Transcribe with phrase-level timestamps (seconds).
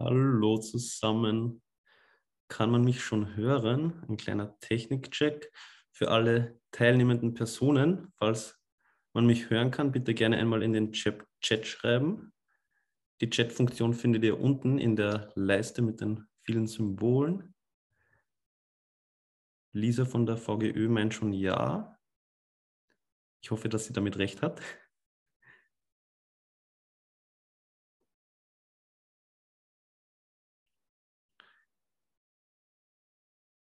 [0.00, 1.60] Hallo zusammen.
[2.46, 4.04] Kann man mich schon hören?
[4.08, 5.50] Ein kleiner Technikcheck
[5.90, 8.12] für alle teilnehmenden Personen.
[8.16, 8.56] Falls
[9.12, 11.26] man mich hören kann, bitte gerne einmal in den Chat,
[11.66, 12.32] schreiben.
[13.20, 17.56] Die Chat-Funktion findet ihr unten in der Leiste mit den vielen Symbolen.
[19.72, 21.98] Lisa von der VGÖ meint schon ja.
[23.40, 24.60] Ich hoffe, dass sie damit recht hat.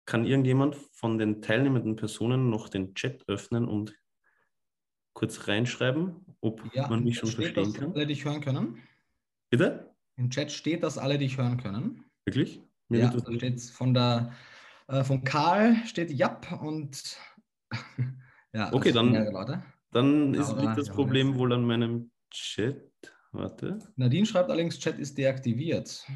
[0.07, 3.95] Kann irgendjemand von den teilnehmenden Personen noch den Chat öffnen und
[5.13, 7.93] kurz reinschreiben, ob ja, man mich schon steht, verstehen dass kann?
[7.93, 8.83] alle dich hören können.
[9.51, 9.95] Bitte?
[10.17, 12.05] Im Chat steht, dass alle dich hören können.
[12.25, 12.63] Wirklich?
[12.89, 14.33] Mir ja, da steht von der
[14.89, 17.19] äh, von Karl steht Jap und
[18.53, 18.73] ja.
[18.73, 19.13] Okay, dann,
[19.91, 22.93] dann ist, liegt das Problem wohl an meinem Chat.
[23.33, 23.79] Warte.
[23.97, 26.07] Nadine schreibt allerdings, Chat ist deaktiviert.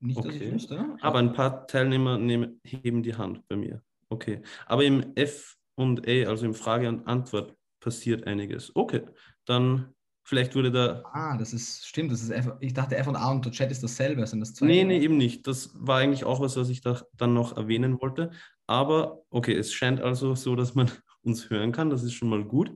[0.00, 0.28] Nicht, okay.
[0.28, 0.96] dass ich wüsste.
[1.00, 3.82] Aber ein paar Teilnehmer nehmen, heben die Hand bei mir.
[4.08, 4.42] Okay.
[4.66, 8.74] Aber im F und A, also im Frage und Antwort, passiert einiges.
[8.74, 9.02] Okay,
[9.44, 9.94] dann
[10.24, 11.02] vielleicht wurde da.
[11.12, 13.70] Ah, das ist, stimmt, das ist F, ich dachte F und A und der Chat
[13.70, 14.66] ist dasselbe, sind das zwei?
[14.66, 15.46] Nee, nee, eben nicht.
[15.46, 18.30] Das war eigentlich auch was, was ich da dann noch erwähnen wollte.
[18.66, 20.90] Aber okay, es scheint also so, dass man
[21.22, 21.90] uns hören kann.
[21.90, 22.72] Das ist schon mal gut.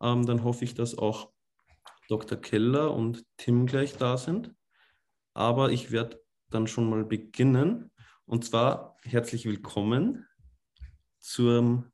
[0.00, 1.30] Ähm, dann hoffe ich, dass auch
[2.08, 2.38] Dr.
[2.38, 4.54] Keller und Tim gleich da sind.
[5.34, 6.18] Aber ich werde
[6.50, 7.90] dann schon mal beginnen.
[8.24, 10.26] Und zwar herzlich willkommen
[11.18, 11.86] zum,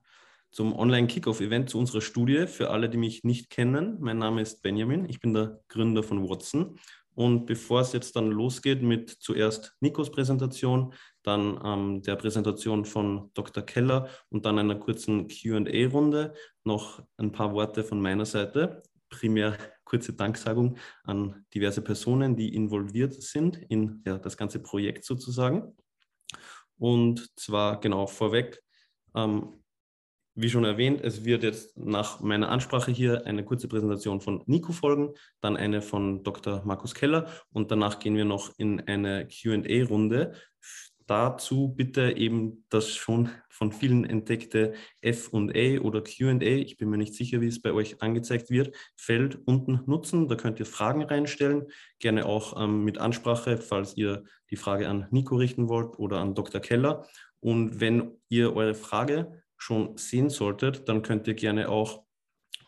[0.50, 2.47] zum Online-Kickoff-Event zu unserer Studie.
[2.47, 6.29] Für alle, die mich nicht kennen, mein Name ist Benjamin, ich bin der Gründer von
[6.29, 6.79] Watson.
[7.14, 13.30] Und bevor es jetzt dann losgeht mit zuerst Nikos Präsentation, dann ähm, der Präsentation von
[13.35, 13.62] Dr.
[13.62, 16.33] Keller und dann einer kurzen QA-Runde,
[16.64, 18.83] noch ein paar Worte von meiner Seite.
[19.11, 25.77] Primär kurze Danksagung an diverse Personen, die involviert sind in ja, das ganze Projekt sozusagen.
[26.79, 28.63] Und zwar genau vorweg,
[29.15, 29.63] ähm,
[30.35, 34.73] wie schon erwähnt, es wird jetzt nach meiner Ansprache hier eine kurze Präsentation von Nico
[34.73, 36.63] folgen, dann eine von Dr.
[36.65, 40.35] Markus Keller und danach gehen wir noch in eine QA-Runde
[41.07, 47.14] dazu bitte eben das schon von vielen entdeckte FA oder QA, ich bin mir nicht
[47.14, 50.29] sicher, wie es bei euch angezeigt wird, Feld unten nutzen.
[50.29, 51.67] Da könnt ihr Fragen reinstellen,
[51.98, 56.35] gerne auch ähm, mit Ansprache, falls ihr die Frage an Nico richten wollt oder an
[56.35, 56.61] Dr.
[56.61, 57.07] Keller.
[57.41, 62.05] Und wenn ihr eure Frage schon sehen solltet, dann könnt ihr gerne auch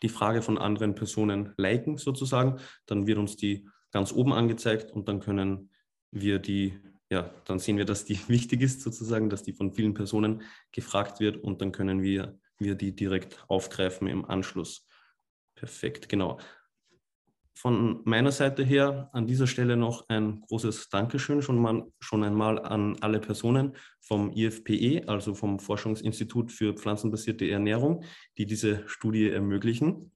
[0.01, 2.59] die Frage von anderen Personen liken sozusagen.
[2.85, 5.69] Dann wird uns die ganz oben angezeigt und dann können
[6.11, 6.77] wir die
[7.09, 11.19] ja, dann sehen wir, dass die wichtig ist sozusagen, dass die von vielen Personen gefragt
[11.19, 14.87] wird und dann können wir, wir die direkt aufgreifen im Anschluss.
[15.55, 16.39] Perfekt, genau.
[17.57, 22.59] Von meiner Seite her an dieser Stelle noch ein großes Dankeschön schon, mal, schon einmal
[22.59, 28.03] an alle Personen vom IFPE, also vom Forschungsinstitut für pflanzenbasierte Ernährung,
[28.37, 30.11] die diese Studie ermöglichen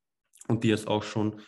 [0.49, 1.39] und die jetzt auch schon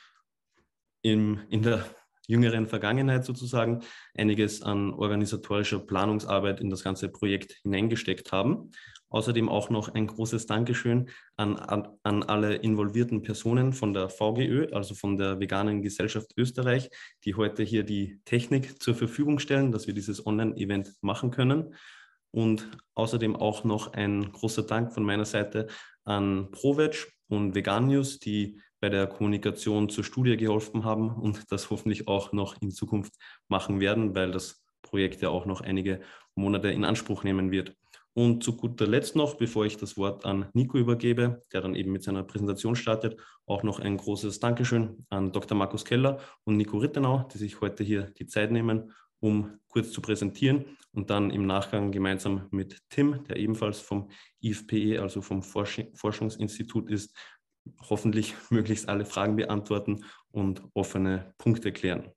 [1.01, 1.83] im, in der
[2.31, 3.81] jüngeren Vergangenheit sozusagen
[4.17, 8.71] einiges an organisatorischer Planungsarbeit in das ganze Projekt hineingesteckt haben.
[9.09, 14.67] Außerdem auch noch ein großes Dankeschön an, an, an alle involvierten Personen von der VGÖ,
[14.71, 16.89] also von der Veganen Gesellschaft Österreich,
[17.25, 21.75] die heute hier die Technik zur Verfügung stellen, dass wir dieses Online-Event machen können.
[22.31, 25.67] Und außerdem auch noch ein großer Dank von meiner Seite
[26.05, 31.69] an ProVeg und Vegan News, die bei der Kommunikation zur Studie geholfen haben und das
[31.69, 33.13] hoffentlich auch noch in Zukunft
[33.47, 36.01] machen werden, weil das Projekt ja auch noch einige
[36.35, 37.75] Monate in Anspruch nehmen wird.
[38.13, 41.93] Und zu guter Letzt noch, bevor ich das Wort an Nico übergebe, der dann eben
[41.93, 45.57] mit seiner Präsentation startet, auch noch ein großes Dankeschön an Dr.
[45.57, 48.91] Markus Keller und Nico Rittenau, die sich heute hier die Zeit nehmen,
[49.21, 54.09] um kurz zu präsentieren und dann im Nachgang gemeinsam mit Tim, der ebenfalls vom
[54.41, 57.15] IFPE, also vom Forschungsinstitut ist,
[57.89, 62.11] hoffentlich möglichst alle Fragen beantworten und offene Punkte klären.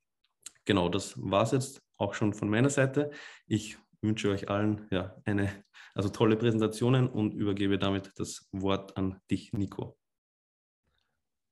[0.65, 3.11] Genau, das war es jetzt auch schon von meiner Seite.
[3.47, 5.63] Ich wünsche euch allen ja, eine
[5.93, 9.97] also tolle Präsentationen und übergebe damit das Wort an dich, Nico.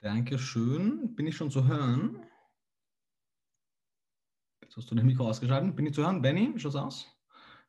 [0.01, 1.16] Dankeschön.
[1.16, 2.25] Bin ich schon zu hören?
[4.62, 5.75] Jetzt hast du das Mikro ausgeschaltet.
[5.75, 6.51] Bin ich zu hören, Benny?
[6.54, 7.07] Wie schaut es aus?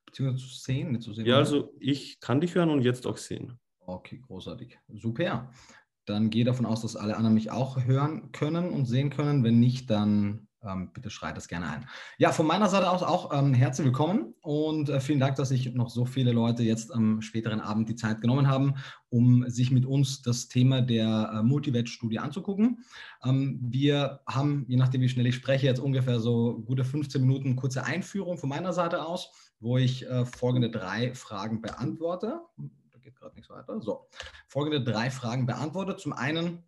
[0.05, 1.26] Beziehungsweise zu sehen, nicht zu sehen.
[1.26, 3.59] Ja, also ich kann dich hören und jetzt auch sehen.
[3.79, 4.79] Okay, großartig.
[4.88, 5.53] Super
[6.06, 9.45] dann gehe davon aus, dass alle anderen mich auch hören können und sehen können.
[9.45, 11.87] Wenn nicht, dann ähm, bitte schreit das gerne ein.
[12.19, 15.73] Ja, von meiner Seite aus auch ähm, herzlich willkommen und äh, vielen Dank, dass sich
[15.75, 18.75] noch so viele Leute jetzt am späteren Abend die Zeit genommen haben,
[19.11, 22.85] um sich mit uns das Thema der äh, Multivet-Studie anzugucken.
[23.25, 27.57] Ähm, wir haben, je nachdem wie schnell ich spreche, jetzt ungefähr so gute 15 Minuten
[27.57, 29.31] kurze Einführung von meiner Seite aus,
[29.61, 32.41] wo ich äh, folgende drei Fragen beantworte.
[33.05, 33.79] Geht gerade nichts weiter.
[33.83, 34.09] So,
[34.49, 35.99] folgende drei Fragen beantworte.
[35.99, 36.65] Zum einen,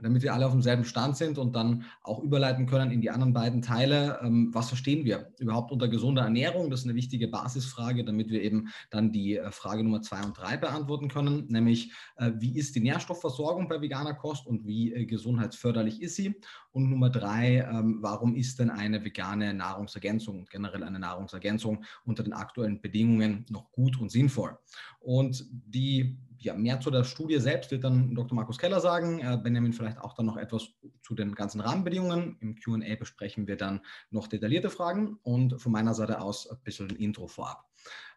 [0.00, 3.32] damit wir alle auf demselben Stand sind und dann auch überleiten können in die anderen
[3.32, 4.18] beiden Teile.
[4.22, 6.70] Ähm, was verstehen wir überhaupt unter gesunder Ernährung?
[6.70, 10.36] Das ist eine wichtige Basisfrage, damit wir eben dann die äh, Frage Nummer zwei und
[10.36, 15.04] drei beantworten können, nämlich äh, wie ist die Nährstoffversorgung bei veganer Kost und wie äh,
[15.04, 16.34] gesundheitsförderlich ist sie?
[16.72, 22.22] Und Nummer drei, ähm, warum ist denn eine vegane Nahrungsergänzung und generell eine Nahrungsergänzung unter
[22.22, 24.56] den aktuellen Bedingungen noch gut und sinnvoll?
[25.00, 28.34] Und die ja, mehr zu der Studie selbst wird dann Dr.
[28.34, 29.20] Markus Keller sagen.
[29.20, 30.68] Äh, Benjamin vielleicht auch dann noch etwas
[31.02, 32.36] zu den ganzen Rahmenbedingungen.
[32.40, 33.80] Im QA besprechen wir dann
[34.10, 37.64] noch detaillierte Fragen und von meiner Seite aus ein bisschen ein Intro vorab.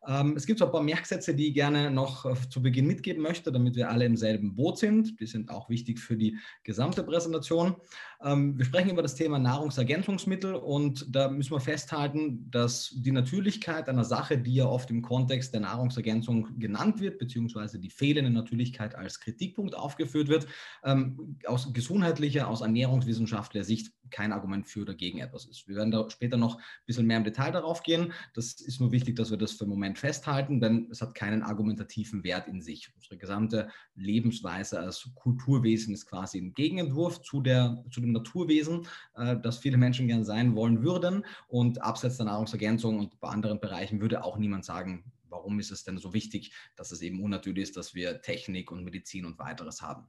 [0.07, 3.21] Ähm, es gibt so ein paar Merksätze, die ich gerne noch äh, zu Beginn mitgeben
[3.21, 5.19] möchte, damit wir alle im selben Boot sind.
[5.19, 7.75] Die sind auch wichtig für die gesamte Präsentation.
[8.23, 13.89] Ähm, wir sprechen über das Thema Nahrungsergänzungsmittel und da müssen wir festhalten, dass die Natürlichkeit
[13.89, 18.95] einer Sache, die ja oft im Kontext der Nahrungsergänzung genannt wird, beziehungsweise die fehlende Natürlichkeit
[18.95, 20.47] als Kritikpunkt aufgeführt wird,
[20.83, 25.67] ähm, aus gesundheitlicher, aus ernährungswissenschaftlicher Sicht kein Argument für oder gegen etwas ist.
[25.67, 28.13] Wir werden da später noch ein bisschen mehr im Detail darauf gehen.
[28.33, 31.43] Das ist nur wichtig, dass wir das für den Moment festhalten, denn es hat keinen
[31.43, 32.91] argumentativen Wert in sich.
[32.95, 39.37] Unsere gesamte Lebensweise als Kulturwesen ist quasi ein Gegenentwurf zu, der, zu dem Naturwesen, äh,
[39.41, 41.25] das viele Menschen gern sein wollen würden.
[41.47, 45.03] Und abseits der Nahrungsergänzung und bei anderen Bereichen würde auch niemand sagen,
[45.35, 48.83] warum ist es denn so wichtig, dass es eben unnatürlich ist, dass wir Technik und
[48.83, 50.07] Medizin und weiteres haben.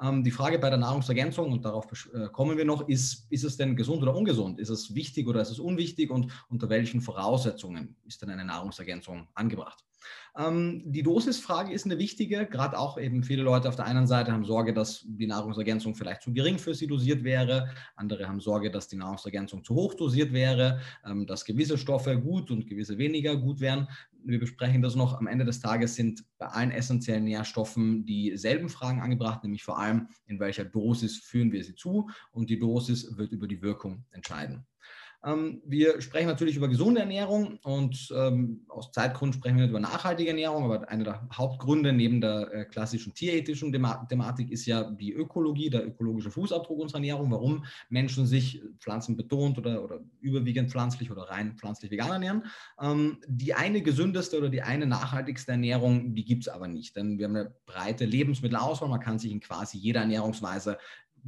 [0.00, 3.56] Ähm, die Frage bei der Nahrungsergänzung, und darauf äh, kommen wir noch, ist, ist es
[3.56, 4.58] denn gesund oder ungesund?
[4.60, 9.28] Ist es wichtig oder ist es unwichtig und unter welchen Voraussetzungen ist denn eine Nahrungsergänzung
[9.34, 9.87] angebracht?
[10.36, 14.32] Ähm, die Dosisfrage ist eine wichtige, gerade auch eben viele Leute auf der einen Seite
[14.32, 18.70] haben Sorge, dass die Nahrungsergänzung vielleicht zu gering für sie dosiert wäre, andere haben Sorge,
[18.70, 23.36] dass die Nahrungsergänzung zu hoch dosiert wäre, ähm, dass gewisse Stoffe gut und gewisse weniger
[23.36, 23.88] gut wären.
[24.24, 25.18] Wir besprechen das noch.
[25.18, 30.08] Am Ende des Tages sind bei allen essentiellen Nährstoffen dieselben Fragen angebracht, nämlich vor allem,
[30.26, 34.66] in welcher Dosis führen wir sie zu und die Dosis wird über die Wirkung entscheiden.
[35.24, 39.80] Ähm, wir sprechen natürlich über gesunde Ernährung und ähm, aus Zeitgrund sprechen wir nicht über
[39.80, 45.12] nachhaltige Ernährung, aber einer der Hauptgründe neben der äh, klassischen tierethischen Thematik ist ja die
[45.12, 51.22] Ökologie, der ökologische Fußabdruck unserer Ernährung, warum Menschen sich pflanzenbetont oder, oder überwiegend pflanzlich oder
[51.22, 52.44] rein pflanzlich vegan ernähren.
[52.80, 57.18] Ähm, die eine gesündeste oder die eine nachhaltigste Ernährung, die gibt es aber nicht, denn
[57.18, 60.78] wir haben eine breite Lebensmittelauswahl, man kann sich in quasi jeder Ernährungsweise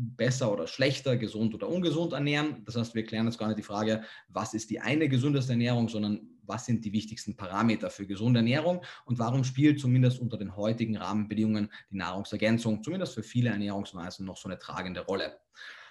[0.00, 2.62] besser oder schlechter, gesund oder ungesund ernähren.
[2.64, 5.88] Das heißt, wir klären jetzt gar nicht die Frage, was ist die eine gesündeste Ernährung,
[5.88, 10.56] sondern was sind die wichtigsten Parameter für gesunde Ernährung und warum spielt zumindest unter den
[10.56, 15.38] heutigen Rahmenbedingungen die Nahrungsergänzung, zumindest für viele Ernährungsweisen, noch so eine tragende Rolle.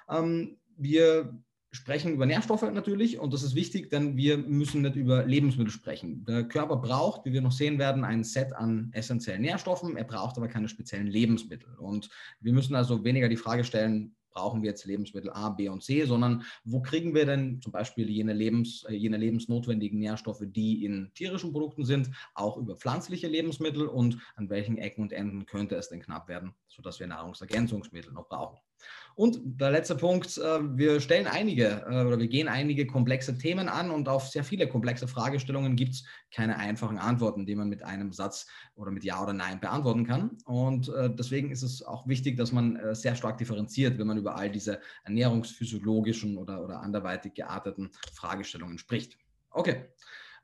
[0.10, 1.40] Ähm, wir
[1.72, 6.26] sprechen über Nährstoffe natürlich und das ist wichtig, denn wir müssen nicht über Lebensmittel sprechen.
[6.26, 10.38] Der Körper braucht, wie wir noch sehen werden, ein Set an essentiellen Nährstoffen, er braucht
[10.38, 11.76] aber keine speziellen Lebensmittel.
[11.78, 12.10] Und
[12.40, 16.06] wir müssen also weniger die Frage stellen, brauchen wir jetzt Lebensmittel A, B und C,
[16.06, 21.12] sondern wo kriegen wir denn zum Beispiel jene, Lebens, äh, jene lebensnotwendigen Nährstoffe, die in
[21.14, 25.90] tierischen Produkten sind, auch über pflanzliche Lebensmittel und an welchen Ecken und Enden könnte es
[25.90, 28.58] denn knapp werden, sodass wir Nahrungsergänzungsmittel noch brauchen.
[29.16, 33.68] Und der letzte Punkt, äh, wir stellen einige äh, oder wir gehen einige komplexe Themen
[33.68, 37.84] an und auf sehr viele komplexe Fragestellungen gibt es keine einfachen Antworten, die man mit
[37.84, 40.38] einem Satz oder mit Ja oder Nein beantworten kann.
[40.46, 44.38] Und äh, deswegen ist es auch wichtig, dass man sehr stark differenziert, wenn man über
[44.38, 49.18] all diese ernährungsphysiologischen oder, oder anderweitig gearteten Fragestellungen spricht.
[49.52, 49.86] Okay.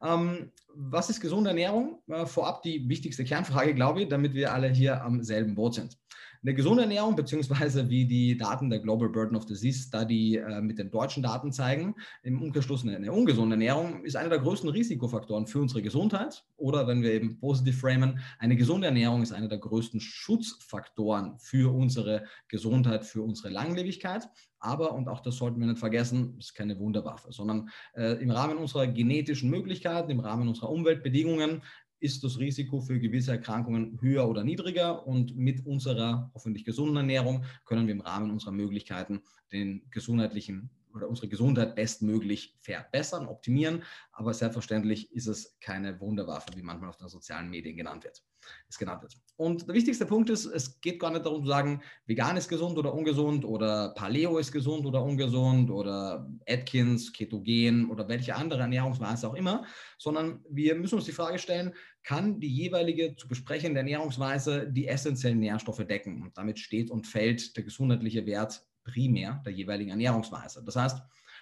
[0.01, 2.01] Ähm, was ist gesunde Ernährung?
[2.07, 5.97] Äh, vorab die wichtigste Kernfrage, glaube ich, damit wir alle hier am selben Boot sind.
[6.45, 10.77] Eine gesunde Ernährung, beziehungsweise wie die Daten der Global Burden of Disease Study äh, mit
[10.77, 15.47] den deutschen Daten zeigen, im Umkehrschluss eine, eine, ungesunde Ernährung ist einer der größten Risikofaktoren
[15.47, 16.45] für unsere Gesundheit.
[16.57, 21.73] Oder wenn wir eben positiv framen, eine gesunde Ernährung ist einer der größten Schutzfaktoren für
[21.73, 24.29] unsere Gesundheit, für unsere Langlebigkeit.
[24.59, 28.57] Aber, und auch das sollten wir nicht vergessen, ist keine Wunderwaffe, sondern äh, im Rahmen
[28.57, 31.63] unserer genetischen Möglichkeiten, im Rahmen unserer Umweltbedingungen
[32.05, 35.07] ist das Risiko für gewisse Erkrankungen höher oder niedriger.
[35.07, 39.21] Und mit unserer hoffentlich gesunden Ernährung können wir im Rahmen unserer Möglichkeiten
[39.51, 43.83] den gesundheitlichen oder unsere Gesundheit bestmöglich verbessern, optimieren.
[44.11, 48.23] Aber selbstverständlich ist es keine Wunderwaffe, wie manchmal auf den sozialen Medien genannt wird.
[48.69, 49.15] Es genannt wird.
[49.37, 52.77] Und der wichtigste Punkt ist, es geht gar nicht darum zu sagen, vegan ist gesund
[52.77, 59.27] oder ungesund oder Paleo ist gesund oder ungesund oder Atkins, Ketogen oder welche andere Ernährungsweise
[59.27, 59.65] auch immer,
[59.97, 61.73] sondern wir müssen uns die Frage stellen,
[62.03, 66.21] kann die jeweilige zu besprechende Ernährungsweise die essentiellen Nährstoffe decken?
[66.21, 70.63] Und damit steht und fällt der gesundheitliche Wert primär der jeweiligen Ernährungsweise.
[70.63, 71.01] Das heißt,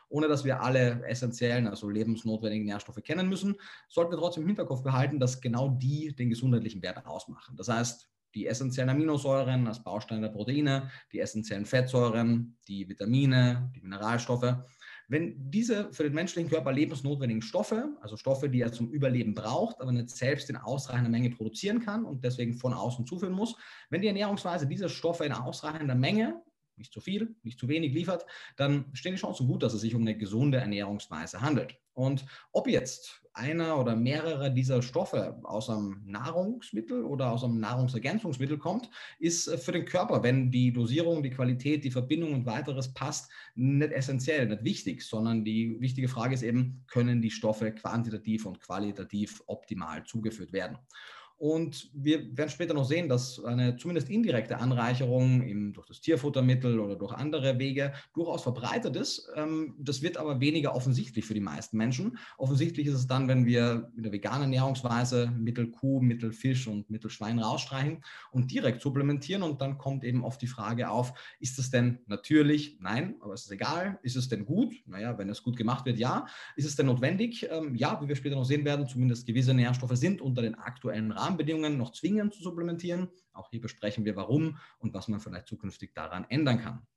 [0.10, 3.56] ohne dass wir alle essentiellen, also lebensnotwendigen Nährstoffe kennen müssen,
[3.88, 7.56] sollten wir trotzdem im Hinterkopf behalten, dass genau die den gesundheitlichen Wert ausmachen.
[7.58, 13.82] Das heißt, die essentiellen Aminosäuren als Baustein der Proteine, die essentiellen Fettsäuren, die Vitamine, die
[13.82, 14.56] Mineralstoffe.
[15.08, 19.82] Wenn diese für den menschlichen Körper lebensnotwendigen Stoffe, also Stoffe, die er zum Überleben braucht,
[19.82, 23.56] aber nicht selbst in ausreichender Menge produzieren kann und deswegen von außen zuführen muss,
[23.90, 26.42] wenn die Ernährungsweise diese Stoffe in ausreichender Menge
[26.78, 28.26] nicht zu viel, nicht zu wenig liefert,
[28.56, 31.78] dann stehen die Chancen gut, dass es sich um eine gesunde Ernährungsweise handelt.
[31.94, 38.58] Und ob jetzt einer oder mehrere dieser Stoffe aus einem Nahrungsmittel oder aus einem Nahrungsergänzungsmittel
[38.58, 38.90] kommt,
[39.20, 43.92] ist für den Körper, wenn die Dosierung, die Qualität, die Verbindung und weiteres passt, nicht
[43.92, 49.44] essentiell, nicht wichtig, sondern die wichtige Frage ist eben, können die Stoffe quantitativ und qualitativ
[49.48, 50.78] optimal zugeführt werden.
[51.38, 56.80] Und wir werden später noch sehen, dass eine zumindest indirekte Anreicherung im, durch das Tierfuttermittel
[56.80, 59.30] oder durch andere Wege durchaus verbreitet ist.
[59.36, 62.18] Ähm, das wird aber weniger offensichtlich für die meisten Menschen.
[62.38, 66.90] Offensichtlich ist es dann, wenn wir in der veganen Ernährungsweise Mittel Kuh, Mittel Fisch und
[66.90, 69.44] Mittel Schwein rausstreichen und direkt supplementieren.
[69.44, 72.78] Und dann kommt eben oft die Frage auf, ist es denn natürlich?
[72.80, 74.00] Nein, aber es ist egal.
[74.04, 74.74] Ist es denn gut?
[74.86, 76.26] Naja, wenn es gut gemacht wird, ja.
[76.56, 77.48] Ist es denn notwendig?
[77.52, 81.12] Ähm, ja, wie wir später noch sehen werden, zumindest gewisse Nährstoffe sind unter den aktuellen
[81.12, 83.10] Rahmen Rahmenbedingungen noch zwingend zu supplementieren.
[83.34, 86.88] Auch hier besprechen wir, warum und was man vielleicht zukünftig daran ändern kann.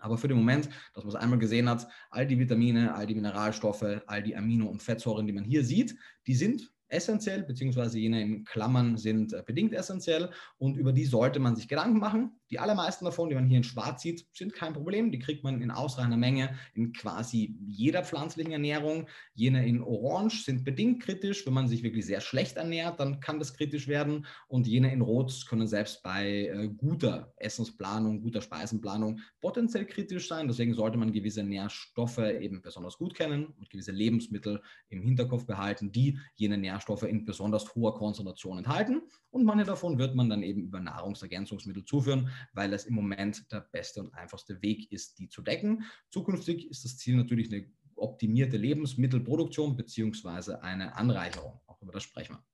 [0.00, 3.14] Aber für den Moment, dass man es einmal gesehen hat, all die Vitamine, all die
[3.14, 8.20] Mineralstoffe, all die Amino- und Fettsäuren, die man hier sieht, die sind essentiell, beziehungsweise jene
[8.20, 12.32] in Klammern sind äh, bedingt essentiell und über die sollte man sich Gedanken machen.
[12.50, 15.10] Die allermeisten davon, die man hier in Schwarz sieht, sind kein Problem.
[15.10, 19.08] Die kriegt man in ausreichender Menge in quasi jeder pflanzlichen Ernährung.
[19.32, 21.46] Jene in Orange sind bedingt kritisch.
[21.46, 24.26] Wenn man sich wirklich sehr schlecht ernährt, dann kann das kritisch werden.
[24.48, 30.46] Und jene in Rot können selbst bei äh, guter Essensplanung, guter Speisenplanung potenziell kritisch sein.
[30.46, 35.90] Deswegen sollte man gewisse Nährstoffe eben besonders gut kennen und gewisse Lebensmittel im Hinterkopf behalten,
[35.90, 39.02] die jene Nährstoffe in besonders hoher Konzentration enthalten.
[39.30, 43.60] Und manche davon wird man dann eben über Nahrungsergänzungsmittel zuführen weil es im Moment der
[43.60, 45.84] beste und einfachste Weg ist, die zu decken.
[46.10, 50.54] Zukünftig ist das Ziel natürlich eine optimierte Lebensmittelproduktion bzw.
[50.54, 51.60] eine Anreicherung.
[51.66, 52.44] Auch über das sprechen wir.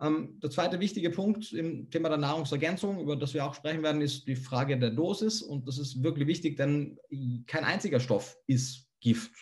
[0.00, 4.00] Ähm, der zweite wichtige Punkt im Thema der Nahrungsergänzung, über das wir auch sprechen werden,
[4.00, 5.42] ist die Frage der Dosis.
[5.42, 6.98] Und das ist wirklich wichtig, denn
[7.46, 9.32] kein einziger Stoff ist Gift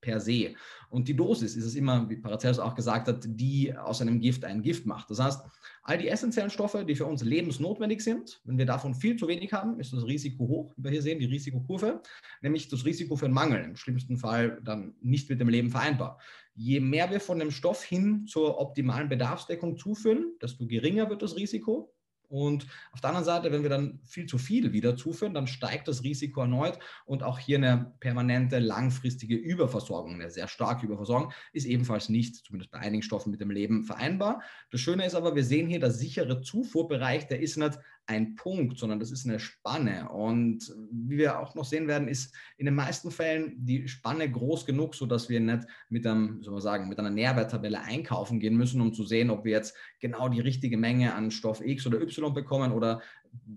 [0.00, 0.54] per se.
[0.90, 4.44] Und die Dosis ist es immer, wie Paracelsus auch gesagt hat, die aus einem Gift
[4.44, 5.10] ein Gift macht.
[5.10, 5.42] Das heißt,
[5.82, 9.52] all die essentiellen Stoffe, die für uns lebensnotwendig sind, wenn wir davon viel zu wenig
[9.52, 10.74] haben, ist das Risiko hoch.
[10.76, 12.02] Wie wir hier sehen, die Risikokurve,
[12.42, 16.18] nämlich das Risiko für einen Mangel, im schlimmsten Fall dann nicht mit dem Leben vereinbar.
[16.54, 21.36] Je mehr wir von dem Stoff hin zur optimalen Bedarfsdeckung zuführen, desto geringer wird das
[21.36, 21.93] Risiko.
[22.28, 25.88] Und auf der anderen Seite, wenn wir dann viel zu viel wieder zuführen, dann steigt
[25.88, 31.66] das Risiko erneut und auch hier eine permanente langfristige Überversorgung, eine sehr starke Überversorgung, ist
[31.66, 34.42] ebenfalls nicht, zumindest bei einigen Stoffen, mit dem Leben vereinbar.
[34.70, 38.78] Das Schöne ist aber, wir sehen hier, der sichere Zufuhrbereich, der ist nicht ein Punkt,
[38.78, 40.08] sondern das ist eine Spanne.
[40.10, 44.66] Und wie wir auch noch sehen werden, ist in den meisten Fällen die Spanne groß
[44.66, 48.80] genug, sodass wir nicht mit, einem, soll man sagen, mit einer Nährwerttabelle einkaufen gehen müssen,
[48.80, 52.34] um zu sehen, ob wir jetzt genau die richtige Menge an Stoff X oder Y
[52.34, 53.00] bekommen oder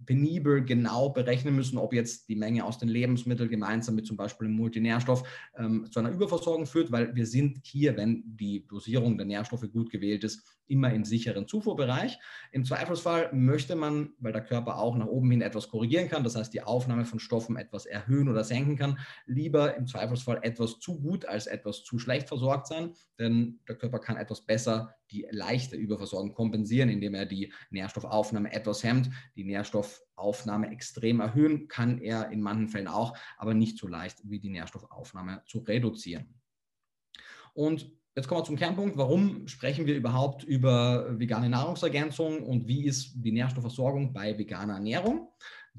[0.06, 4.48] penibel genau berechnen müssen, ob jetzt die Menge aus den Lebensmitteln gemeinsam mit zum Beispiel
[4.48, 5.24] dem Multinährstoff
[5.58, 9.90] ähm, zu einer Überversorgung führt, weil wir sind hier, wenn die Dosierung der Nährstoffe gut
[9.90, 12.20] gewählt ist, immer im sicheren Zufuhrbereich.
[12.52, 16.36] Im Zweifelsfall möchte man, weil der Körper auch nach oben hin etwas korrigieren kann, das
[16.36, 21.00] heißt die Aufnahme von Stoffen etwas erhöhen oder senken kann, lieber im Zweifelsfall etwas zu
[21.00, 25.76] gut als etwas zu schlecht versorgt sein, denn der Körper kann etwas besser die leichte
[25.76, 29.10] Überversorgung kompensieren, indem er die Nährstoffaufnahme etwas hemmt.
[29.36, 34.40] Die Nährstoffaufnahme extrem erhöhen kann er in manchen Fällen auch, aber nicht so leicht wie
[34.40, 36.40] die Nährstoffaufnahme zu reduzieren.
[37.54, 38.98] Und Jetzt kommen wir zum Kernpunkt.
[38.98, 45.30] Warum sprechen wir überhaupt über vegane Nahrungsergänzung und wie ist die Nährstoffversorgung bei veganer Ernährung?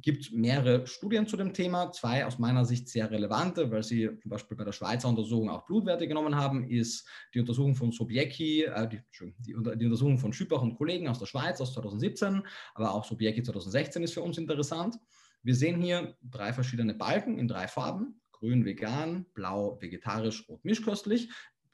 [0.00, 1.90] Gibt mehrere Studien zu dem Thema.
[1.92, 5.64] Zwei aus meiner Sicht sehr relevante, weil sie zum Beispiel bei der Schweizer Untersuchung auch
[5.66, 9.00] Blutwerte genommen haben, ist die Untersuchung von Sobiecki, äh, die,
[9.38, 12.42] die, die, Untersuchung von Schüppach und Kollegen aus der Schweiz aus 2017,
[12.74, 14.96] aber auch Sobiecki 2016 ist für uns interessant.
[15.42, 18.20] Wir sehen hier drei verschiedene Balken in drei Farben.
[18.32, 21.28] grün vegan, blau vegetarisch, rot mischköstlich.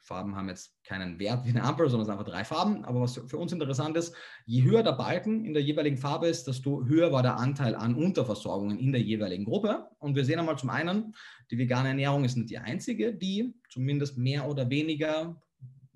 [0.05, 2.85] Farben haben jetzt keinen Wert wie eine Ampel, sondern es sind einfach drei Farben.
[2.85, 6.45] Aber was für uns interessant ist, je höher der Balken in der jeweiligen Farbe ist,
[6.47, 9.87] desto höher war der Anteil an Unterversorgungen in der jeweiligen Gruppe.
[9.97, 11.15] Und wir sehen einmal zum einen,
[11.49, 15.41] die vegane Ernährung ist nicht die einzige, die zumindest mehr oder weniger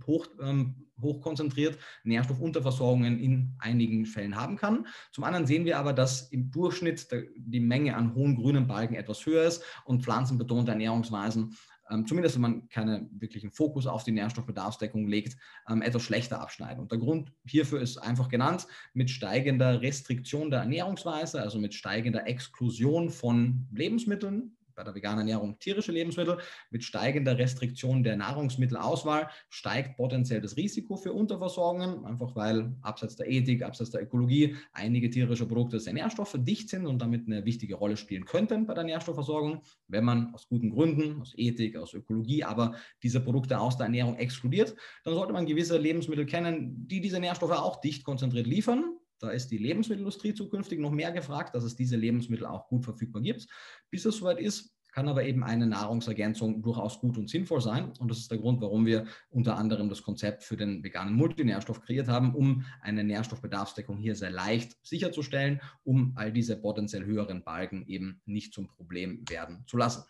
[0.08, 4.88] hoch, ähm, hochkonzentriert Nährstoffunterversorgungen in einigen Fällen haben kann.
[5.12, 9.26] Zum anderen sehen wir aber, dass im Durchschnitt die Menge an hohen grünen Balken etwas
[9.26, 11.56] höher ist und pflanzenbetonte Ernährungsweisen
[11.90, 15.38] ähm, zumindest wenn man keinen wirklichen Fokus auf die Nährstoffbedarfsdeckung legt,
[15.70, 16.80] ähm, etwas schlechter abschneiden.
[16.80, 22.28] Und der Grund hierfür ist einfach genannt, mit steigender Restriktion der Ernährungsweise, also mit steigender
[22.28, 26.38] Exklusion von Lebensmitteln, bei der veganen Ernährung tierische Lebensmittel.
[26.70, 33.30] Mit steigender Restriktion der Nahrungsmittelauswahl steigt potenziell das Risiko für Unterversorgungen, einfach weil abseits der
[33.30, 37.98] Ethik, abseits der Ökologie einige tierische Produkte sehr nährstoffdicht sind und damit eine wichtige Rolle
[37.98, 39.64] spielen könnten bei der Nährstoffversorgung.
[39.90, 44.16] Wenn man aus guten Gründen, aus Ethik, aus Ökologie, aber diese Produkte aus der Ernährung
[44.16, 48.98] exkludiert, dann sollte man gewisse Lebensmittel kennen, die diese Nährstoffe auch dicht konzentriert liefern.
[49.20, 53.22] Da ist die Lebensmittelindustrie zukünftig noch mehr gefragt, dass es diese Lebensmittel auch gut verfügbar
[53.22, 53.48] gibt.
[53.90, 57.94] Bis es soweit ist, kann aber eben eine Nahrungsergänzung durchaus gut und sinnvoll sein.
[58.00, 61.82] Und das ist der Grund, warum wir unter anderem das Konzept für den veganen Multinährstoff
[61.82, 67.86] kreiert haben, um eine Nährstoffbedarfsdeckung hier sehr leicht sicherzustellen, um all diese potenziell höheren Balken
[67.88, 70.04] eben nicht zum Problem werden zu lassen.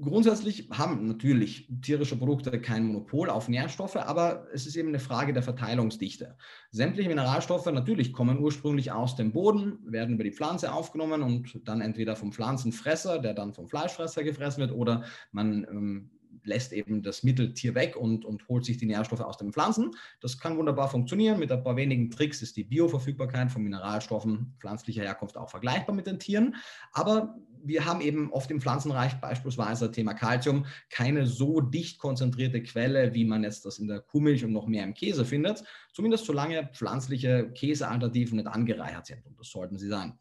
[0.00, 5.32] Grundsätzlich haben natürlich tierische Produkte kein Monopol auf Nährstoffe, aber es ist eben eine Frage
[5.32, 6.36] der Verteilungsdichte.
[6.70, 11.80] Sämtliche Mineralstoffe natürlich kommen ursprünglich aus dem Boden, werden über die Pflanze aufgenommen und dann
[11.80, 16.10] entweder vom Pflanzenfresser, der dann vom Fleischfresser gefressen wird, oder man ähm,
[16.44, 19.94] lässt eben das Mitteltier weg und, und holt sich die Nährstoffe aus den Pflanzen.
[20.20, 21.38] Das kann wunderbar funktionieren.
[21.38, 26.06] Mit ein paar wenigen Tricks ist die Bioverfügbarkeit von Mineralstoffen pflanzlicher Herkunft auch vergleichbar mit
[26.06, 26.56] den Tieren.
[26.92, 33.14] Aber wir haben eben oft im Pflanzenreich beispielsweise Thema Kalzium keine so dicht konzentrierte Quelle,
[33.14, 35.64] wie man jetzt das in der Kuhmilch und noch mehr im Käse findet.
[35.92, 39.26] Zumindest solange pflanzliche Käsealternativen nicht angereichert sind.
[39.26, 40.18] Und das sollten sie sein.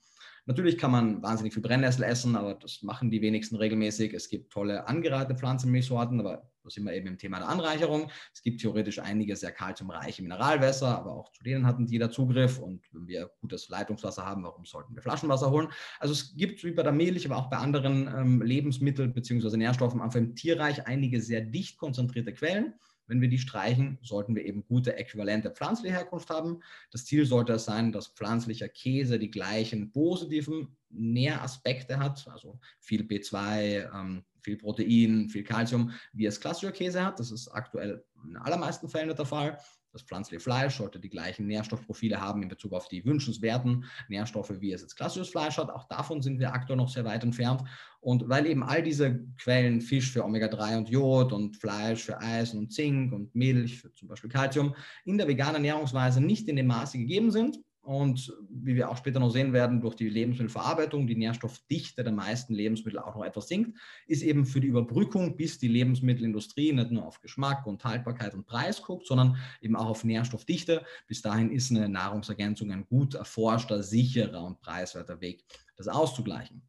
[0.48, 4.14] Natürlich kann man wahnsinnig viel Brennnessel essen, aber das machen die wenigsten regelmäßig.
[4.14, 8.10] Es gibt tolle angereihte Pflanzenmilchsorten, aber da sind wir eben im Thema der Anreicherung.
[8.34, 12.60] Es gibt theoretisch einige sehr kalziumreiche Mineralwässer, aber auch zu denen hat nicht jeder Zugriff.
[12.60, 15.68] Und wenn wir gutes Leitungswasser haben, warum sollten wir Flaschenwasser holen?
[16.00, 19.58] Also es gibt wie bei der Milch, aber auch bei anderen ähm, Lebensmitteln bzw.
[19.58, 22.74] Nährstoffen einfach im Tierreich einige sehr dicht konzentrierte Quellen.
[23.08, 26.62] Wenn wir die streichen, sollten wir eben gute äquivalente pflanzliche Herkunft haben.
[26.92, 33.04] Das Ziel sollte es sein, dass pflanzlicher Käse die gleichen positiven Nähraspekte hat, also viel
[33.04, 37.20] B2, ähm, viel Protein, viel Kalzium, wie es klassischer Käse hat.
[37.20, 39.58] Das ist aktuell in allermeisten Fällen der Fall.
[39.98, 44.72] Das pflanzliche Fleisch sollte die gleichen Nährstoffprofile haben in Bezug auf die wünschenswerten Nährstoffe, wie
[44.72, 45.72] es jetzt klassisches Fleisch hat.
[45.72, 47.64] Auch davon sind wir aktuell noch sehr weit entfernt.
[48.00, 52.60] Und weil eben all diese Quellen, Fisch für Omega-3 und Jod und Fleisch für Eisen
[52.60, 56.68] und Zink und Milch für zum Beispiel Kalzium, in der veganen Ernährungsweise nicht in dem
[56.68, 57.58] Maße gegeben sind,
[57.88, 62.54] und wie wir auch später noch sehen werden, durch die Lebensmittelverarbeitung, die Nährstoffdichte der meisten
[62.54, 67.06] Lebensmittel auch noch etwas sinkt, ist eben für die Überbrückung, bis die Lebensmittelindustrie nicht nur
[67.06, 70.84] auf Geschmack und Haltbarkeit und Preis guckt, sondern eben auch auf Nährstoffdichte.
[71.08, 75.46] Bis dahin ist eine Nahrungsergänzung ein gut erforschter, sicherer und preiswerter Weg,
[75.78, 76.62] das auszugleichen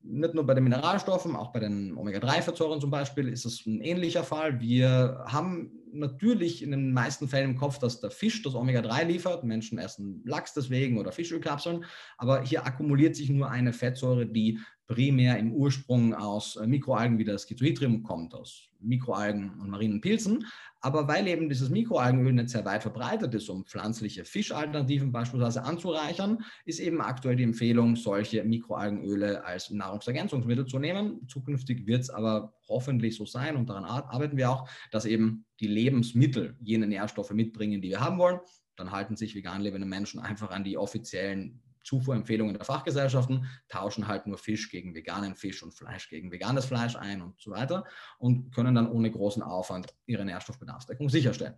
[0.00, 4.22] nicht nur bei den Mineralstoffen, auch bei den Omega-3-Fettsäuren zum Beispiel ist es ein ähnlicher
[4.22, 4.60] Fall.
[4.60, 9.44] Wir haben natürlich in den meisten Fällen im Kopf, dass der Fisch das Omega-3 liefert.
[9.44, 11.84] Menschen essen Lachs deswegen oder Fischölkapseln.
[12.16, 17.24] Aber hier akkumuliert sich nur eine Fettsäure, die primär im Ursprung aus äh, Mikroalgen wie
[17.24, 20.46] das Schizohydrium kommt, aus Mikroalgen und marinen Pilzen.
[20.80, 26.38] Aber weil eben dieses Mikroalgenöl nicht sehr weit verbreitet ist, um pflanzliche Fischalternativen beispielsweise anzureichern,
[26.64, 31.26] ist eben aktuell die Empfehlung, solche Mikroalgenöle als Nahrungsergänzungsmittel zu nehmen.
[31.28, 35.66] Zukünftig wird es aber hoffentlich so sein und daran arbeiten wir auch, dass eben die
[35.66, 38.40] Lebensmittel jene Nährstoffe mitbringen, die wir haben wollen.
[38.76, 44.26] Dann halten sich vegan lebende Menschen einfach an die offiziellen Zufuhrempfehlungen der Fachgesellschaften, tauschen halt
[44.26, 47.84] nur Fisch gegen veganen Fisch und Fleisch gegen veganes Fleisch ein und so weiter
[48.18, 51.54] und können dann ohne großen Aufwand ihre Nährstoffbedarfsdeckung sicherstellen.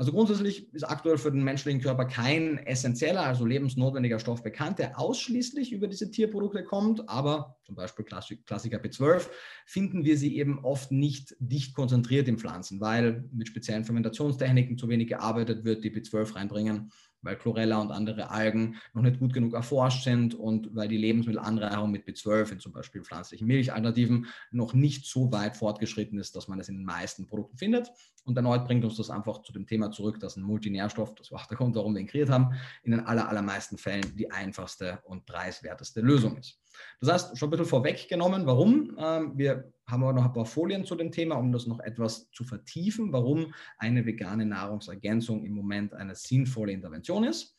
[0.00, 4.98] Also grundsätzlich ist aktuell für den menschlichen Körper kein essentieller, also lebensnotwendiger Stoff bekannt, der
[4.98, 9.28] ausschließlich über diese Tierprodukte kommt, aber zum Beispiel Klassiker B12
[9.66, 14.88] finden wir sie eben oft nicht dicht konzentriert in Pflanzen, weil mit speziellen Fermentationstechniken zu
[14.88, 16.90] wenig gearbeitet wird, die B12 reinbringen
[17.22, 21.90] weil Chlorella und andere Algen noch nicht gut genug erforscht sind und weil die Lebensmittelanreicherung
[21.90, 26.60] mit B12 in zum Beispiel pflanzlichen Milchalternativen noch nicht so weit fortgeschritten ist, dass man
[26.60, 27.90] es in den meisten Produkten findet.
[28.24, 31.46] Und erneut bringt uns das einfach zu dem Thema zurück, dass ein Multinährstoff, das war
[31.48, 35.24] der Grund, warum wir ihn kreiert haben, in den aller, allermeisten Fällen die einfachste und
[35.26, 36.60] preiswerteste Lösung ist.
[37.00, 38.96] Das heißt, schon ein bisschen vorweggenommen, warum.
[38.98, 42.30] Ähm, wir haben aber noch ein paar Folien zu dem Thema, um das noch etwas
[42.30, 47.56] zu vertiefen, warum eine vegane Nahrungsergänzung im Moment eine sinnvolle Intervention ist.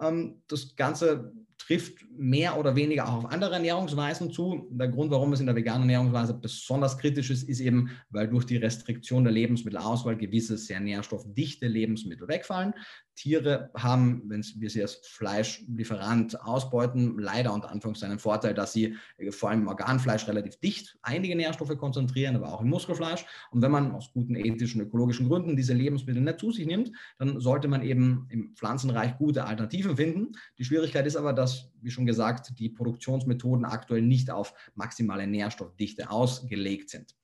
[0.00, 4.66] Ähm, das Ganze trifft mehr oder weniger auch auf andere Ernährungsweisen zu.
[4.70, 8.46] Der Grund, warum es in der veganen Ernährungsweise besonders kritisch ist, ist eben, weil durch
[8.46, 12.74] die Restriktion der Lebensmittelauswahl gewisse sehr nährstoffdichte Lebensmittel wegfallen.
[13.20, 18.96] Tiere haben, wenn wir sie als Fleischlieferant ausbeuten, leider unter Anführungszeichen einen Vorteil, dass sie
[19.18, 23.26] äh, vor allem im Organfleisch relativ dicht einige Nährstoffe konzentrieren, aber auch im Muskelfleisch.
[23.50, 27.40] Und wenn man aus guten ethischen, ökologischen Gründen diese Lebensmittel nicht zu sich nimmt, dann
[27.40, 30.32] sollte man eben im Pflanzenreich gute Alternativen finden.
[30.58, 31.49] Die Schwierigkeit ist aber, dass,
[31.82, 37.14] wie schon gesagt, die Produktionsmethoden aktuell nicht auf maximale Nährstoffdichte ausgelegt sind.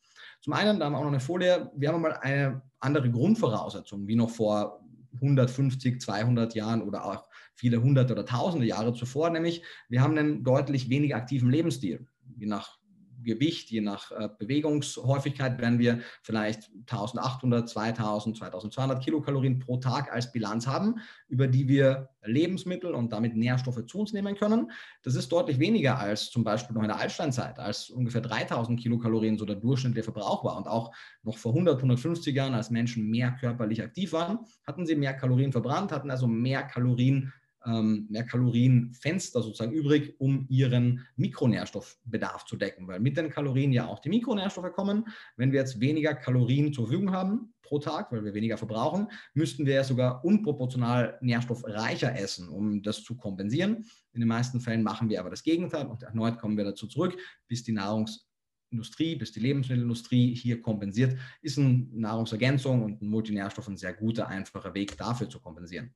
[0.40, 4.06] Zum einen, da haben wir auch noch eine Folie, wir haben mal eine andere Grundvoraussetzung,
[4.06, 4.80] wie noch vor
[5.14, 10.44] 150, 200 Jahren oder auch viele hunderte oder tausende Jahre zuvor, nämlich wir haben einen
[10.44, 12.78] deutlich weniger aktiven Lebensstil, je nach
[13.26, 20.32] Gewicht, je nach äh, Bewegungshäufigkeit werden wir vielleicht 1800, 2000, 2200 Kilokalorien pro Tag als
[20.32, 24.70] Bilanz haben, über die wir Lebensmittel und damit Nährstoffe zu uns nehmen können.
[25.02, 29.38] Das ist deutlich weniger als zum Beispiel noch in der Altsteinzeit, als ungefähr 3000 Kilokalorien
[29.38, 30.56] so der durchschnittliche Verbrauch war.
[30.56, 34.96] Und auch noch vor 100, 150 Jahren, als Menschen mehr körperlich aktiv waren, hatten sie
[34.96, 37.32] mehr Kalorien verbrannt, hatten also mehr Kalorien
[37.66, 43.86] ähm, mehr Kalorienfenster sozusagen übrig, um ihren Mikronährstoffbedarf zu decken, weil mit den Kalorien ja
[43.86, 45.06] auch die Mikronährstoffe kommen.
[45.36, 49.66] Wenn wir jetzt weniger Kalorien zur Verfügung haben pro Tag, weil wir weniger verbrauchen, müssten
[49.66, 53.84] wir ja sogar unproportional nährstoffreicher essen, um das zu kompensieren.
[54.12, 57.18] In den meisten Fällen machen wir aber das Gegenteil und erneut kommen wir dazu zurück,
[57.48, 63.76] bis die Nahrungsindustrie, bis die Lebensmittelindustrie hier kompensiert, ist eine Nahrungsergänzung und ein Multinährstoff ein
[63.76, 65.92] sehr guter, einfacher Weg dafür zu kompensieren.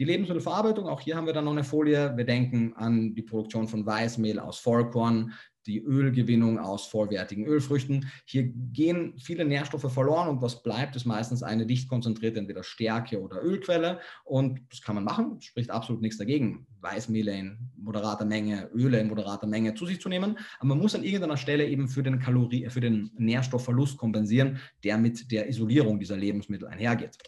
[0.00, 2.16] Die Lebensmittelverarbeitung, auch hier haben wir dann noch eine Folie.
[2.16, 5.34] Wir denken an die Produktion von Weißmehl aus Vollkorn,
[5.66, 8.10] die Ölgewinnung aus vollwertigen Ölfrüchten.
[8.24, 13.20] Hier gehen viele Nährstoffe verloren und was bleibt, ist meistens eine dicht konzentrierte entweder Stärke
[13.20, 18.70] oder Ölquelle und das kann man machen, spricht absolut nichts dagegen, Weißmehle in moderater Menge,
[18.72, 21.88] Öle in moderater Menge zu sich zu nehmen, aber man muss an irgendeiner Stelle eben
[21.88, 27.18] für den, Kalorie, für den Nährstoffverlust kompensieren, der mit der Isolierung dieser Lebensmittel einhergeht.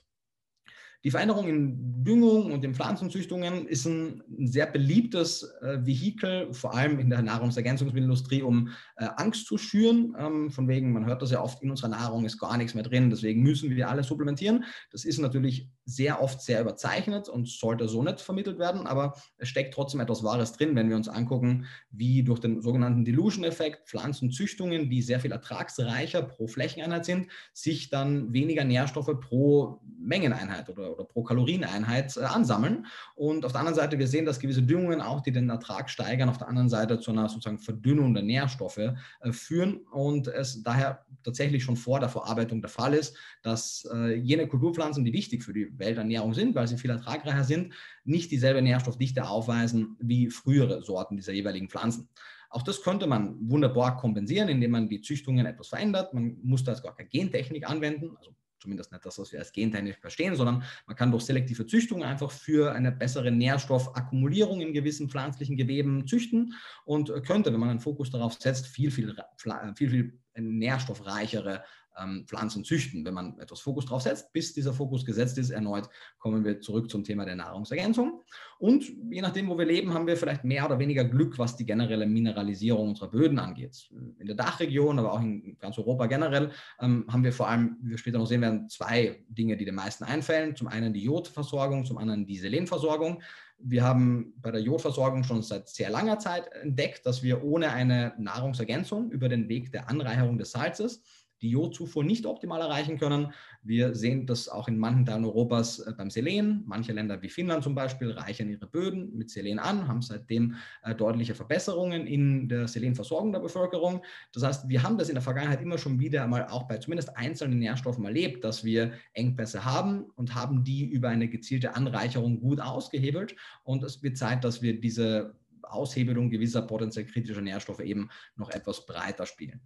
[1.04, 6.98] Die Veränderung in Düngung und in Pflanzenzüchtungen ist ein, sehr beliebtes äh, Vehikel, vor allem
[6.98, 10.14] in der Nahrungsergänzungsmittelindustrie, um äh, Angst zu schüren.
[10.18, 12.84] Ähm, von wegen, man hört das ja oft, in unserer Nahrung ist gar nichts mehr
[12.84, 14.64] drin, deswegen müssen wir alle supplementieren.
[14.90, 19.48] Das ist natürlich sehr oft sehr überzeichnet und sollte so nicht vermittelt werden, aber es
[19.48, 24.90] steckt trotzdem etwas Wahres drin, wenn wir uns angucken, wie durch den sogenannten Dilution-Effekt Pflanzenzüchtungen,
[24.90, 31.04] die sehr viel ertragsreicher pro Flächeneinheit sind, sich dann weniger Nährstoffe pro Mengeneinheit oder, oder
[31.04, 32.86] pro Kalorieneinheit äh, ansammeln.
[33.14, 36.28] Und auf der anderen Seite, wir sehen, dass gewisse Düngungen auch, die den Ertrag steigern,
[36.28, 38.94] auf der anderen Seite zu einer sozusagen Verdünnung der Nährstoffe äh,
[39.32, 44.46] führen und es daher tatsächlich schon vor der Verarbeitung der Fall ist, dass äh, jene
[44.46, 49.28] Kulturpflanzen, die wichtig für die Welternährung sind, weil sie viel ertragreicher sind, nicht dieselbe Nährstoffdichte
[49.28, 52.08] aufweisen wie frühere Sorten dieser jeweiligen Pflanzen.
[52.50, 56.12] Auch das könnte man wunderbar kompensieren, indem man die Züchtungen etwas verändert.
[56.12, 59.52] Man muss da jetzt gar keine Gentechnik anwenden, also zumindest nicht das, was wir als
[59.52, 65.08] Gentechnik verstehen, sondern man kann durch selektive Züchtung einfach für eine bessere Nährstoffakkumulierung in gewissen
[65.08, 66.54] pflanzlichen Geweben züchten
[66.84, 71.64] und könnte, wenn man einen Fokus darauf setzt, viel, viel, viel, viel nährstoffreichere
[72.00, 74.32] ähm, Pflanzen züchten, wenn man etwas Fokus drauf setzt.
[74.32, 78.22] Bis dieser Fokus gesetzt ist, erneut kommen wir zurück zum Thema der Nahrungsergänzung.
[78.58, 81.66] Und je nachdem, wo wir leben, haben wir vielleicht mehr oder weniger Glück, was die
[81.66, 83.90] generelle Mineralisierung unserer Böden angeht.
[84.18, 86.50] In der Dachregion, aber auch in ganz Europa generell,
[86.80, 89.74] ähm, haben wir vor allem, wie wir später noch sehen werden, zwei Dinge, die den
[89.74, 90.56] meisten einfällen.
[90.56, 93.22] Zum einen die Jodversorgung, zum anderen die Selenversorgung.
[93.64, 98.12] Wir haben bei der Jodversorgung schon seit sehr langer Zeit entdeckt, dass wir ohne eine
[98.18, 101.02] Nahrungsergänzung über den Weg der Anreicherung des Salzes
[101.42, 103.32] die Jodzufuhr nicht optimal erreichen können.
[103.62, 106.62] Wir sehen das auch in manchen Teilen Europas äh, beim Selen.
[106.66, 110.94] Manche Länder wie Finnland zum Beispiel reichern ihre Böden mit Selen an, haben seitdem äh,
[110.94, 114.02] deutliche Verbesserungen in der Selenversorgung der Bevölkerung.
[114.32, 117.16] Das heißt, wir haben das in der Vergangenheit immer schon wieder einmal auch bei zumindest
[117.16, 122.60] einzelnen Nährstoffen erlebt, dass wir Engpässe haben und haben die über eine gezielte Anreicherung gut
[122.60, 123.34] ausgehebelt.
[123.64, 128.86] Und es wird Zeit, dass wir diese Aushebelung gewisser potenziell kritischer Nährstoffe eben noch etwas
[128.86, 129.60] breiter spielen.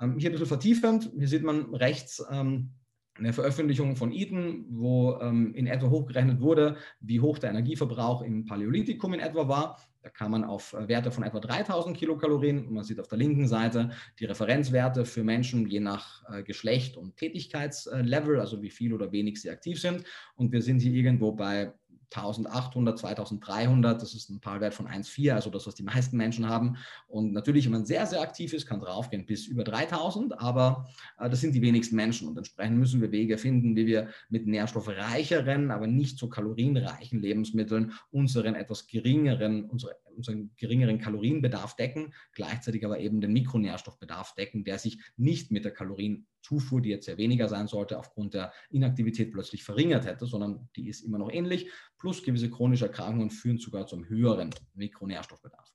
[0.00, 2.70] Ähm, hier ein bisschen vertiefend, hier sieht man rechts ähm,
[3.18, 8.46] eine Veröffentlichung von Eaton, wo ähm, in etwa hochgerechnet wurde, wie hoch der Energieverbrauch im
[8.46, 9.78] Paläolithikum in etwa war.
[10.02, 12.72] Da kam man auf äh, Werte von etwa 3000 Kilokalorien.
[12.72, 17.16] Man sieht auf der linken Seite die Referenzwerte für Menschen je nach äh, Geschlecht und
[17.16, 20.04] Tätigkeitslevel, also wie viel oder wenig sie aktiv sind.
[20.34, 21.72] Und wir sind hier irgendwo bei
[22.16, 26.76] 1800, 2300, das ist ein Paarwert von 1,4, also das, was die meisten Menschen haben.
[27.08, 31.28] Und natürlich, wenn man sehr, sehr aktiv ist, kann draufgehen bis über 3000, aber äh,
[31.28, 35.70] das sind die wenigsten Menschen und entsprechend müssen wir Wege finden, wie wir mit nährstoffreicheren,
[35.70, 43.00] aber nicht so kalorienreichen Lebensmitteln unseren etwas geringeren, unsere, unseren geringeren Kalorienbedarf decken, gleichzeitig aber
[43.00, 47.48] eben den Mikronährstoffbedarf decken, der sich nicht mit der Kalorien Zufuhr, die jetzt ja weniger
[47.48, 51.70] sein sollte, aufgrund der Inaktivität plötzlich verringert hätte, sondern die ist immer noch ähnlich.
[51.98, 55.72] Plus gewisse chronische Erkrankungen führen sogar zum höheren Mikronährstoffbedarf.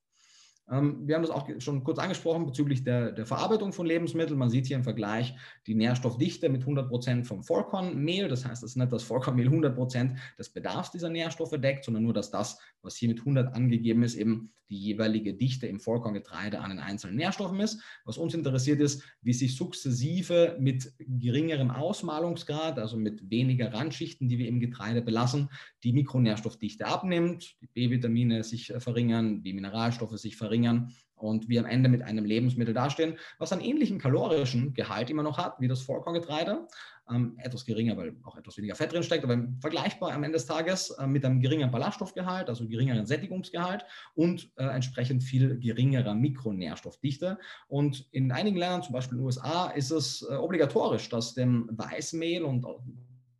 [0.70, 4.38] Ähm, wir haben das auch schon kurz angesprochen bezüglich der, der, Verarbeitung von Lebensmitteln.
[4.38, 8.28] Man sieht hier im Vergleich die Nährstoffdichte mit 100 Prozent vom Vollkornmehl.
[8.28, 12.04] Das heißt, es ist nicht, dass Vollkornmehl 100 Prozent des Bedarfs dieser Nährstoffe deckt, sondern
[12.04, 16.60] nur, dass das, was hier mit 100 angegeben ist, eben die jeweilige Dichte im Vollkorngetreide
[16.60, 17.82] an den einzelnen Nährstoffen ist.
[18.04, 24.38] Was uns interessiert ist, wie sich sukzessive mit geringerem Ausmalungsgrad, also mit weniger Randschichten, die
[24.38, 25.50] wir im Getreide belassen,
[25.84, 31.66] die Mikronährstoffdichte abnimmt, die B-Vitamine sich verringern, die Mineralstoffe sich verringern verringern und wir am
[31.66, 35.82] Ende mit einem Lebensmittel dastehen, was einen ähnlichen kalorischen Gehalt immer noch hat wie das
[35.82, 36.68] Vollkorngetreide.
[37.10, 40.46] Ähm, etwas geringer, weil auch etwas weniger Fett drin steckt, aber vergleichbar am Ende des
[40.46, 47.40] Tages äh, mit einem geringeren Ballaststoffgehalt, also geringeren Sättigungsgehalt und äh, entsprechend viel geringerer Mikronährstoffdichte.
[47.70, 51.70] Und in einigen Ländern, zum Beispiel in den USA, ist es äh, obligatorisch, dass dem
[51.72, 52.66] Weißmehl und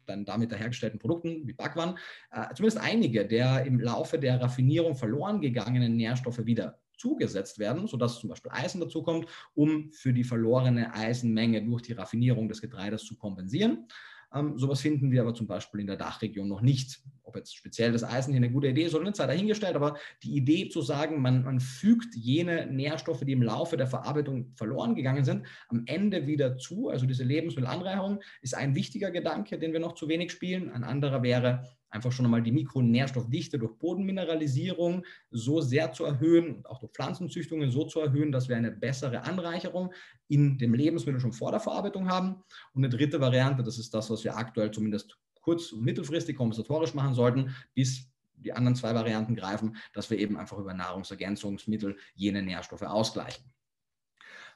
[0.06, 1.98] dann damit hergestellten Produkten wie Backwaren,
[2.32, 8.20] äh, zumindest einige der im Laufe der Raffinierung verloren gegangenen Nährstoffe wieder zugesetzt werden, sodass
[8.20, 13.16] zum Beispiel Eisen dazukommt, um für die verlorene Eisenmenge durch die Raffinierung des Getreides zu
[13.18, 13.88] kompensieren.
[14.34, 17.00] Ähm, sowas finden wir aber zum Beispiel in der Dachregion noch nicht.
[17.24, 19.98] Ob jetzt speziell das Eisen hier eine gute Idee ist oder nicht, sei dahingestellt, aber
[20.24, 24.96] die Idee zu sagen, man, man fügt jene Nährstoffe, die im Laufe der Verarbeitung verloren
[24.96, 29.80] gegangen sind, am Ende wieder zu, also diese Lebensmittelanreicherung, ist ein wichtiger Gedanke, den wir
[29.80, 30.70] noch zu wenig spielen.
[30.72, 36.70] Ein anderer wäre, einfach schon einmal die Mikronährstoffdichte durch Bodenmineralisierung so sehr zu erhöhen und
[36.70, 39.94] auch durch Pflanzenzüchtungen so zu erhöhen, dass wir eine bessere Anreicherung
[40.28, 42.44] in dem Lebensmittel schon vor der Verarbeitung haben.
[42.74, 46.94] Und eine dritte Variante, das ist das, was wir aktuell zumindest kurz- und mittelfristig kompensatorisch
[46.94, 52.44] machen sollten, bis die anderen zwei Varianten greifen, dass wir eben einfach über Nahrungsergänzungsmittel jene
[52.44, 53.44] Nährstoffe ausgleichen.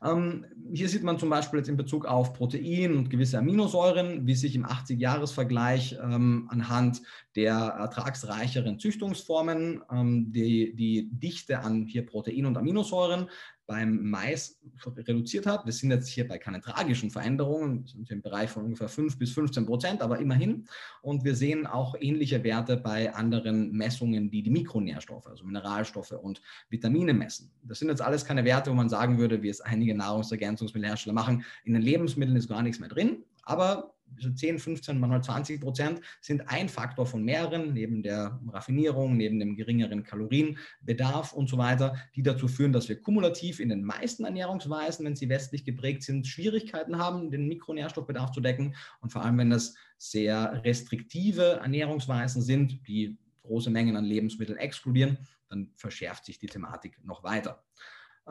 [0.03, 4.33] Ähm, hier sieht man zum Beispiel jetzt in Bezug auf Protein und gewisse Aminosäuren, wie
[4.33, 7.01] sich im 80-Jahres-Vergleich ähm, anhand
[7.35, 13.29] der ertragsreicheren Züchtungsformen ähm, die, die Dichte an hier Protein und Aminosäuren
[13.67, 15.65] beim Mais reduziert hat.
[15.65, 19.31] Wir sind jetzt hier bei keinen tragischen Veränderungen, sind im Bereich von ungefähr 5 bis
[19.31, 20.65] 15 Prozent, aber immerhin.
[21.01, 26.41] Und wir sehen auch ähnliche Werte bei anderen Messungen, die die Mikronährstoffe, also Mineralstoffe und
[26.69, 27.51] Vitamine messen.
[27.63, 31.45] Das sind jetzt alles keine Werte, wo man sagen würde, wie es einige Nahrungsergänzungsmittelhersteller machen.
[31.63, 33.23] In den Lebensmitteln ist gar nichts mehr drin.
[33.43, 39.39] Aber 10, 15, manchmal 20 Prozent sind ein Faktor von mehreren, neben der Raffinierung, neben
[39.39, 44.25] dem geringeren Kalorienbedarf und so weiter, die dazu führen, dass wir kumulativ in den meisten
[44.25, 48.75] Ernährungsweisen, wenn sie westlich geprägt sind, Schwierigkeiten haben, den Mikronährstoffbedarf zu decken.
[49.01, 55.17] Und vor allem, wenn das sehr restriktive Ernährungsweisen sind, die große Mengen an Lebensmitteln exkludieren,
[55.49, 57.63] dann verschärft sich die Thematik noch weiter.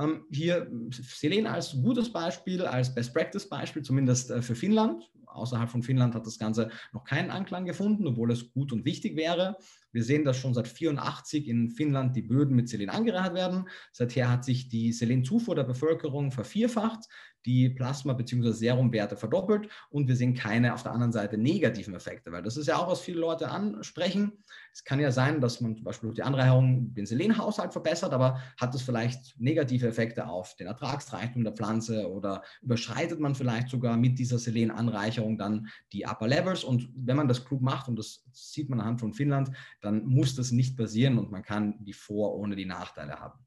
[0.00, 5.10] Ähm, hier Selen als gutes Beispiel, als Best Practice Beispiel, zumindest äh, für Finnland.
[5.26, 9.16] Außerhalb von Finnland hat das Ganze noch keinen Anklang gefunden, obwohl es gut und wichtig
[9.16, 9.56] wäre.
[9.92, 13.68] Wir sehen, dass schon seit 84 in Finnland die Böden mit Selen angereichert werden.
[13.92, 17.08] Seither hat sich die Selenzufuhr der Bevölkerung vervierfacht
[17.46, 18.52] die Plasma- bzw.
[18.52, 22.66] Serumwerte verdoppelt und wir sehen keine auf der anderen Seite negativen Effekte, weil das ist
[22.66, 24.32] ja auch, was viele Leute ansprechen.
[24.72, 28.40] Es kann ja sein, dass man zum Beispiel durch die Anreicherung den Selenhaushalt verbessert, aber
[28.60, 33.96] hat das vielleicht negative Effekte auf den Ertragsreichtum der Pflanze oder überschreitet man vielleicht sogar
[33.96, 38.24] mit dieser Selenanreicherung dann die Upper Levels und wenn man das klug macht und das
[38.32, 39.50] sieht man anhand von Finnland,
[39.80, 43.38] dann muss das nicht passieren und man kann die Vor- ohne die Nachteile haben.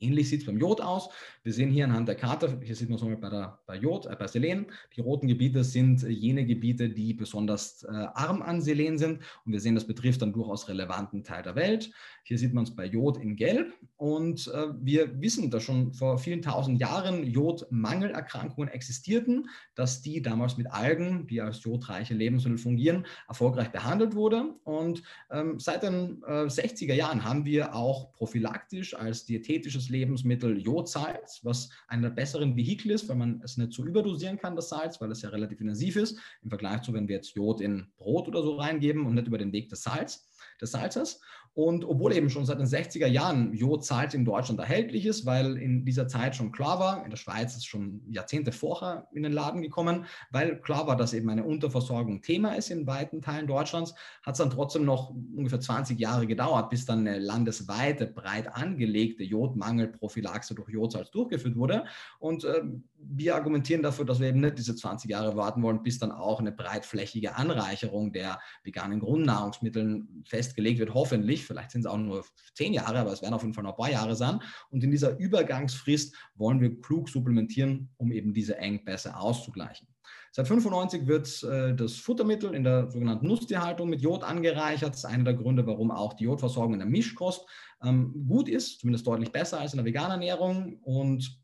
[0.00, 1.10] Ähnlich sieht es beim Jod aus.
[1.42, 4.06] Wir sehen hier anhand der Karte, hier sieht man es nochmal bei, der, bei Jod,
[4.06, 4.66] äh, bei Selen.
[4.96, 9.20] Die roten Gebiete sind jene Gebiete, die besonders äh, arm an Selen sind.
[9.44, 11.92] Und wir sehen, das betrifft dann durchaus relevanten Teil der Welt.
[12.24, 13.74] Hier sieht man es bei Jod in Gelb.
[13.98, 20.56] Und äh, wir wissen, dass schon vor vielen tausend Jahren Jodmangelerkrankungen existierten, dass die damals
[20.56, 24.54] mit Algen, die als jodreiche Lebensmittel fungieren, erfolgreich behandelt wurde.
[24.64, 31.40] Und ähm, seit den äh, 60er Jahren haben wir auch prophylaktisch als diätetisches Lebensmittel Jodsalz,
[31.42, 35.10] was einer besseren Vehikel ist, weil man es nicht so überdosieren kann, das Salz, weil
[35.10, 38.42] es ja relativ intensiv ist, im Vergleich zu, wenn wir jetzt Jod in Brot oder
[38.42, 41.20] so reingeben und nicht über den Weg des Salz des Salzes.
[41.60, 45.84] Und obwohl eben schon seit den 60er Jahren Jodsalz in Deutschland erhältlich ist, weil in
[45.84, 49.60] dieser Zeit schon klar war, in der Schweiz ist schon Jahrzehnte vorher in den Laden
[49.60, 54.36] gekommen, weil klar war, dass eben eine Unterversorgung Thema ist in weiten Teilen Deutschlands, hat
[54.36, 60.54] es dann trotzdem noch ungefähr 20 Jahre gedauert, bis dann eine landesweite, breit angelegte Jodmangelprophylaxe
[60.54, 61.84] durch Jodsalz durchgeführt wurde.
[62.20, 62.62] Und äh,
[62.96, 66.40] wir argumentieren dafür, dass wir eben nicht diese 20 Jahre warten wollen, bis dann auch
[66.40, 71.49] eine breitflächige Anreicherung der veganen Grundnahrungsmittel festgelegt wird, hoffentlich.
[71.50, 73.76] Vielleicht sind es auch nur zehn Jahre, aber es werden auf jeden Fall noch ein
[73.76, 74.40] paar Jahre sein.
[74.70, 79.88] Und in dieser Übergangsfrist wollen wir klug supplementieren, um eben diese Engpässe auszugleichen.
[80.30, 84.90] Seit 95 wird äh, das Futtermittel in der sogenannten Nutztierhaltung mit Jod angereichert.
[84.90, 87.44] Das ist einer der Gründe, warum auch die Jodversorgung in der Mischkost
[87.82, 90.78] ähm, gut ist, zumindest deutlich besser als in der veganen Ernährung.
[90.82, 91.39] Und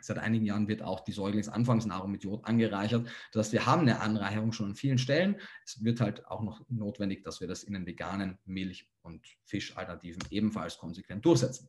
[0.00, 3.08] Seit einigen Jahren wird auch die Säuglingsanfangsnahrung mit Jod angereichert.
[3.32, 5.36] Das heißt, wir haben eine Anreicherung schon an vielen Stellen.
[5.64, 10.22] Es wird halt auch noch notwendig, dass wir das in den veganen Milch- und Fischalternativen
[10.30, 11.68] ebenfalls konsequent durchsetzen.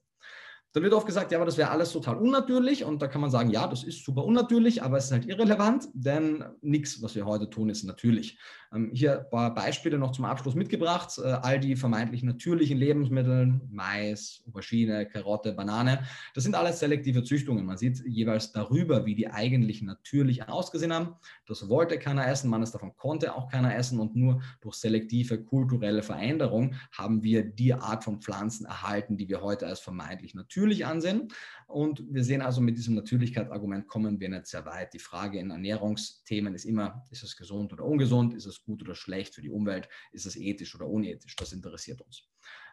[0.74, 3.32] Dann wird oft gesagt, ja, aber das wäre alles total unnatürlich und da kann man
[3.32, 7.26] sagen, ja, das ist super unnatürlich, aber es ist halt irrelevant, denn nichts, was wir
[7.26, 8.38] heute tun, ist natürlich.
[8.74, 11.18] Ähm, hier ein paar Beispiele noch zum Abschluss mitgebracht.
[11.18, 16.04] Äh, all die vermeintlich natürlichen Lebensmittel, Mais, Aubergine, Karotte, Banane,
[16.34, 17.66] das sind alles selektive Züchtungen.
[17.66, 21.16] Man sieht jeweils darüber, wie die eigentlich natürlich ausgesehen haben.
[21.48, 25.42] Das wollte keiner essen, man es davon konnte auch keiner essen und nur durch selektive
[25.44, 30.57] kulturelle Veränderung haben wir die Art von Pflanzen erhalten, die wir heute als vermeintlich natürlich
[30.86, 31.30] ansehen.
[31.68, 34.94] Und wir sehen also, mit diesem Natürlichkeitsargument kommen wir nicht sehr weit.
[34.94, 38.34] Die Frage in Ernährungsthemen ist immer, ist es gesund oder ungesund?
[38.34, 39.90] Ist es gut oder schlecht für die Umwelt?
[40.14, 41.36] Ist es ethisch oder unethisch?
[41.36, 42.24] Das interessiert uns.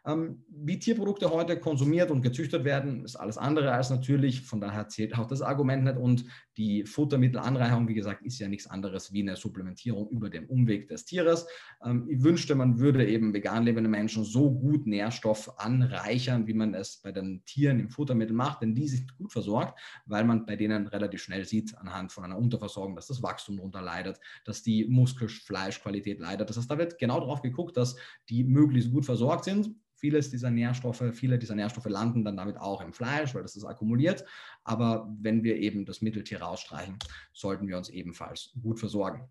[0.06, 4.42] Ähm, wie Tierprodukte heute konsumiert und gezüchtet werden, ist alles andere als natürlich.
[4.42, 5.96] Von daher zählt auch das Argument nicht.
[5.96, 6.24] Und
[6.56, 11.04] die Futtermittelanreicherung, wie gesagt, ist ja nichts anderes wie eine Supplementierung über den Umweg des
[11.04, 11.46] Tieres.
[11.84, 16.74] Ähm, ich wünschte, man würde eben vegan lebende Menschen so gut Nährstoff anreichern, wie man
[16.74, 20.56] es bei den Tieren im Futtermittel macht, denn die sind gut versorgt, weil man bei
[20.56, 24.86] denen relativ schnell sieht, anhand von einer Unterversorgung, dass das Wachstum darunter leidet, dass die
[24.86, 26.48] Muskelfleischqualität leidet.
[26.48, 27.96] Das heißt, da wird genau darauf geguckt, dass
[28.28, 32.82] die möglichst gut versorgt sind Vieles dieser Nährstoffe, viele dieser Nährstoffe landen dann damit auch
[32.82, 34.22] im Fleisch, weil das ist akkumuliert.
[34.62, 36.98] Aber wenn wir eben das Mitteltier rausstreichen,
[37.32, 39.26] sollten wir uns ebenfalls gut versorgen.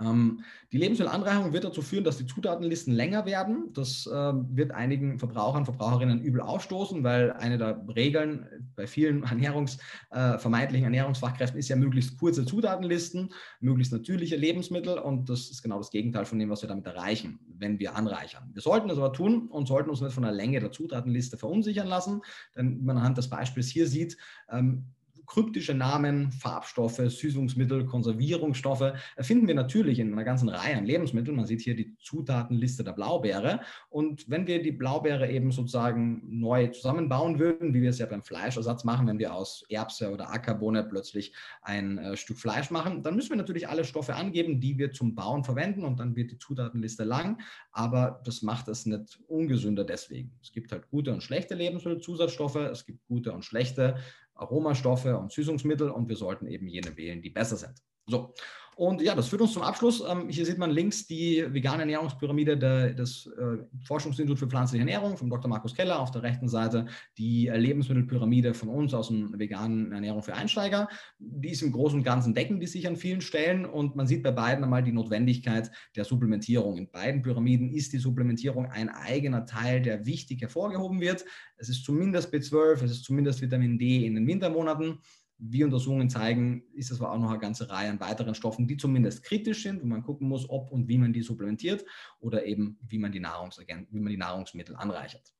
[0.00, 0.40] Ähm,
[0.72, 3.70] die Lebensmittelanreicherung wird dazu führen, dass die Zutatenlisten länger werden.
[3.72, 9.78] Das äh, wird einigen Verbrauchern, Verbraucherinnen übel aufstoßen, weil eine der Regeln bei vielen Ernährungs,
[10.10, 15.78] äh, vermeintlichen Ernährungsfachkräften ist ja möglichst kurze Zutatenlisten, möglichst natürliche Lebensmittel und das ist genau
[15.78, 18.50] das Gegenteil von dem, was wir damit erreichen, wenn wir anreichern.
[18.52, 21.86] Wir sollten das aber tun und sollten uns nicht von der Länge der Zutatenliste verunsichern
[21.86, 22.20] lassen,
[22.56, 24.16] denn wie man anhand des Beispiels hier sieht,
[24.50, 24.86] ähm,
[25.26, 31.36] kryptische Namen, Farbstoffe, Süßungsmittel, Konservierungsstoffe finden wir natürlich in einer ganzen Reihe an Lebensmitteln.
[31.36, 33.60] Man sieht hier die Zutatenliste der Blaubeere.
[33.88, 38.22] Und wenn wir die Blaubeere eben sozusagen neu zusammenbauen würden, wie wir es ja beim
[38.22, 41.32] Fleischersatz machen, wenn wir aus Erbse oder Ackerbohne plötzlich
[41.62, 45.14] ein äh, Stück Fleisch machen, dann müssen wir natürlich alle Stoffe angeben, die wir zum
[45.14, 47.40] Bauen verwenden und dann wird die Zutatenliste lang.
[47.72, 50.32] Aber das macht es nicht ungesünder deswegen.
[50.42, 53.96] Es gibt halt gute und schlechte Lebensmittelzusatzstoffe, es gibt gute und schlechte
[54.34, 57.74] Aromastoffe und Süßungsmittel und wir sollten eben jene wählen, die besser sind.
[58.06, 58.34] So,
[58.76, 60.02] und ja, das führt uns zum Abschluss.
[60.08, 65.30] Ähm, hier sieht man links die vegane Ernährungspyramide des äh, Forschungsinstituts für pflanzliche Ernährung von
[65.30, 65.48] Dr.
[65.48, 66.00] Markus Keller.
[66.00, 70.88] Auf der rechten Seite die Lebensmittelpyramide von uns aus dem veganen Ernährung für Einsteiger.
[71.18, 74.22] Die ist im Großen und Ganzen decken die sich an vielen Stellen und man sieht
[74.22, 76.76] bei beiden einmal die Notwendigkeit der Supplementierung.
[76.76, 81.24] In beiden Pyramiden ist die Supplementierung ein eigener Teil, der wichtig hervorgehoben wird.
[81.56, 84.98] Es ist zumindest B12, es ist zumindest Vitamin D in den Wintermonaten
[85.38, 88.76] wie Untersuchungen zeigen, ist es aber auch noch eine ganze Reihe an weiteren Stoffen, die
[88.76, 91.84] zumindest kritisch sind, wo man gucken muss, ob und wie man die supplementiert
[92.20, 95.34] oder eben wie man die, wie man die Nahrungsmittel anreichert.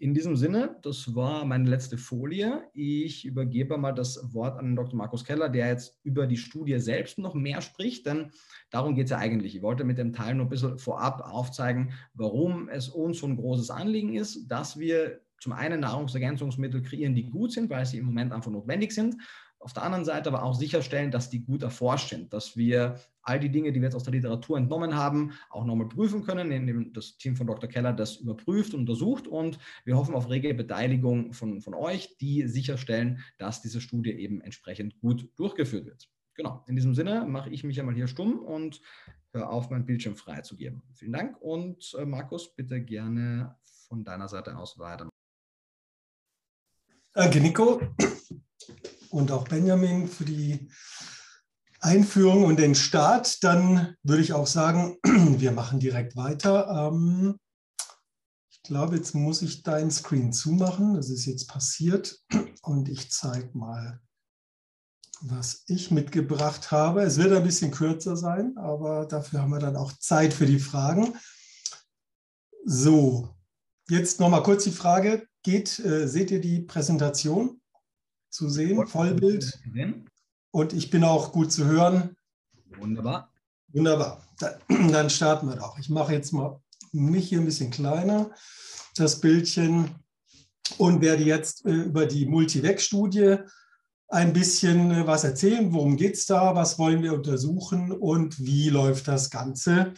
[0.00, 2.62] In diesem Sinne, das war meine letzte Folie.
[2.72, 4.94] Ich übergebe mal das Wort an Dr.
[4.94, 8.30] Markus Keller, der jetzt über die Studie selbst noch mehr spricht, denn
[8.70, 9.56] darum geht es ja eigentlich.
[9.56, 13.36] Ich wollte mit dem Teil nur ein bisschen vorab aufzeigen, warum es uns so ein
[13.36, 18.06] großes Anliegen ist, dass wir zum einen Nahrungsergänzungsmittel kreieren, die gut sind, weil sie im
[18.06, 19.16] Moment einfach notwendig sind.
[19.60, 23.40] Auf der anderen Seite aber auch sicherstellen, dass die gut erforscht sind, dass wir all
[23.40, 26.92] die Dinge, die wir jetzt aus der Literatur entnommen haben, auch nochmal prüfen können, indem
[26.92, 27.68] das Team von Dr.
[27.68, 29.26] Keller das überprüft und untersucht.
[29.26, 34.40] Und wir hoffen auf rege Beteiligung von, von euch, die sicherstellen, dass diese Studie eben
[34.40, 36.08] entsprechend gut durchgeführt wird.
[36.34, 38.80] Genau, in diesem Sinne mache ich mich einmal hier stumm und
[39.32, 40.82] höre auf, mein Bildschirm freizugeben.
[40.94, 43.56] Vielen Dank und äh, Markus, bitte gerne
[43.88, 45.08] von deiner Seite aus weiter.
[47.12, 47.80] Danke, Nico.
[49.10, 50.70] Und auch Benjamin für die
[51.80, 53.42] Einführung und den Start.
[53.42, 56.90] Dann würde ich auch sagen, wir machen direkt weiter.
[56.92, 57.38] Ähm,
[58.50, 60.94] ich glaube, jetzt muss ich deinen Screen zumachen.
[60.94, 62.18] Das ist jetzt passiert.
[62.62, 64.00] Und ich zeige mal,
[65.20, 67.02] was ich mitgebracht habe.
[67.02, 70.60] Es wird ein bisschen kürzer sein, aber dafür haben wir dann auch Zeit für die
[70.60, 71.14] Fragen.
[72.64, 73.34] So,
[73.90, 75.26] jetzt nochmal kurz die Frage.
[75.42, 77.60] Geht, äh, seht ihr die Präsentation
[78.30, 78.86] zu sehen?
[78.86, 79.58] Vollbild?
[80.50, 82.16] Und ich bin auch gut zu hören.
[82.78, 83.32] Wunderbar.
[83.68, 84.26] Wunderbar.
[84.68, 85.78] Dann starten wir doch.
[85.78, 86.60] Ich mache jetzt mal
[86.92, 88.30] mich hier ein bisschen kleiner,
[88.96, 89.94] das Bildchen,
[90.76, 93.38] und werde jetzt äh, über die Multivec-Studie
[94.08, 95.72] ein bisschen äh, was erzählen.
[95.72, 96.54] Worum geht es da?
[96.54, 97.92] Was wollen wir untersuchen?
[97.92, 99.94] Und wie läuft das Ganze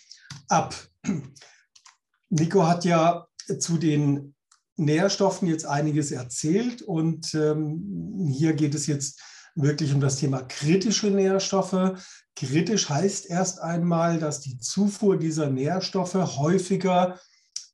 [0.48, 0.74] ab?
[2.28, 3.26] Nico hat ja
[3.58, 4.34] zu den
[4.76, 9.20] Nährstoffen jetzt einiges erzählt und ähm, hier geht es jetzt
[9.54, 11.98] wirklich um das Thema kritische Nährstoffe.
[12.34, 17.18] Kritisch heißt erst einmal, dass die Zufuhr dieser Nährstoffe häufiger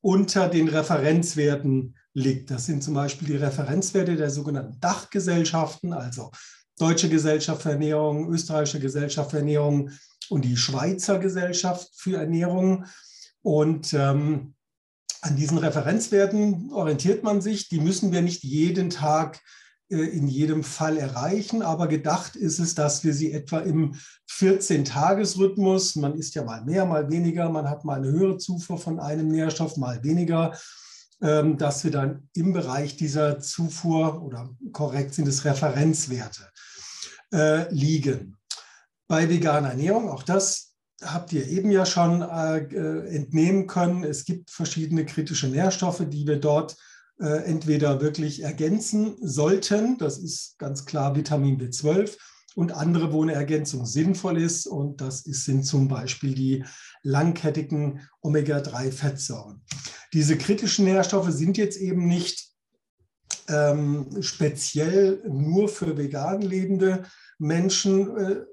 [0.00, 2.50] unter den Referenzwerten liegt.
[2.50, 6.30] Das sind zum Beispiel die Referenzwerte der sogenannten Dachgesellschaften, also
[6.78, 9.90] Deutsche Gesellschaft für Ernährung, Österreichische Gesellschaft für Ernährung
[10.28, 12.84] und die Schweizer Gesellschaft für Ernährung.
[13.42, 14.55] Und ähm,
[15.22, 17.68] an diesen Referenzwerten orientiert man sich.
[17.68, 19.40] Die müssen wir nicht jeden Tag
[19.88, 23.94] äh, in jedem Fall erreichen, aber gedacht ist es, dass wir sie etwa im
[24.28, 28.98] 14-Tages-Rhythmus, man isst ja mal mehr, mal weniger, man hat mal eine höhere Zufuhr von
[28.98, 30.58] einem Nährstoff, mal weniger,
[31.22, 36.50] ähm, dass wir dann im Bereich dieser Zufuhr oder korrekt sind es Referenzwerte
[37.32, 38.36] äh, liegen.
[39.08, 40.65] Bei veganer Ernährung, auch das
[41.02, 42.58] habt ihr eben ja schon äh,
[43.14, 46.76] entnehmen können, es gibt verschiedene kritische Nährstoffe, die wir dort
[47.20, 52.16] äh, entweder wirklich ergänzen sollten, das ist ganz klar Vitamin B12,
[52.56, 54.66] und andere, wo eine Ergänzung sinnvoll ist.
[54.66, 56.64] Und das ist, sind zum Beispiel die
[57.02, 59.62] langkettigen Omega-3-Fettsäuren.
[60.14, 62.48] Diese kritischen Nährstoffe sind jetzt eben nicht
[63.48, 67.04] ähm, speziell nur für vegan lebende
[67.38, 68.46] Menschen äh, äh,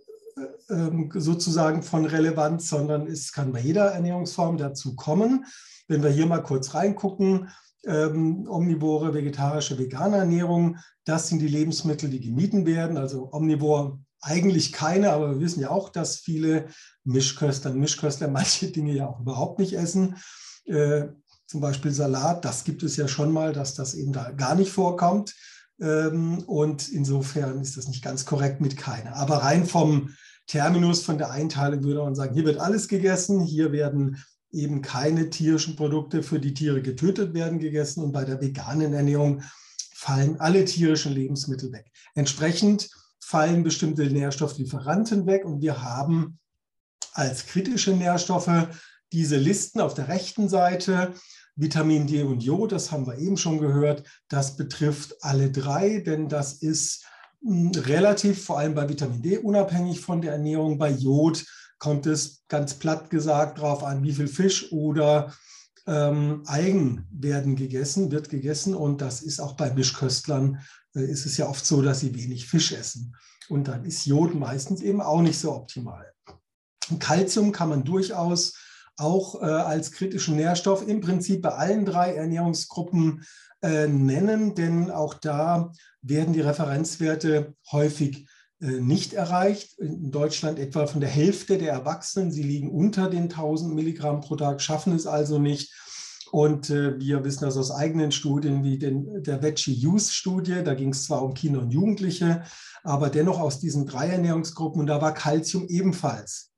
[0.68, 5.46] sozusagen von Relevanz, sondern es kann bei jeder Ernährungsform dazu kommen.
[5.88, 7.50] Wenn wir hier mal kurz reingucken,
[7.86, 10.78] ähm, omnivore, vegetarische, vegane Ernährung.
[11.06, 12.98] Das sind die Lebensmittel, die gemieden werden.
[12.98, 16.68] Also omnivor eigentlich keine, aber wir wissen ja auch, dass viele
[17.04, 20.16] Mischköstler und Mischköstler manche Dinge ja auch überhaupt nicht essen.
[20.66, 21.08] Äh,
[21.46, 24.72] zum Beispiel Salat, das gibt es ja schon mal, dass das eben da gar nicht
[24.72, 25.36] vorkommt.
[25.80, 29.16] Ähm, und insofern ist das nicht ganz korrekt mit keine.
[29.16, 30.10] Aber rein vom
[30.48, 34.18] Terminus, von der Einteilung würde man sagen, hier wird alles gegessen, hier werden
[34.52, 39.42] eben keine tierischen Produkte für die Tiere getötet werden gegessen und bei der veganen Ernährung
[39.96, 41.92] fallen alle tierischen Lebensmittel weg.
[42.14, 46.40] Entsprechend fallen bestimmte Nährstofflieferanten weg und wir haben
[47.14, 48.68] als kritische Nährstoffe
[49.12, 51.14] diese Listen auf der rechten Seite.
[51.56, 56.28] Vitamin D und Jod, das haben wir eben schon gehört, das betrifft alle drei, denn
[56.28, 57.06] das ist
[57.42, 60.78] hm, relativ, vor allem bei Vitamin D, unabhängig von der Ernährung.
[60.78, 61.46] Bei Jod
[61.78, 65.34] kommt es ganz platt gesagt darauf an, wie viel Fisch oder
[65.86, 68.74] ähm, Algen werden gegessen, wird gegessen.
[68.74, 70.60] Und das ist auch bei Mischköstlern,
[70.96, 73.16] äh, ist es ja oft so, dass sie wenig Fisch essen.
[73.50, 76.12] Und dann ist Jod meistens eben auch nicht so optimal.
[77.00, 78.54] Kalzium kann man durchaus
[78.98, 83.24] auch äh, als kritischen Nährstoff im Prinzip bei allen drei Ernährungsgruppen
[83.62, 85.72] äh, nennen, denn auch da
[86.02, 88.28] werden die Referenzwerte häufig
[88.62, 89.80] äh, nicht erreicht.
[89.80, 92.32] In Deutschland etwa von der Hälfte der Erwachsenen.
[92.32, 95.74] Sie liegen unter den 1000 Milligramm pro Tag, schaffen es also nicht.
[96.32, 100.64] Und äh, wir wissen das aus eigenen Studien wie den, der Veggie Youth Studie.
[100.64, 102.44] Da ging es zwar um Kinder und Jugendliche,
[102.84, 104.82] aber dennoch aus diesen drei Ernährungsgruppen.
[104.82, 106.53] Und da war Kalzium ebenfalls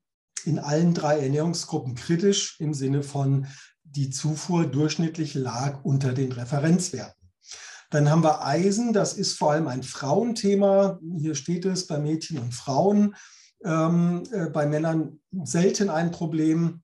[0.46, 3.46] in allen drei Ernährungsgruppen kritisch im Sinne von
[3.84, 7.30] die Zufuhr durchschnittlich lag unter den Referenzwerten.
[7.90, 10.98] Dann haben wir Eisen, das ist vor allem ein Frauenthema.
[11.18, 13.14] Hier steht es bei Mädchen und Frauen.
[13.64, 16.82] Ähm, äh, bei Männern selten ein Problem.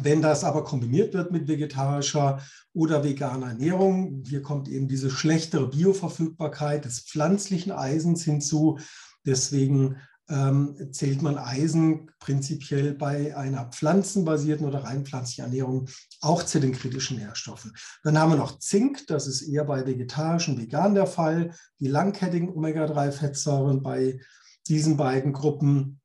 [0.00, 2.40] Wenn das aber kombiniert wird mit vegetarischer
[2.72, 8.78] oder veganer Ernährung, hier kommt eben diese schlechtere Bioverfügbarkeit des pflanzlichen Eisens hinzu.
[9.26, 9.96] Deswegen
[10.28, 15.88] ähm, zählt man Eisen prinzipiell bei einer pflanzenbasierten oder rein pflanzlichen Ernährung
[16.20, 17.72] auch zu den kritischen Nährstoffen.
[18.02, 21.54] Dann haben wir noch Zink, das ist eher bei vegetarischen, vegan der Fall.
[21.80, 24.20] Die langkettigen Omega-3-Fettsäuren bei
[24.68, 26.00] diesen beiden Gruppen.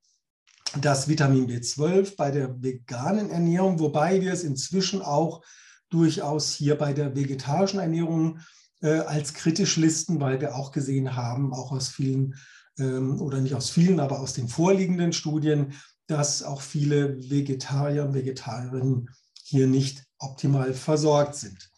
[0.81, 5.41] Das Vitamin B12 bei der veganen Ernährung, wobei wir es inzwischen auch
[5.89, 8.39] durchaus hier bei der vegetarischen Ernährung
[8.81, 12.35] äh, als kritisch listen, weil wir auch gesehen haben, auch aus vielen
[12.79, 15.73] oder nicht aus vielen, aber aus den vorliegenden Studien,
[16.07, 19.09] dass auch viele Vegetarier und Vegetarierinnen
[19.43, 21.69] hier nicht optimal versorgt sind.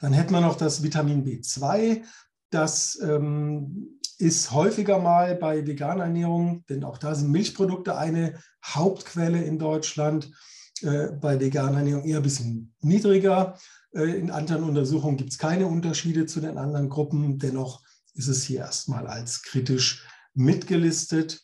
[0.00, 2.02] Dann hätten wir noch das Vitamin B2.
[2.50, 9.42] Das ähm, ist häufiger mal bei veganer Ernährung, denn auch da sind Milchprodukte eine Hauptquelle
[9.42, 10.30] in Deutschland.
[10.82, 13.58] Äh, bei veganer Ernährung eher ein bisschen niedriger.
[13.94, 17.38] Äh, in anderen Untersuchungen gibt es keine Unterschiede zu den anderen Gruppen.
[17.38, 17.82] Dennoch
[18.14, 21.42] ist es hier erstmal als kritisch mitgelistet.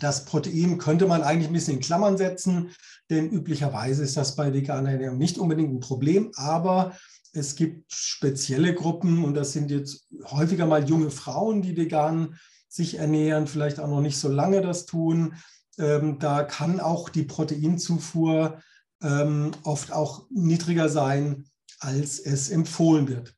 [0.00, 2.70] Das Protein könnte man eigentlich ein bisschen in Klammern setzen,
[3.10, 6.96] denn üblicherweise ist das bei veganer Ernährung nicht unbedingt ein Problem, aber
[7.32, 12.38] es gibt spezielle Gruppen und das sind jetzt häufiger mal junge Frauen, die vegan
[12.68, 15.34] sich ernähren, vielleicht auch noch nicht so lange das tun.
[15.78, 18.60] Ähm, da kann auch die Proteinzufuhr
[19.02, 21.48] ähm, oft auch niedriger sein,
[21.80, 23.34] als es empfohlen wird.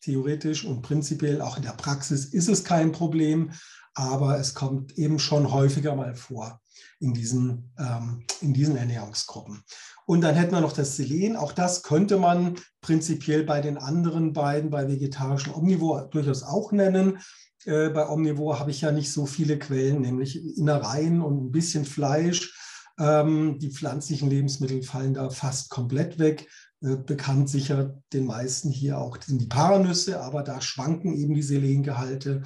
[0.00, 3.52] Theoretisch und prinzipiell auch in der Praxis ist es kein Problem,
[3.94, 6.60] aber es kommt eben schon häufiger mal vor
[6.98, 9.62] in diesen, ähm, in diesen Ernährungsgruppen.
[10.06, 11.36] Und dann hätten wir noch das Selen.
[11.36, 17.18] Auch das könnte man prinzipiell bei den anderen beiden, bei vegetarischen Omnivore, durchaus auch nennen.
[17.64, 21.84] Äh, bei Omnivore habe ich ja nicht so viele Quellen, nämlich Innereien und ein bisschen
[21.84, 22.56] Fleisch.
[22.98, 26.48] Ähm, die pflanzlichen Lebensmittel fallen da fast komplett weg.
[26.82, 31.42] Äh, bekannt sicher den meisten hier auch sind die Paranüsse, aber da schwanken eben die
[31.42, 32.42] Selengehalte.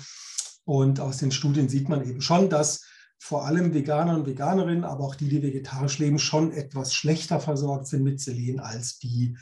[0.67, 2.85] Und aus den Studien sieht man eben schon, dass
[3.19, 7.87] vor allem Veganer und Veganerinnen, aber auch die, die vegetarisch leben, schon etwas schlechter versorgt
[7.87, 9.39] sind mit Selen als die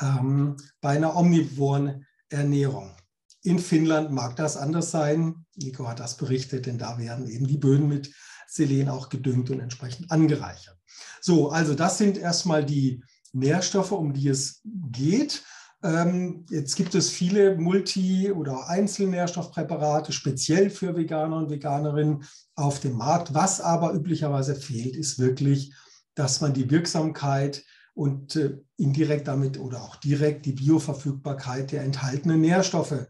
[0.00, 2.94] ähm, bei einer omnivoren Ernährung.
[3.42, 5.44] In Finnland mag das anders sein.
[5.56, 8.12] Nico hat das berichtet, denn da werden eben die Böden mit
[8.46, 10.78] Selen auch gedüngt und entsprechend angereichert.
[11.20, 13.02] So, also das sind erstmal die
[13.32, 15.42] Nährstoffe, um die es geht.
[15.82, 22.24] Ähm, jetzt gibt es viele Multi- oder Einzelnährstoffpräparate, speziell für Veganer und Veganerinnen
[22.54, 23.32] auf dem Markt.
[23.32, 25.72] Was aber üblicherweise fehlt, ist wirklich,
[26.14, 27.64] dass man die Wirksamkeit
[27.94, 33.06] und äh, indirekt damit oder auch direkt die Bioverfügbarkeit der enthaltenen Nährstoffe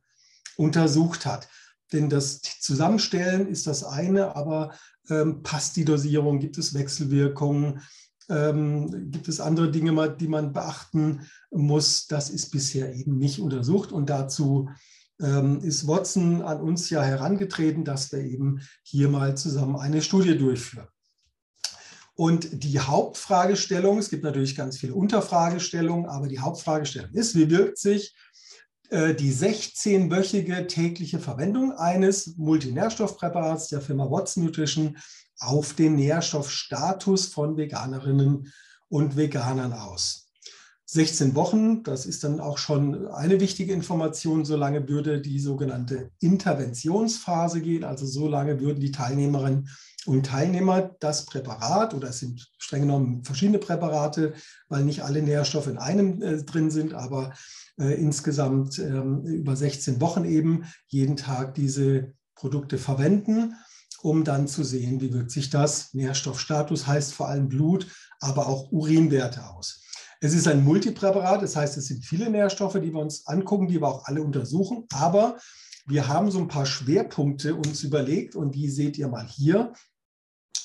[0.57, 1.49] untersucht hat.
[1.93, 4.73] Denn das Zusammenstellen ist das eine, aber
[5.09, 7.81] ähm, passt die Dosierung, gibt es Wechselwirkungen,
[8.31, 12.07] ähm, gibt es andere Dinge, die man beachten muss.
[12.07, 14.71] Das ist bisher eben nicht untersucht und dazu
[15.21, 20.39] ähm, ist Watson an uns ja herangetreten, dass wir eben hier mal zusammen eine Studie
[20.39, 20.89] durchführen.
[22.15, 27.79] Und die Hauptfragestellung, es gibt natürlich ganz viele Unterfragestellungen, aber die Hauptfragestellung ist, wie wirkt
[27.79, 28.15] sich
[28.91, 34.99] äh, die 16-wöchige tägliche Verwendung eines Multinährstoffpräparats der Firma Watson Nutrition
[35.41, 38.53] auf den Nährstoffstatus von Veganerinnen
[38.89, 40.29] und Veganern aus.
[40.93, 47.61] 16 Wochen, das ist dann auch schon eine wichtige Information, solange würde die sogenannte Interventionsphase
[47.61, 49.69] gehen, also solange würden die Teilnehmerinnen
[50.07, 54.35] und Teilnehmer das Präparat, oder es sind streng genommen verschiedene Präparate,
[54.69, 57.35] weil nicht alle Nährstoffe in einem äh, drin sind, aber
[57.79, 63.55] äh, insgesamt äh, über 16 Wochen eben jeden Tag diese Produkte verwenden
[64.03, 65.93] um dann zu sehen, wie wirkt sich das.
[65.95, 67.87] Nährstoffstatus heißt vor allem Blut,
[68.21, 69.83] aber auch Urinwerte aus.
[70.21, 73.81] Es ist ein Multipräparat, das heißt, es sind viele Nährstoffe, die wir uns angucken, die
[73.81, 74.85] wir auch alle untersuchen.
[74.93, 75.39] Aber
[75.87, 79.73] wir haben so ein paar Schwerpunkte uns überlegt und die seht ihr mal hier.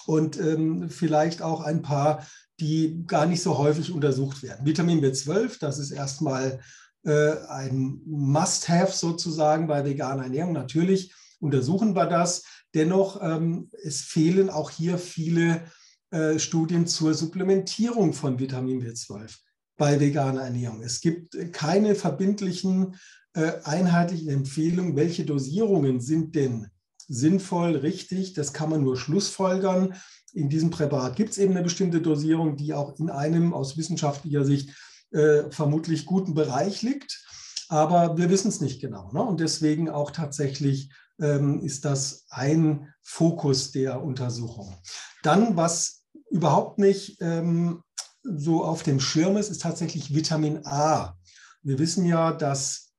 [0.08, 2.28] Und ähm, vielleicht auch ein paar,
[2.60, 4.66] die gar nicht so häufig untersucht werden.
[4.66, 6.60] Vitamin B12, das ist erstmal
[7.06, 10.54] äh, ein Must-Have sozusagen bei veganer Ernährung.
[10.54, 12.44] Natürlich untersuchen wir das.
[12.76, 15.64] Dennoch, ähm, es fehlen auch hier viele
[16.12, 19.34] äh, Studien zur Supplementierung von Vitamin B12
[19.78, 20.84] bei veganer Ernährung.
[20.84, 22.96] Es gibt keine verbindlichen,
[23.34, 26.68] äh, einheitlichen Empfehlungen, welche Dosierungen sind denn
[27.08, 28.34] sinnvoll, richtig.
[28.34, 29.96] Das kann man nur schlussfolgern.
[30.34, 34.44] In diesem Präparat gibt es eben eine bestimmte Dosierung, die auch in einem aus wissenschaftlicher
[34.44, 34.72] Sicht
[35.12, 37.24] äh, vermutlich guten Bereich liegt.
[37.70, 39.12] Aber wir wissen es nicht genau.
[39.12, 39.22] Ne?
[39.22, 44.76] Und deswegen auch tatsächlich ist das ein Fokus der Untersuchung.
[45.24, 47.84] Dann, was überhaupt nicht ähm,
[48.24, 51.18] so auf dem Schirm ist, ist tatsächlich Vitamin A.
[51.62, 52.92] Wir wissen ja, dass,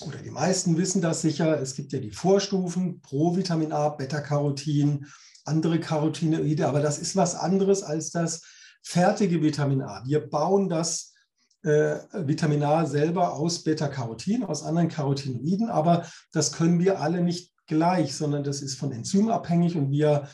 [0.00, 5.06] oder die meisten wissen das sicher, es gibt ja die Vorstufen pro Vitamin A, Beta-Carotin,
[5.44, 8.42] andere Carotinoide, aber das ist was anderes als das
[8.82, 10.02] fertige Vitamin A.
[10.04, 11.13] Wir bauen das
[11.64, 17.52] äh, Vitamin A selber aus Beta-Carotin, aus anderen Carotinoiden, aber das können wir alle nicht
[17.66, 20.28] gleich, sondern das ist von Enzym abhängig und wir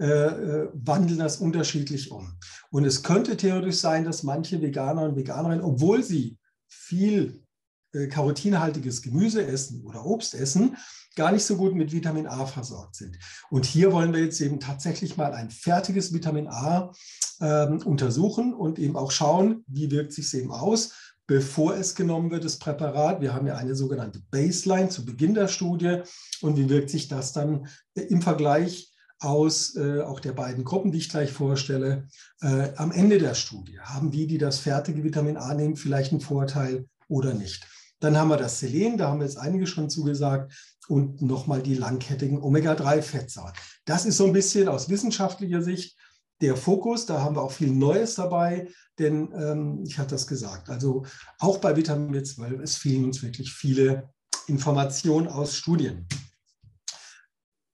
[0.00, 2.38] äh, äh, wandeln das unterschiedlich um.
[2.70, 7.44] Und es könnte theoretisch sein, dass manche Veganer und Veganerinnen, obwohl sie viel
[7.92, 10.76] äh, karotinhaltiges Gemüse essen oder Obst essen,
[11.16, 13.18] gar nicht so gut mit Vitamin A versorgt sind.
[13.50, 16.92] Und hier wollen wir jetzt eben tatsächlich mal ein fertiges Vitamin A
[17.40, 20.92] ähm, untersuchen und eben auch schauen, wie wirkt sich es eben aus,
[21.26, 23.20] bevor es genommen wird, das Präparat.
[23.20, 26.02] Wir haben ja eine sogenannte Baseline zu Beginn der Studie
[26.40, 28.92] und wie wirkt sich das dann äh, im Vergleich
[29.22, 32.08] aus äh, auch der beiden Gruppen, die ich gleich vorstelle,
[32.40, 33.78] äh, am Ende der Studie.
[33.80, 37.66] Haben die, die das fertige Vitamin A nehmen, vielleicht einen Vorteil oder nicht?
[38.02, 40.52] Dann haben wir das Selen, da haben wir jetzt einige schon zugesagt,
[40.88, 43.52] und nochmal die langkettigen Omega-3-Fettsäuren.
[43.84, 45.96] Das ist so ein bisschen aus wissenschaftlicher Sicht
[46.40, 47.06] der Fokus.
[47.06, 50.68] Da haben wir auch viel Neues dabei, denn ähm, ich hatte das gesagt.
[50.68, 51.04] Also
[51.38, 54.10] auch bei Vitamin B12, es fehlen uns wirklich viele
[54.48, 56.08] Informationen aus Studien.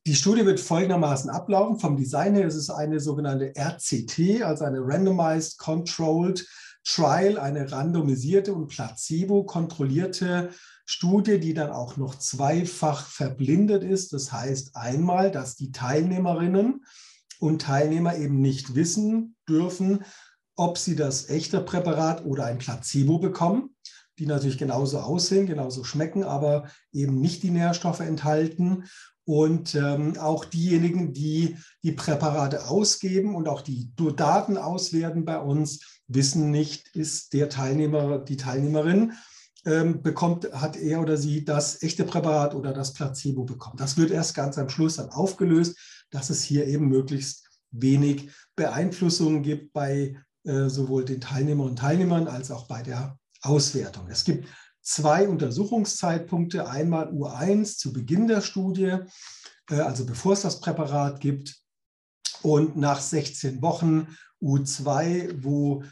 [0.07, 1.81] Die Studie wird folgendermaßen ablaufen.
[1.81, 6.47] Vom Design her ist es eine sogenannte RCT, also eine Randomized Controlled
[6.91, 10.51] Trial, eine randomisierte und placebo-kontrollierte
[10.87, 14.15] Studie, die dann auch noch zweifach verblindet ist.
[14.15, 16.85] Das heißt einmal, dass die Teilnehmerinnen
[17.41, 20.05] und Teilnehmer eben nicht wissen dürfen,
[20.57, 23.77] ob sie das echte Präparat oder ein Placebo bekommen,
[24.19, 28.85] die natürlich genauso aussehen, genauso schmecken, aber eben nicht die Nährstoffe enthalten.
[29.29, 36.01] Und ähm, auch diejenigen, die die Präparate ausgeben und auch die Daten auswerten bei uns,
[36.07, 39.13] wissen nicht, ist der Teilnehmer, die Teilnehmerin
[39.67, 43.77] ähm, bekommt, hat er oder sie das echte Präparat oder das Placebo bekommen.
[43.77, 45.77] Das wird erst ganz am Schluss dann aufgelöst,
[46.11, 52.29] dass es hier eben möglichst wenig Beeinflussungen gibt bei äh, sowohl den Teilnehmern und Teilnehmern
[52.29, 54.09] als auch bei der Auswertung.
[54.09, 54.49] Es gibt
[54.89, 56.69] zwei Untersuchungszeitpunkte.
[56.69, 58.97] Einmal U1 zu Beginn der Studie,
[59.71, 61.57] äh, also bevor es das Präparat gibt,
[62.43, 65.83] und nach 16 Wochen U2, wo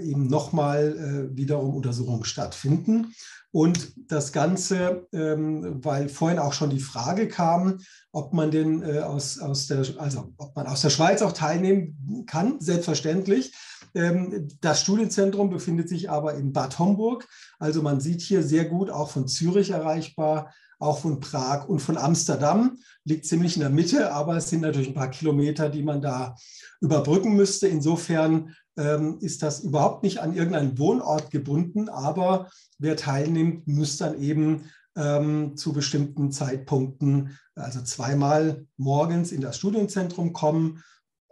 [0.00, 3.14] eben nochmal äh, wiederum Untersuchungen stattfinden.
[3.52, 9.00] Und das Ganze, ähm, weil vorhin auch schon die Frage kam, ob man denn äh,
[9.00, 13.54] aus, aus der, also ob man aus der Schweiz auch teilnehmen kann, selbstverständlich.
[13.94, 17.28] Ähm, das Studienzentrum befindet sich aber in Bad Homburg.
[17.58, 21.96] Also man sieht hier sehr gut auch von Zürich erreichbar, auch von Prag und von
[21.96, 22.78] Amsterdam.
[23.04, 26.34] Liegt ziemlich in der Mitte, aber es sind natürlich ein paar Kilometer, die man da
[26.80, 27.68] überbrücken müsste.
[27.68, 34.20] Insofern ähm, ist das überhaupt nicht an irgendeinen Wohnort gebunden, aber wer teilnimmt, muss dann
[34.20, 40.82] eben ähm, zu bestimmten Zeitpunkten, also zweimal morgens in das Studienzentrum kommen.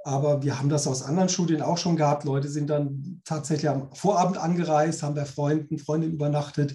[0.03, 2.25] Aber wir haben das aus anderen Studien auch schon gehabt.
[2.25, 6.75] Leute sind dann tatsächlich am Vorabend angereist, haben bei Freunden, Freundinnen übernachtet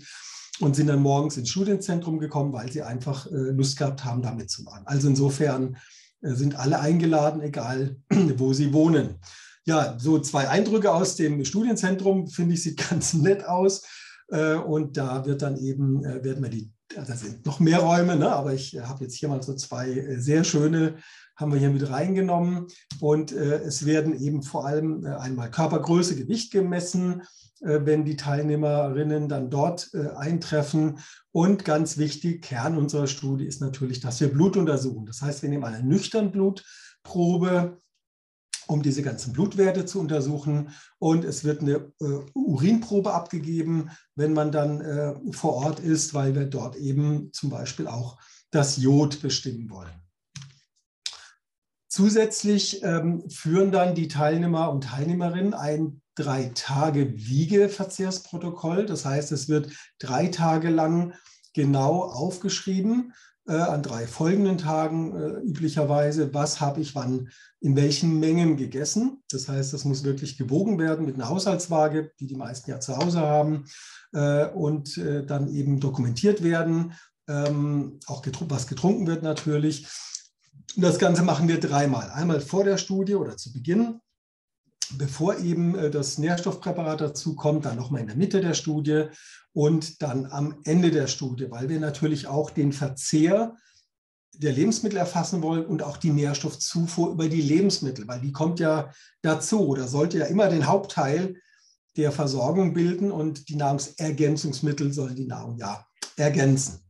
[0.62, 4.34] und sind dann morgens ins Studienzentrum gekommen, weil sie einfach äh, Lust gehabt haben, da
[4.34, 4.86] mitzumachen.
[4.86, 5.78] Also insofern
[6.22, 7.98] äh, sind alle eingeladen, egal
[8.38, 9.20] wo sie wohnen
[9.66, 13.84] ja, so zwei Eindrücke aus dem Studienzentrum, finde ich, sieht ganz nett aus.
[14.30, 18.32] Äh, und da wird dann eben, werden wir die, da sind noch mehr Räume, ne?
[18.32, 20.98] aber ich habe jetzt hier mal so zwei sehr schöne,
[21.36, 22.68] haben wir hier mit reingenommen.
[23.00, 27.24] Und es werden eben vor allem einmal Körpergröße, Gewicht gemessen,
[27.62, 31.00] wenn die Teilnehmerinnen dann dort eintreffen.
[31.32, 35.06] Und ganz wichtig, Kern unserer Studie ist natürlich, dass wir Blut untersuchen.
[35.06, 37.80] Das heißt, wir nehmen eine nüchtern Blutprobe
[38.68, 40.70] um diese ganzen Blutwerte zu untersuchen.
[41.00, 46.36] Und es wird eine äh, Urinprobe abgegeben, wenn man dann äh, vor Ort ist, weil
[46.36, 48.18] wir dort eben zum Beispiel auch
[48.52, 50.05] das Jod bestimmen wollen.
[51.96, 58.86] Zusätzlich ähm, führen dann die Teilnehmer und Teilnehmerinnen ein drei Tage Wiegeverzehrsprotokoll.
[58.86, 61.14] Das heißt, es wird drei Tage lang
[61.54, 63.14] genau aufgeschrieben,
[63.48, 67.30] äh, an drei folgenden Tagen äh, üblicherweise, was habe ich wann
[67.62, 69.24] in welchen Mengen gegessen.
[69.30, 72.98] Das heißt, das muss wirklich gewogen werden mit einer Haushaltswaage, die die meisten ja zu
[72.98, 73.64] Hause haben,
[74.12, 76.92] äh, und äh, dann eben dokumentiert werden,
[77.30, 79.88] ähm, auch getru was getrunken wird natürlich.
[80.76, 82.10] Und das Ganze machen wir dreimal.
[82.12, 84.02] Einmal vor der Studie oder zu Beginn,
[84.98, 89.06] bevor eben äh, das Nährstoffpräparat dazu kommt, dann nochmal in der Mitte der Studie
[89.54, 93.56] und dann am Ende der Studie, weil wir natürlich auch den Verzehr
[94.34, 98.92] der Lebensmittel erfassen wollen und auch die Nährstoffzufuhr über die Lebensmittel, weil die kommt ja
[99.22, 101.36] dazu oder sollte ja immer den Hauptteil
[101.96, 105.86] der Versorgung bilden und die Nahrungsergänzungsmittel sollen die Nahrung ja
[106.18, 106.85] ergänzen.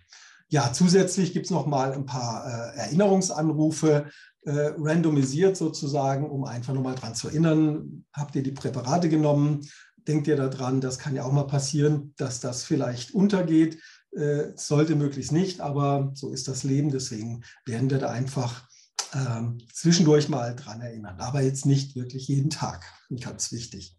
[0.50, 4.06] Ja, zusätzlich gibt es noch mal ein paar äh, Erinnerungsanrufe,
[4.46, 9.68] äh, randomisiert sozusagen, um einfach nochmal dran zu erinnern, habt ihr die Präparate genommen?
[10.08, 13.80] Denkt ihr daran, das kann ja auch mal passieren, dass das vielleicht untergeht.
[14.16, 16.92] Äh, sollte möglichst nicht, aber so ist das Leben.
[16.92, 18.68] Deswegen werden wir da einfach
[19.14, 21.20] ähm, zwischendurch mal dran erinnern.
[21.20, 22.86] Aber jetzt nicht wirklich jeden Tag.
[23.20, 23.98] Ganz wichtig.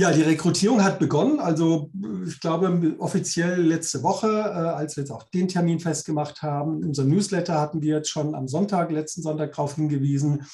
[0.00, 1.40] Ja, die Rekrutierung hat begonnen.
[1.40, 1.90] Also
[2.26, 6.78] ich glaube offiziell letzte Woche, äh, als wir jetzt auch den Termin festgemacht haben.
[6.78, 10.46] In unserem Newsletter hatten wir jetzt schon am Sonntag, letzten Sonntag darauf hingewiesen.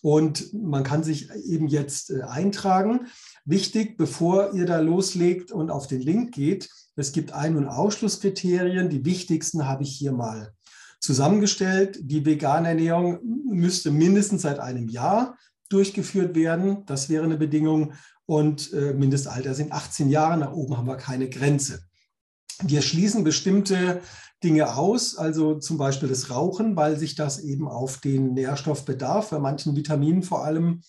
[0.00, 3.08] Und man kann sich eben jetzt äh, eintragen.
[3.44, 8.88] Wichtig, bevor ihr da loslegt und auf den Link geht, es gibt Ein- und Ausschlusskriterien.
[8.88, 10.54] Die wichtigsten habe ich hier mal
[11.00, 11.98] zusammengestellt.
[12.00, 13.18] Die vegane Ernährung
[13.52, 15.36] müsste mindestens seit einem Jahr
[15.68, 16.84] durchgeführt werden.
[16.86, 17.92] Das wäre eine Bedingung
[18.26, 20.38] und äh, Mindestalter sind 18 Jahre.
[20.38, 21.80] Nach oben haben wir keine Grenze.
[22.62, 24.00] Wir schließen bestimmte
[24.42, 29.38] Dinge aus, also zum Beispiel das Rauchen, weil sich das eben auf den Nährstoffbedarf bei
[29.38, 30.82] manchen Vitaminen vor allem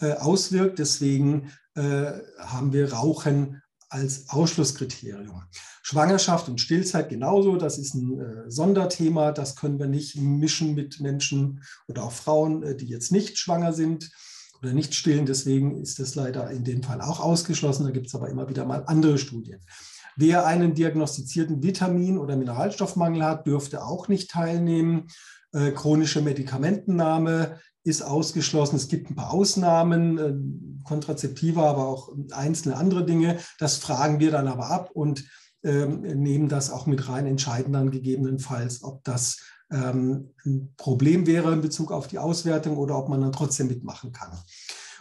[0.00, 0.78] äh, auswirkt.
[0.78, 5.42] Deswegen äh, haben wir Rauchen als Ausschlusskriterium.
[5.82, 10.98] Schwangerschaft und Stillzeit genauso, das ist ein äh, Sonderthema, das können wir nicht mischen mit
[11.00, 14.10] Menschen oder auch Frauen, äh, die jetzt nicht schwanger sind
[14.64, 15.26] oder nicht stillen.
[15.26, 17.84] Deswegen ist das leider in dem Fall auch ausgeschlossen.
[17.84, 19.60] Da gibt es aber immer wieder mal andere Studien.
[20.16, 25.08] Wer einen diagnostizierten Vitamin- oder Mineralstoffmangel hat, dürfte auch nicht teilnehmen.
[25.52, 28.76] Äh, chronische Medikamentennahme ist ausgeschlossen.
[28.76, 30.34] Es gibt ein paar Ausnahmen, äh,
[30.84, 33.38] Kontrazeptiva, aber auch einzelne andere Dinge.
[33.58, 35.24] Das fragen wir dann aber ab und
[35.64, 39.40] ähm, nehmen das auch mit rein, entscheiden dann gegebenenfalls, ob das
[39.70, 44.12] ähm, ein Problem wäre in Bezug auf die Auswertung oder ob man dann trotzdem mitmachen
[44.12, 44.38] kann.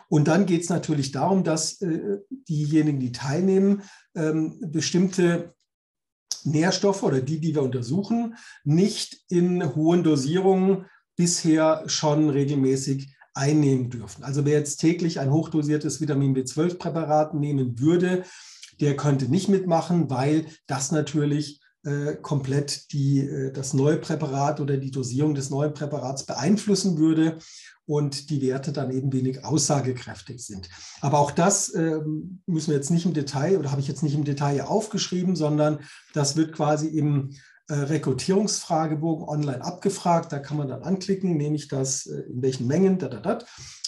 [0.09, 3.84] Und dann geht es natürlich darum, dass äh, diejenigen, die teilnehmen,
[4.16, 5.55] ähm, bestimmte
[6.43, 10.86] Nährstoffe oder die, die wir untersuchen, nicht in hohen Dosierungen
[11.16, 14.24] bisher schon regelmäßig einnehmen dürfen.
[14.24, 18.24] Also wer jetzt täglich ein hochdosiertes Vitamin B12-Präparat nehmen würde,
[18.80, 24.77] der könnte nicht mitmachen, weil das natürlich äh, komplett die, äh, das neue Präparat oder
[24.77, 27.38] die Dosierung des neuen Präparats beeinflussen würde
[27.86, 30.69] und die Werte dann eben wenig aussagekräftig sind.
[31.01, 31.99] Aber auch das äh,
[32.45, 35.79] müssen wir jetzt nicht im Detail oder habe ich jetzt nicht im Detail aufgeschrieben, sondern
[36.13, 37.31] das wird quasi im
[37.67, 40.31] äh, Rekrutierungsfragebogen online abgefragt.
[40.31, 43.39] Da kann man dann anklicken, nehme ich das, äh, in welchen Mengen, da, da, da.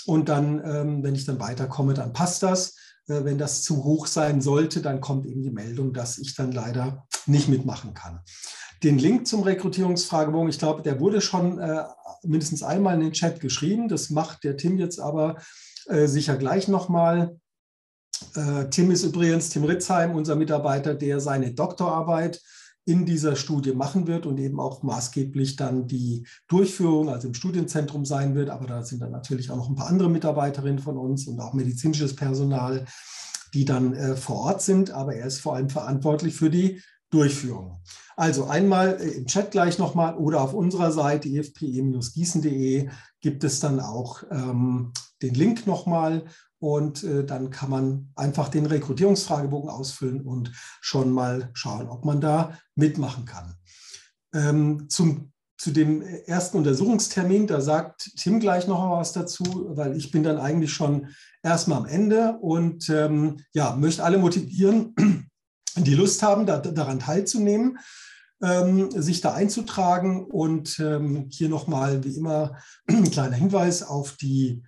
[0.06, 2.76] Und dann, ähm, wenn ich dann weiterkomme, dann passt das.
[3.08, 6.52] Äh, wenn das zu hoch sein sollte, dann kommt eben die Meldung, dass ich dann
[6.52, 8.22] leider nicht mitmachen kann.
[8.84, 11.84] Den Link zum Rekrutierungsfragebogen, ich glaube, der wurde schon äh,
[12.24, 13.88] mindestens einmal in den Chat geschrieben.
[13.88, 15.38] Das macht der Tim jetzt aber
[15.88, 17.40] äh, sicher gleich nochmal.
[18.36, 22.42] Äh, Tim ist übrigens, Tim Ritzheim, unser Mitarbeiter, der seine Doktorarbeit
[22.86, 28.06] in dieser Studie machen wird und eben auch maßgeblich dann die Durchführung, also im Studienzentrum
[28.06, 28.50] sein wird.
[28.50, 31.54] Aber da sind dann natürlich auch noch ein paar andere Mitarbeiterinnen von uns und auch
[31.54, 32.86] medizinisches Personal,
[33.56, 34.92] die dann äh, vor Ort sind.
[34.92, 36.80] Aber er ist vor allem verantwortlich für die
[37.10, 37.82] Durchführung.
[38.16, 43.80] Also einmal äh, im Chat gleich nochmal oder auf unserer Seite efpe-gießen.de gibt es dann
[43.80, 46.26] auch ähm, den Link nochmal
[46.66, 50.52] und äh, dann kann man einfach den Rekrutierungsfragebogen ausfüllen und
[50.82, 53.54] schon mal schauen, ob man da mitmachen kann.
[54.34, 59.44] Ähm, zum, zu dem ersten Untersuchungstermin, da sagt Tim gleich noch was dazu,
[59.76, 61.10] weil ich bin dann eigentlich schon
[61.44, 64.96] erstmal am Ende und ähm, ja, möchte alle motivieren,
[65.76, 67.78] die Lust haben, da, daran teilzunehmen.
[68.42, 72.58] Ähm, sich da einzutragen und ähm, hier nochmal wie immer
[72.88, 74.64] ein kleiner Hinweis auf die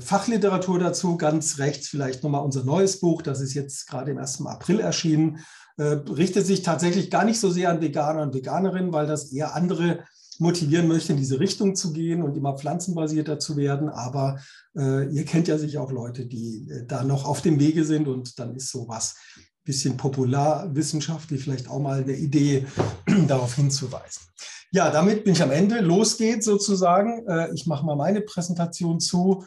[0.00, 1.16] Fachliteratur dazu.
[1.16, 4.44] Ganz rechts vielleicht nochmal unser neues Buch, das ist jetzt gerade im 1.
[4.46, 5.38] April erschienen.
[5.78, 9.54] Äh, richtet sich tatsächlich gar nicht so sehr an Veganer und Veganerinnen, weil das eher
[9.54, 10.04] andere
[10.38, 13.88] motivieren möchte, in diese Richtung zu gehen und immer pflanzenbasierter zu werden.
[13.88, 14.38] Aber
[14.76, 18.08] äh, ihr kennt ja sicher auch Leute, die äh, da noch auf dem Wege sind
[18.08, 22.66] und dann ist sowas ein bisschen popularwissenschaftlich vielleicht auch mal eine Idee,
[23.28, 24.22] darauf hinzuweisen.
[24.72, 25.80] Ja, damit bin ich am Ende.
[25.80, 27.26] Los geht's sozusagen.
[27.26, 29.44] Äh, ich mache mal meine Präsentation zu.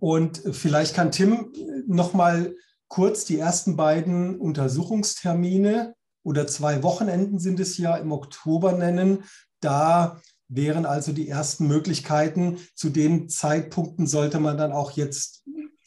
[0.00, 1.52] Und vielleicht kann Tim
[1.86, 2.54] noch mal
[2.88, 5.94] kurz die ersten beiden Untersuchungstermine
[6.24, 9.24] oder zwei Wochenenden sind es ja im Oktober nennen.
[9.60, 12.58] Da wären also die ersten Möglichkeiten.
[12.74, 15.44] Zu den Zeitpunkten sollte man dann auch jetzt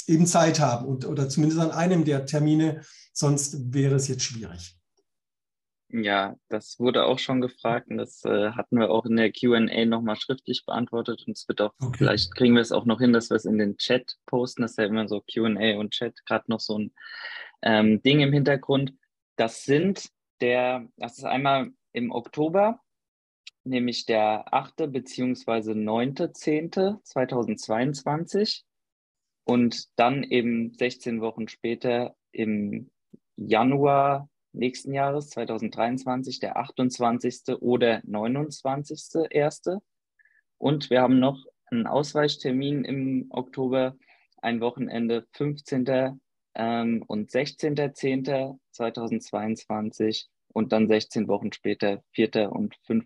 [0.08, 2.82] eben Zeit haben und, oder zumindest an einem der Termine,
[3.14, 4.78] sonst wäre es jetzt schwierig.
[5.96, 9.60] Ja, das wurde auch schon gefragt und das äh, hatten wir auch in der QA
[9.86, 11.98] nochmal schriftlich beantwortet und es wird auch, okay.
[12.00, 14.64] vielleicht kriegen wir es auch noch hin, dass wir es in den Chat posten.
[14.64, 16.96] Das ist ja immer so QA und Chat, gerade noch so ein
[17.62, 18.96] ähm, Ding im Hintergrund.
[19.36, 20.10] Das sind
[20.42, 22.82] der, das ist einmal im Oktober,
[23.64, 24.92] nämlich der 8.
[24.92, 28.64] beziehungsweise 9.10.2022
[29.44, 32.90] und dann eben 16 Wochen später im
[33.36, 37.58] Januar nächsten Jahres, 2023, der 28.
[37.60, 39.26] oder 29.
[39.30, 39.80] erste.
[40.58, 43.98] Und wir haben noch einen Ausweichtermin im Oktober,
[44.42, 46.22] ein Wochenende, 15.
[46.56, 52.52] ähm, und 16.10.2022 und dann 16 Wochen später 4.
[52.52, 53.06] und 5.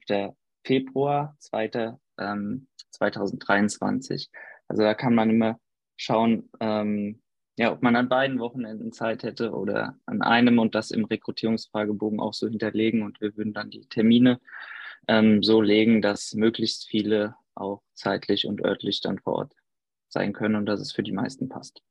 [0.64, 1.98] Februar 2.
[2.20, 4.30] Ähm, 2023.
[4.68, 5.60] Also da kann man immer
[5.95, 7.22] schauen, ähm,
[7.58, 12.20] ja, ob man an beiden Wochenenden Zeit hätte oder an einem und das im Rekrutierungsfragebogen
[12.20, 14.39] auch so hinterlegen und wir würden dann die Termine
[15.08, 19.55] ähm, so legen, dass möglichst viele auch zeitlich und örtlich dann vor Ort
[20.08, 21.82] sein können und dass es für die meisten passt.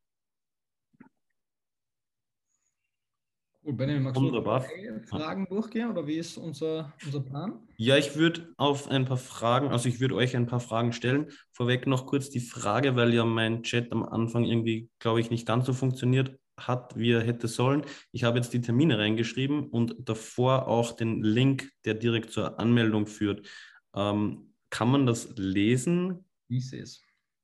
[3.67, 4.61] Gut, Benjamin, magst Wunderbar.
[4.61, 7.59] du Fragen durchgehen oder wie ist unser, unser Plan?
[7.79, 11.33] Ja, ich würde auf ein paar Fragen, also ich würde euch ein paar Fragen stellen.
[11.51, 15.49] Vorweg noch kurz die Frage, weil ja mein Chat am Anfang irgendwie, glaube ich, nicht
[15.49, 17.83] ganz so funktioniert hat, wie er hätte sollen.
[18.13, 23.09] Ich habe jetzt die Termine reingeschrieben und davor auch den Link, der direkt zur Anmeldung
[23.09, 23.49] führt.
[23.97, 26.25] Ähm, kann man das lesen?
[26.47, 27.03] Ich sehe es.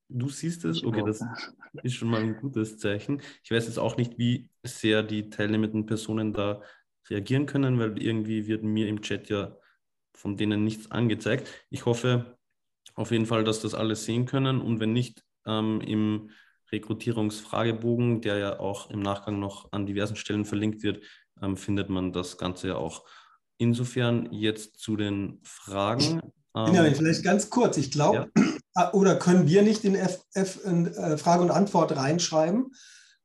[0.09, 0.83] Du siehst es?
[0.83, 1.21] Okay, das
[1.83, 3.21] ist schon mal ein gutes Zeichen.
[3.43, 6.61] Ich weiß jetzt auch nicht, wie sehr die teilnehmenden Personen da
[7.09, 9.57] reagieren können, weil irgendwie wird mir im Chat ja
[10.15, 11.47] von denen nichts angezeigt.
[11.69, 12.37] Ich hoffe
[12.95, 16.29] auf jeden Fall, dass das alles sehen können und wenn nicht, ähm, im
[16.71, 21.03] Rekrutierungsfragebogen, der ja auch im Nachgang noch an diversen Stellen verlinkt wird,
[21.41, 23.05] ähm, findet man das Ganze ja auch.
[23.57, 26.19] Insofern jetzt zu den Fragen.
[26.55, 27.77] Ähm, ja, vielleicht ganz kurz.
[27.77, 28.52] Ich glaube, ja.
[28.75, 32.71] Ah, oder können wir nicht in F, F in, äh, Frage und Antwort reinschreiben?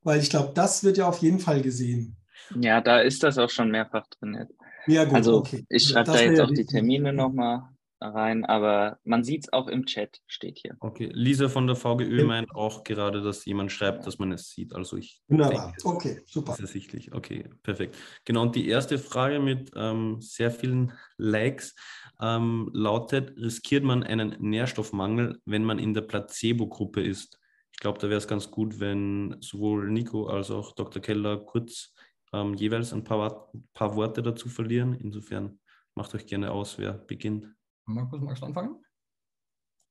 [0.03, 2.17] Weil ich glaube, das wird ja auf jeden Fall gesehen.
[2.55, 4.47] Ja, da ist das auch schon mehrfach drin.
[4.87, 5.65] Ja, gut, also okay.
[5.69, 7.63] ich schreibe da jetzt auch die Termine nochmal
[8.01, 10.77] rein, aber man sieht es auch im Chat, steht hier.
[10.81, 14.75] Okay, Lisa von der VGÖ meint auch gerade, dass jemand schreibt, dass man es sieht.
[14.75, 16.53] Also ich Wunderbar, denke, okay, super.
[16.53, 17.97] Ist ersichtlich, okay, perfekt.
[18.25, 21.75] Genau, und die erste Frage mit ähm, sehr vielen Likes
[22.21, 27.39] ähm, lautet, riskiert man einen Nährstoffmangel, wenn man in der Placebo-Gruppe ist?
[27.73, 31.01] Ich glaube, da wäre es ganz gut, wenn sowohl Nico als auch Dr.
[31.01, 31.95] Keller kurz
[32.33, 34.95] ähm, jeweils ein paar, paar Worte dazu verlieren.
[34.95, 35.61] Insofern
[35.95, 37.55] macht euch gerne aus, wer beginnt.
[37.85, 38.85] Markus, magst du anfangen?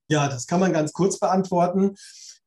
[0.10, 1.96] Ja, das kann man ganz kurz beantworten.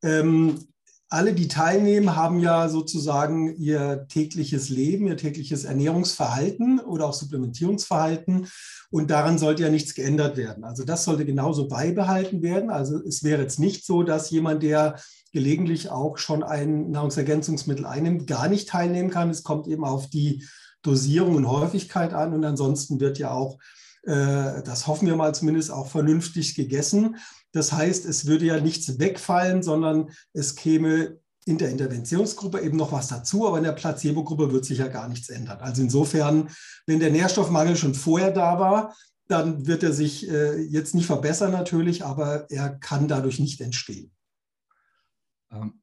[0.03, 0.73] Ähm,
[1.13, 8.47] alle, die teilnehmen, haben ja sozusagen ihr tägliches Leben, ihr tägliches Ernährungsverhalten oder auch Supplementierungsverhalten.
[8.91, 10.63] Und daran sollte ja nichts geändert werden.
[10.63, 12.71] Also das sollte genauso beibehalten werden.
[12.71, 15.01] Also es wäre jetzt nicht so, dass jemand, der
[15.33, 19.31] gelegentlich auch schon ein Nahrungsergänzungsmittel einnimmt, gar nicht teilnehmen kann.
[19.31, 20.45] Es kommt eben auf die
[20.83, 22.35] Dosierung und Häufigkeit an.
[22.35, 23.59] Und ansonsten wird ja auch
[24.03, 27.17] das hoffen wir mal zumindest, auch vernünftig gegessen.
[27.53, 32.93] Das heißt, es würde ja nichts wegfallen, sondern es käme in der Interventionsgruppe eben noch
[32.93, 35.59] was dazu, aber in der Placebo-Gruppe wird sich ja gar nichts ändern.
[35.61, 36.51] Also insofern,
[36.87, 38.95] wenn der Nährstoffmangel schon vorher da war,
[39.27, 44.13] dann wird er sich äh, jetzt nicht verbessern natürlich, aber er kann dadurch nicht entstehen.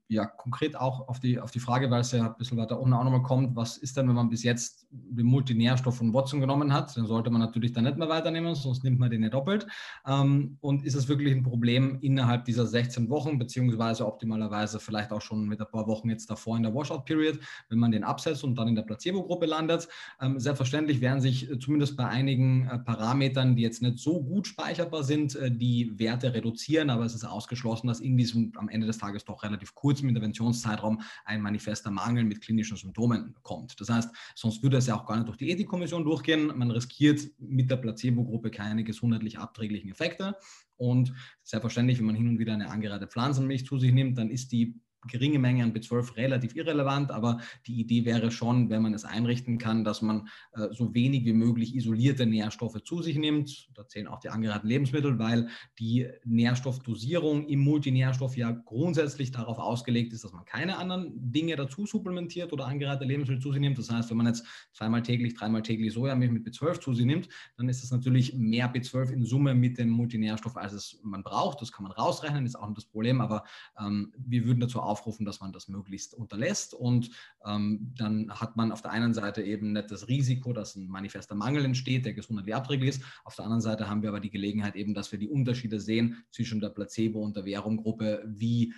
[0.10, 2.94] Ja, konkret auch auf die, auf die Frage, weil es ja ein bisschen weiter unten
[2.94, 6.72] auch nochmal kommt, was ist denn, wenn man bis jetzt den Multinährstoff von Watson genommen
[6.72, 6.96] hat?
[6.96, 9.68] Dann sollte man natürlich dann nicht mehr weiternehmen, sonst nimmt man den ja doppelt.
[10.06, 15.20] Ähm, und ist es wirklich ein Problem innerhalb dieser 16 Wochen, beziehungsweise optimalerweise vielleicht auch
[15.20, 18.58] schon mit ein paar Wochen jetzt davor in der Washout-Period, wenn man den absetzt und
[18.58, 19.90] dann in der Placebo-Gruppe landet?
[20.22, 24.48] Ähm, selbstverständlich werden sich äh, zumindest bei einigen äh, Parametern, die jetzt nicht so gut
[24.48, 28.88] speicherbar sind, äh, die Werte reduzieren, aber es ist ausgeschlossen, dass in diesem am Ende
[28.88, 33.80] des Tages doch relativ kurz kurzem Interventionszeitraum ein manifester Mangel mit klinischen Symptomen kommt.
[33.82, 36.56] Das heißt, sonst würde es ja auch gar nicht durch die Ethikkommission durchgehen.
[36.56, 40.36] Man riskiert mit der Placebo-Gruppe keine gesundheitlich abträglichen Effekte.
[40.76, 44.52] Und selbstverständlich, wenn man hin und wieder eine angereihte Pflanzenmilch zu sich nimmt, dann ist
[44.52, 49.06] die geringe Menge an B12 relativ irrelevant, aber die Idee wäre schon, wenn man es
[49.06, 53.70] einrichten kann, dass man äh, so wenig wie möglich isolierte Nährstoffe zu sich nimmt.
[53.76, 60.14] Da zählen auch die angereihten Lebensmittel, weil die Nährstoffdosierung im Multinährstoff ja grundsätzlich darauf ausgelegt
[60.14, 63.78] ist, dass man keine anderen Dinge dazu supplementiert oder angereihte Lebensmittel zu sich nimmt.
[63.78, 67.30] Das heißt, wenn man jetzt zweimal täglich, dreimal täglich Sojamilch mit B12 zu sich nimmt,
[67.56, 71.62] dann ist das natürlich mehr B12 in Summe mit dem Multinährstoff, als es man braucht.
[71.62, 73.44] Das kann man rausrechnen, ist auch nicht das Problem, aber
[73.80, 76.74] ähm, wir würden dazu aufrufen, dass man das möglichst unterlässt.
[76.74, 77.12] Und
[77.46, 81.36] ähm, dann hat man auf der einen Seite eben nicht das Risiko, dass ein manifester
[81.36, 83.04] Mangel entsteht, der gesundheitlich abträglich ist.
[83.24, 86.24] Auf der anderen Seite haben wir aber die Gelegenheit eben, dass wir die Unterschiede sehen
[86.32, 88.74] zwischen der Placebo- und der Währunggruppe, wie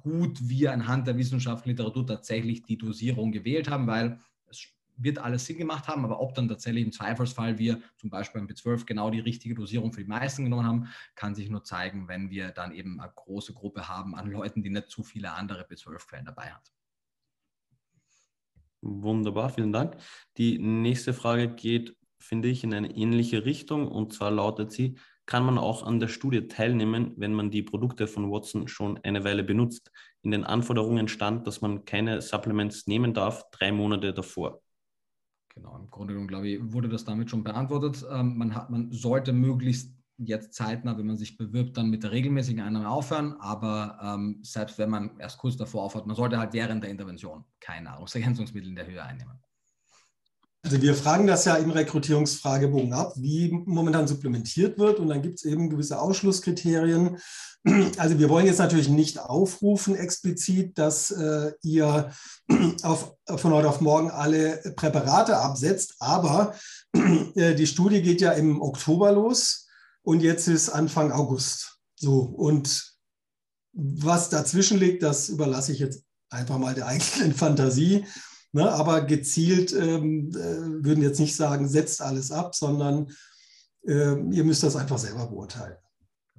[0.00, 4.18] gut wir anhand der wissenschaftlichen Literatur tatsächlich die Dosierung gewählt haben, weil
[5.02, 8.48] wird alles Sinn gemacht haben, aber ob dann tatsächlich im Zweifelsfall wir zum Beispiel beim
[8.48, 12.30] B12 genau die richtige Dosierung für die meisten genommen haben, kann sich nur zeigen, wenn
[12.30, 16.26] wir dann eben eine große Gruppe haben an Leuten, die nicht zu viele andere B12-Quellen
[16.26, 16.72] dabei hat.
[18.82, 19.96] Wunderbar, vielen Dank.
[20.38, 25.44] Die nächste Frage geht, finde ich, in eine ähnliche Richtung und zwar lautet sie, kann
[25.44, 29.44] man auch an der Studie teilnehmen, wenn man die Produkte von Watson schon eine Weile
[29.44, 29.92] benutzt.
[30.22, 34.60] In den Anforderungen stand, dass man keine Supplements nehmen darf, drei Monate davor.
[35.60, 38.02] Genau, im Grunde genommen, glaube ich, wurde das damit schon beantwortet.
[38.10, 42.12] Ähm, man, hat, man sollte möglichst jetzt zeitnah, wenn man sich bewirbt, dann mit der
[42.12, 43.34] regelmäßigen Einnahme aufhören.
[43.40, 47.44] Aber ähm, selbst wenn man erst kurz davor aufhört, man sollte halt während der Intervention
[47.60, 49.38] kein Nahrungsergänzungsmittel in der Höhe einnehmen.
[50.62, 54.98] Also wir fragen das ja im Rekrutierungsfragebogen ab, wie momentan supplementiert wird.
[54.98, 57.18] Und dann gibt es eben gewisse Ausschlusskriterien.
[57.98, 62.10] Also wir wollen jetzt natürlich nicht aufrufen explizit, dass äh, ihr
[62.82, 65.96] auf, von heute auf morgen alle Präparate absetzt.
[65.98, 66.54] Aber
[67.34, 69.66] äh, die Studie geht ja im Oktober los
[70.02, 71.78] und jetzt ist Anfang August.
[71.96, 72.96] So, und
[73.72, 78.06] was dazwischen liegt, das überlasse ich jetzt einfach mal der eigenen Fantasie.
[78.52, 83.12] Ne, aber gezielt ähm, äh, würden jetzt nicht sagen, setzt alles ab, sondern
[83.86, 85.76] äh, ihr müsst das einfach selber beurteilen.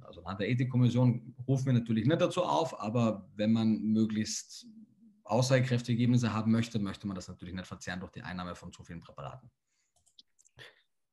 [0.00, 4.66] Also an der Ethikkommission rufen wir natürlich nicht dazu auf, aber wenn man möglichst
[5.24, 8.84] aussagekräftige Ergebnisse haben möchte, möchte man das natürlich nicht verzehren durch die Einnahme von zu
[8.84, 9.50] vielen Präparaten.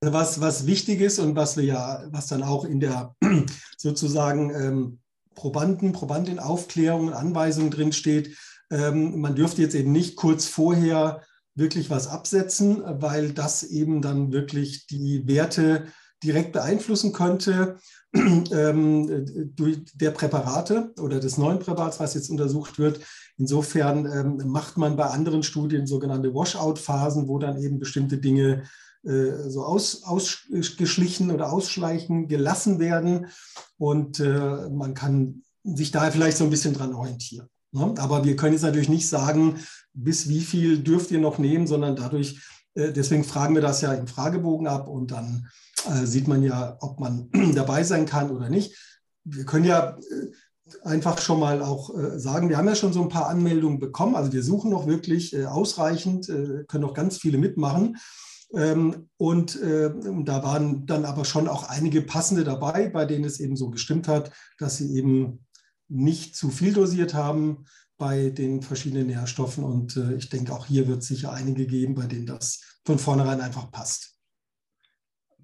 [0.02, 3.14] Was, was wichtig ist und was wir ja, was dann auch in der
[3.78, 5.00] sozusagen ähm,
[5.34, 8.36] Probanden, Probandin-Aufklärung und Anweisung drin steht,
[8.70, 11.22] ähm, man dürfte jetzt eben nicht kurz vorher
[11.54, 15.86] wirklich was absetzen, weil das eben dann wirklich die Werte
[16.22, 17.78] direkt beeinflussen könnte
[18.14, 23.00] ähm, durch der Präparate oder des neuen Präparats, was jetzt untersucht wird.
[23.38, 28.64] Insofern ähm, macht man bei anderen Studien sogenannte Washout-Phasen, wo dann eben bestimmte Dinge
[29.02, 33.28] äh, so aus, ausgeschlichen oder ausschleichen gelassen werden
[33.78, 37.48] und äh, man kann sich daher vielleicht so ein bisschen dran orientieren.
[37.72, 37.94] Ne?
[37.98, 39.56] Aber wir können jetzt natürlich nicht sagen,
[39.92, 42.40] bis wie viel dürft ihr noch nehmen, sondern dadurch,
[42.74, 45.48] äh, deswegen fragen wir das ja im Fragebogen ab und dann
[45.88, 48.76] äh, sieht man ja, ob man dabei sein kann oder nicht.
[49.24, 53.08] Wir können ja äh, einfach schon mal auch sagen, wir haben ja schon so ein
[53.08, 54.14] paar Anmeldungen bekommen.
[54.14, 57.96] Also wir suchen noch wirklich ausreichend, können noch ganz viele mitmachen.
[58.54, 63.56] Ähm, und da waren dann aber schon auch einige passende dabei, bei denen es eben
[63.56, 65.44] so gestimmt hat, dass sie eben
[65.90, 67.64] nicht zu viel dosiert haben
[67.98, 69.64] bei den verschiedenen Nährstoffen.
[69.64, 72.98] Und äh, ich denke, auch hier wird es sicher einige geben, bei denen das von
[72.98, 74.16] vornherein einfach passt.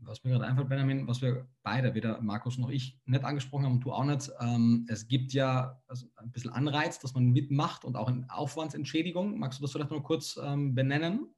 [0.00, 3.72] Was mir gerade einfällt, Benjamin, was wir beide, weder Markus noch ich, nicht angesprochen haben
[3.72, 7.84] und du auch nicht, ähm, es gibt ja also ein bisschen Anreiz, dass man mitmacht
[7.84, 9.36] und auch eine Aufwandsentschädigung.
[9.38, 11.34] Magst du das vielleicht noch kurz ähm, benennen?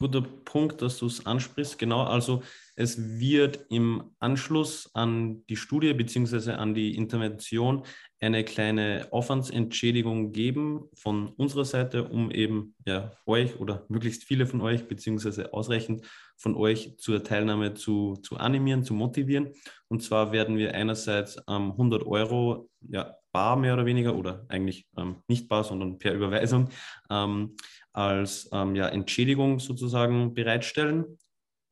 [0.00, 1.78] Guter Punkt, dass du es ansprichst.
[1.78, 2.42] Genau, also
[2.74, 6.52] es wird im Anschluss an die Studie bzw.
[6.52, 7.84] an die Intervention
[8.18, 14.62] eine kleine Aufwandsentschädigung geben von unserer Seite, um eben ja, euch oder möglichst viele von
[14.62, 16.06] euch beziehungsweise ausreichend
[16.38, 19.50] von euch zur Teilnahme zu, zu animieren, zu motivieren.
[19.88, 24.86] Und zwar werden wir einerseits ähm, 100 Euro ja, bar mehr oder weniger oder eigentlich
[24.96, 26.70] ähm, nicht bar, sondern per Überweisung
[27.10, 27.56] ähm,
[27.92, 31.18] als ähm, ja, Entschädigung sozusagen bereitstellen.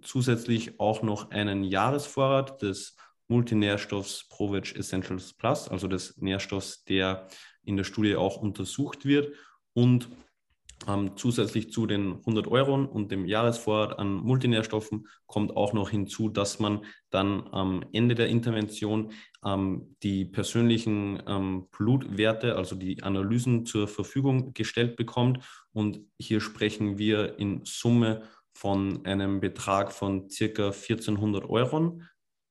[0.02, 2.96] Zusätzlich auch noch einen Jahresvorrat des
[3.28, 7.28] Multinährstoffs ProVeg Essentials Plus, also des Nährstoffs, der
[7.62, 9.34] in der Studie auch untersucht wird.
[9.74, 10.08] Und
[10.86, 16.28] ähm, zusätzlich zu den 100 Euro und dem Jahresvorrat an Multinährstoffen kommt auch noch hinzu,
[16.28, 19.12] dass man dann am Ende der Intervention
[19.44, 25.44] ähm, die persönlichen ähm, Blutwerte, also die Analysen zur Verfügung gestellt bekommt.
[25.72, 28.22] Und hier sprechen wir in Summe
[28.54, 32.00] von einem Betrag von circa 1400 Euro.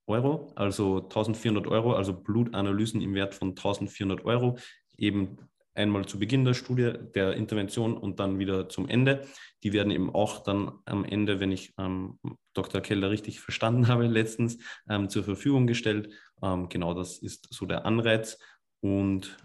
[0.10, 4.58] Euro, also 1400 Euro, also Blutanalysen im Wert von 1400 Euro,
[4.98, 5.38] eben
[5.78, 9.26] einmal zu Beginn der Studie, der Intervention und dann wieder zum Ende.
[9.64, 12.20] Die werden eben auch dann am Ende, wenn ich ähm,
[12.54, 12.82] Dr.
[12.82, 14.58] Keller richtig verstanden habe, letztens
[14.90, 16.14] ähm, zur Verfügung gestellt.
[16.42, 18.38] Ähm, genau, das ist so der Anreiz.
[18.82, 19.38] Und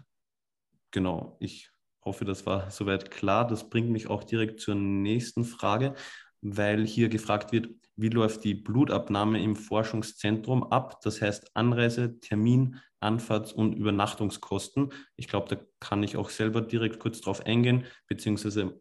[0.90, 1.70] genau, ich
[2.04, 3.46] hoffe, das war soweit klar.
[3.46, 5.94] Das bringt mich auch direkt zur nächsten Frage
[6.42, 11.00] weil hier gefragt wird, wie läuft die Blutabnahme im Forschungszentrum ab?
[11.02, 14.92] Das heißt Anreise, Termin, Anfahrts- und Übernachtungskosten.
[15.16, 18.80] Ich glaube, da kann ich auch selber direkt kurz drauf eingehen, beziehungsweise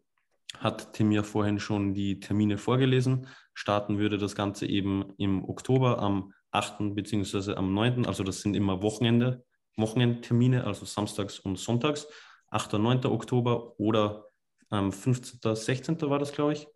[0.58, 3.28] hat Tim ja vorhin schon die Termine vorgelesen.
[3.54, 6.96] Starten würde das Ganze eben im Oktober am 8.
[6.96, 8.06] beziehungsweise am 9.
[8.06, 9.44] Also das sind immer Wochenende,
[9.78, 12.08] Wochenendtermine, also samstags und sonntags.
[12.50, 12.76] 8.
[12.76, 13.06] und 9.
[13.06, 14.28] Oktober oder
[14.70, 15.56] am 15.
[15.56, 16.02] 16.
[16.02, 16.68] war das, glaube ich.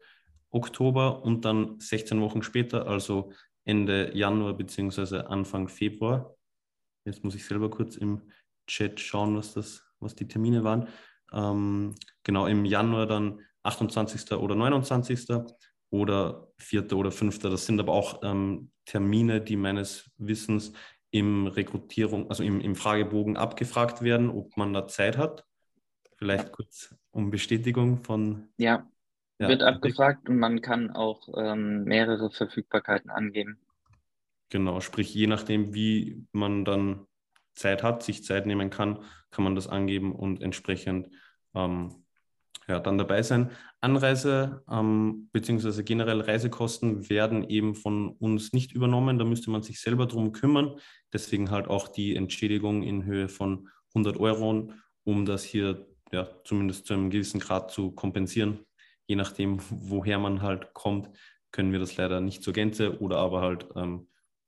[0.56, 3.32] Oktober und dann 16 Wochen später, also
[3.66, 5.18] Ende Januar bzw.
[5.28, 6.36] Anfang Februar.
[7.06, 8.22] Jetzt muss ich selber kurz im
[8.68, 10.88] Chat schauen, was, das, was die Termine waren.
[11.34, 14.32] Ähm, genau, im Januar dann 28.
[14.34, 15.28] oder 29.
[15.90, 16.94] oder 4.
[16.94, 17.40] oder 5.
[17.40, 20.72] Das sind aber auch ähm, Termine, die meines Wissens
[21.12, 25.46] im Rekrutierung, also im, im Fragebogen abgefragt werden, ob man da Zeit hat.
[26.18, 28.50] Vielleicht kurz um Bestätigung von.
[28.58, 28.90] Ja,
[29.40, 33.60] ja wird abgefragt und man kann auch ähm, mehrere Verfügbarkeiten angeben.
[34.50, 37.08] Genau, sprich, je nachdem, wie man dann
[37.54, 39.00] Zeit hat, sich Zeit nehmen kann,
[39.32, 41.10] kann man das angeben und entsprechend
[41.54, 42.06] ähm,
[42.68, 43.52] ja, dann dabei sein.
[43.82, 45.84] Anreise ähm, bzw.
[45.84, 49.20] generell Reisekosten werden eben von uns nicht übernommen.
[49.20, 50.80] Da müsste man sich selber drum kümmern.
[51.14, 54.72] Deswegen halt auch die Entschädigung in Höhe von 100 Euro,
[55.04, 58.65] um das hier ja, zumindest zu einem gewissen Grad zu kompensieren.
[59.08, 61.10] Je nachdem, woher man halt kommt,
[61.52, 64.08] können wir das leider nicht zur Gänze oder aber halt ähm,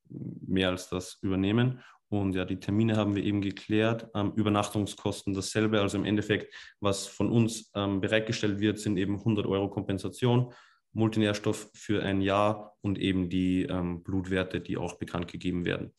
[0.10, 1.82] mehr als das übernehmen.
[2.10, 4.10] Und ja, die Termine haben wir eben geklärt.
[4.16, 5.82] Ähm, Übernachtungskosten dasselbe.
[5.82, 10.53] Also im Endeffekt, was von uns ähm, bereitgestellt wird, sind eben 100 Euro Kompensation,
[10.93, 15.93] Multinährstoff für ein Jahr und eben die ähm, Blutwerte, die auch bekannt gegeben werden.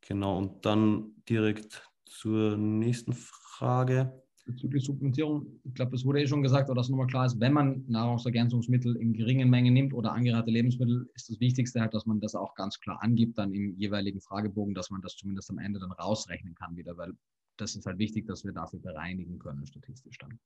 [0.00, 6.42] Genau, und dann direkt zur nächsten Frage bezüglich Supplementierung, ich glaube, das wurde eh schon
[6.42, 10.50] gesagt, oder dass nochmal klar ist, wenn man Nahrungsergänzungsmittel in geringen Mengen nimmt oder angereicherte
[10.50, 14.20] Lebensmittel, ist das Wichtigste halt, dass man das auch ganz klar angibt, dann im jeweiligen
[14.20, 17.12] Fragebogen, dass man das zumindest am Ende dann rausrechnen kann wieder, weil
[17.56, 20.38] das ist halt wichtig, dass wir dafür bereinigen können, statistisch dann.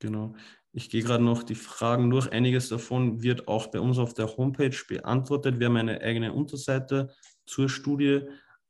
[0.00, 0.34] Genau.
[0.72, 2.30] Ich gehe gerade noch die Fragen durch.
[2.30, 5.58] Einiges davon wird auch bei uns auf der Homepage beantwortet.
[5.60, 7.14] Wir haben eine eigene Unterseite
[7.46, 8.22] zur Studie.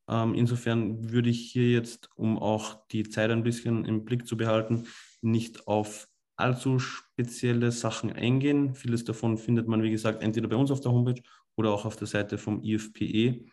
[0.09, 4.37] Ähm, insofern würde ich hier jetzt, um auch die Zeit ein bisschen im Blick zu
[4.37, 4.87] behalten,
[5.23, 8.75] nicht auf allzu spezielle Sachen eingehen.
[8.75, 11.23] Vieles davon findet man, wie gesagt, entweder bei uns auf der Homepage
[11.57, 13.47] oder auch auf der Seite vom IFPE.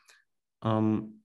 [0.64, 1.24] Ähm,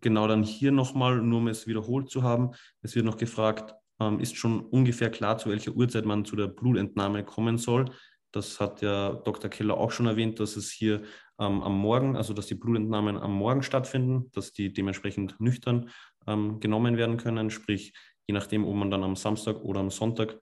[0.00, 2.50] genau dann hier nochmal, nur um es wiederholt zu haben,
[2.82, 6.48] es wird noch gefragt, ähm, ist schon ungefähr klar, zu welcher Uhrzeit man zu der
[6.48, 7.86] Blutentnahme kommen soll.
[8.32, 9.50] Das hat ja Dr.
[9.50, 11.02] Keller auch schon erwähnt, dass es hier
[11.40, 15.90] ähm, am Morgen, also dass die Blutentnahmen am Morgen stattfinden, dass die dementsprechend nüchtern
[16.26, 17.94] ähm, genommen werden können, sprich
[18.26, 20.38] je nachdem, ob man dann am Samstag oder am Sonntag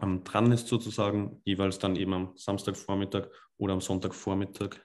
[0.00, 4.76] ähm, dran ist sozusagen, jeweils dann eben am Samstagvormittag oder am Sonntagvormittag.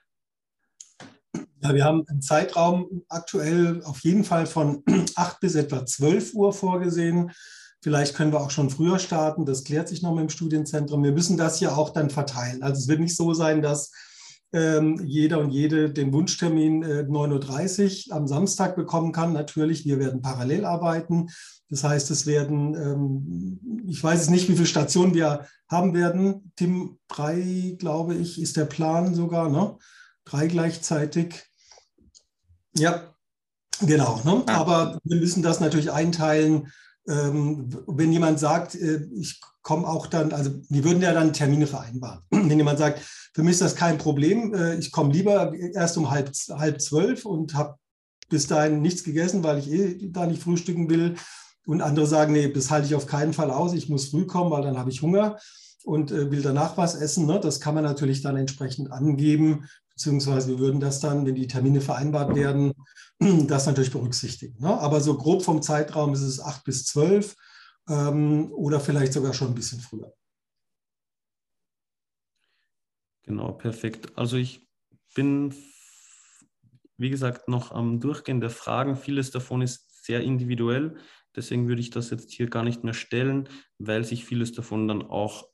[1.61, 4.83] Ja, wir haben einen Zeitraum aktuell auf jeden Fall von
[5.15, 7.31] 8 bis etwa 12 Uhr vorgesehen.
[7.81, 9.45] Vielleicht können wir auch schon früher starten.
[9.45, 11.03] Das klärt sich noch mit dem Studienzentrum.
[11.03, 12.63] Wir müssen das ja auch dann verteilen.
[12.63, 13.91] Also es wird nicht so sein, dass
[14.53, 19.33] ähm, jeder und jede den Wunschtermin äh, 9.30 Uhr am Samstag bekommen kann.
[19.33, 21.27] Natürlich, wir werden parallel arbeiten.
[21.69, 26.51] Das heißt, es werden, ähm, ich weiß es nicht, wie viele Stationen wir haben werden.
[26.55, 29.77] Tim, drei, glaube ich, ist der Plan sogar, ne?
[30.25, 31.43] Drei gleichzeitig.
[32.77, 33.13] Ja,
[33.81, 34.21] genau.
[34.23, 34.43] Ne?
[34.47, 36.71] Aber wir müssen das natürlich einteilen
[37.07, 41.65] ähm, wenn jemand sagt, äh, ich komme auch dann, also die würden ja dann Termine
[41.65, 42.21] vereinbaren.
[42.29, 43.01] Wenn jemand sagt,
[43.33, 47.25] für mich ist das kein Problem, äh, ich komme lieber erst um halb, halb zwölf
[47.25, 47.77] und habe
[48.29, 51.15] bis dahin nichts gegessen, weil ich eh da nicht frühstücken will.
[51.65, 54.51] Und andere sagen, nee, das halte ich auf keinen Fall aus, ich muss früh kommen,
[54.51, 55.37] weil dann habe ich Hunger
[55.85, 57.25] und äh, will danach was essen.
[57.25, 57.39] Ne?
[57.39, 61.79] Das kann man natürlich dann entsprechend angeben, beziehungsweise wir würden das dann, wenn die Termine
[61.79, 62.73] vereinbart werden,
[63.47, 64.59] das natürlich berücksichtigen.
[64.59, 64.77] Ne?
[64.77, 67.35] Aber so grob vom Zeitraum ist es 8 bis 12
[67.89, 70.13] ähm, oder vielleicht sogar schon ein bisschen früher.
[73.23, 74.17] Genau, perfekt.
[74.17, 74.67] Also ich
[75.15, 75.53] bin,
[76.97, 78.95] wie gesagt, noch am Durchgehen der Fragen.
[78.95, 80.97] Vieles davon ist sehr individuell.
[81.35, 85.01] Deswegen würde ich das jetzt hier gar nicht mehr stellen, weil sich vieles davon dann
[85.01, 85.47] auch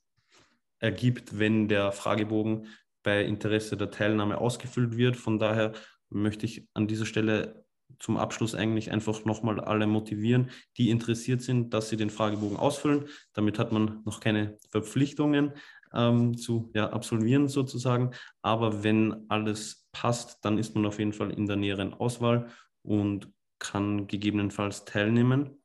[0.78, 2.66] ergibt, wenn der Fragebogen
[3.02, 5.16] bei Interesse der Teilnahme ausgefüllt wird.
[5.16, 5.72] Von daher
[6.10, 7.64] möchte ich an dieser Stelle
[8.00, 13.04] zum Abschluss eigentlich einfach nochmal alle motivieren, die interessiert sind, dass sie den Fragebogen ausfüllen.
[13.34, 15.52] Damit hat man noch keine Verpflichtungen
[15.94, 18.12] ähm, zu ja, absolvieren sozusagen.
[18.42, 22.48] Aber wenn alles passt, dann ist man auf jeden Fall in der näheren Auswahl
[22.82, 25.60] und kann gegebenenfalls teilnehmen.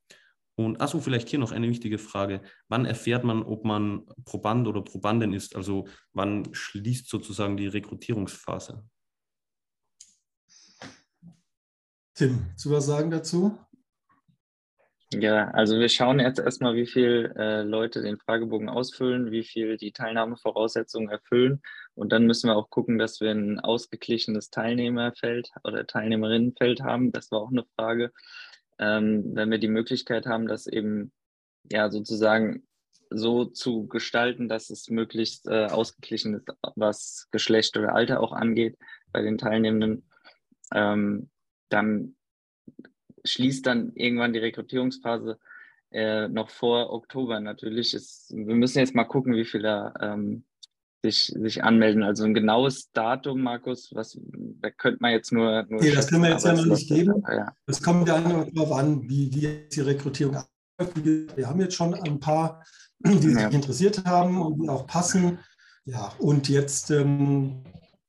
[0.57, 2.41] Und achso, vielleicht hier noch eine wichtige Frage.
[2.69, 5.55] Wann erfährt man, ob man Proband oder Probandin ist?
[5.55, 8.83] Also wann schließt sozusagen die Rekrutierungsphase?
[12.15, 13.57] Tim, zu was sagen dazu?
[15.13, 19.77] Ja, also wir schauen jetzt erstmal, wie viele äh, Leute den Fragebogen ausfüllen, wie viel
[19.77, 21.61] die Teilnahmevoraussetzungen erfüllen.
[21.93, 27.11] Und dann müssen wir auch gucken, dass wir ein ausgeglichenes Teilnehmerfeld oder Teilnehmerinnenfeld haben.
[27.11, 28.11] Das war auch eine Frage
[28.79, 31.11] ähm, wenn wir die Möglichkeit haben, das eben
[31.71, 32.67] ja sozusagen
[33.09, 38.77] so zu gestalten, dass es möglichst äh, ausgeglichen ist, was Geschlecht oder Alter auch angeht
[39.11, 40.09] bei den Teilnehmenden,
[40.73, 41.29] ähm,
[41.69, 42.15] dann
[43.23, 45.39] schließt dann irgendwann die Rekrutierungsphase
[45.91, 47.93] äh, noch vor Oktober natürlich.
[47.93, 50.43] Ist, wir müssen jetzt mal gucken, wie viele ähm,
[51.05, 52.03] sich, sich anmelden.
[52.03, 54.19] Also ein genaues Datum, Markus, was
[54.61, 55.65] da könnte man jetzt nur.
[55.69, 57.23] nur nee, das können wir jetzt ja noch nicht geben.
[57.27, 57.53] Ja.
[57.65, 61.37] Das kommt ja darauf an, wie, wie die Rekrutierung abläuft.
[61.37, 62.63] Wir haben jetzt schon ein paar,
[62.99, 63.47] die sich ja.
[63.49, 65.39] interessiert haben und die auch passen.
[65.85, 67.63] Ja, und jetzt ähm,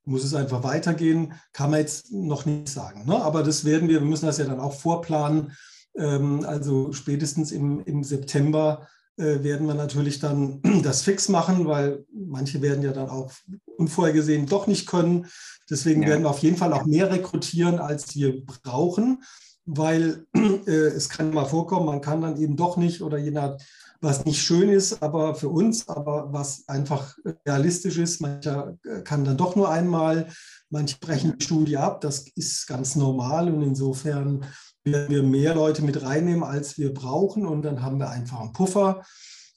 [0.06, 3.04] muss es einfach weitergehen, kann man jetzt noch nicht sagen.
[3.06, 3.20] Ne?
[3.22, 5.52] Aber das werden wir, wir müssen das ja dann auch vorplanen.
[5.96, 8.86] Ähm, also spätestens im, im September
[9.18, 13.32] äh, werden wir natürlich dann das fix machen, weil manche werden ja dann auch
[13.76, 15.26] unvorhergesehen doch nicht können.
[15.68, 16.08] Deswegen ja.
[16.08, 19.22] werden wir auf jeden Fall auch mehr rekrutieren, als wir brauchen,
[19.64, 20.24] weil
[20.66, 23.56] äh, es kann mal vorkommen, man kann dann eben doch nicht oder je nach
[24.01, 27.16] was nicht schön ist, aber für uns, aber was einfach
[27.47, 28.20] realistisch ist.
[28.20, 30.28] Mancher äh, kann dann doch nur einmal,
[30.70, 34.44] manche brechen die Studie ab, das ist ganz normal und insofern
[34.85, 38.52] werden wir mehr Leute mit reinnehmen, als wir brauchen und dann haben wir einfach einen
[38.52, 39.05] Puffer.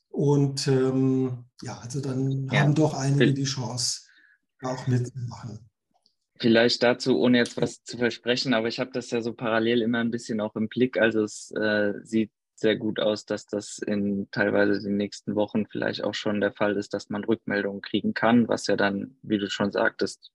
[0.10, 2.62] Und ähm, ja, also dann ja.
[2.62, 4.02] haben doch einige die Chance,
[4.64, 5.70] auch mitzumachen.
[6.40, 10.00] Vielleicht dazu, ohne jetzt was zu versprechen, aber ich habe das ja so parallel immer
[10.00, 10.98] ein bisschen auch im Blick.
[10.98, 16.04] Also es äh, sieht sehr gut aus, dass das in teilweise den nächsten Wochen vielleicht
[16.04, 19.50] auch schon der Fall ist, dass man Rückmeldungen kriegen kann, was ja dann, wie du
[19.50, 20.32] schon sagtest,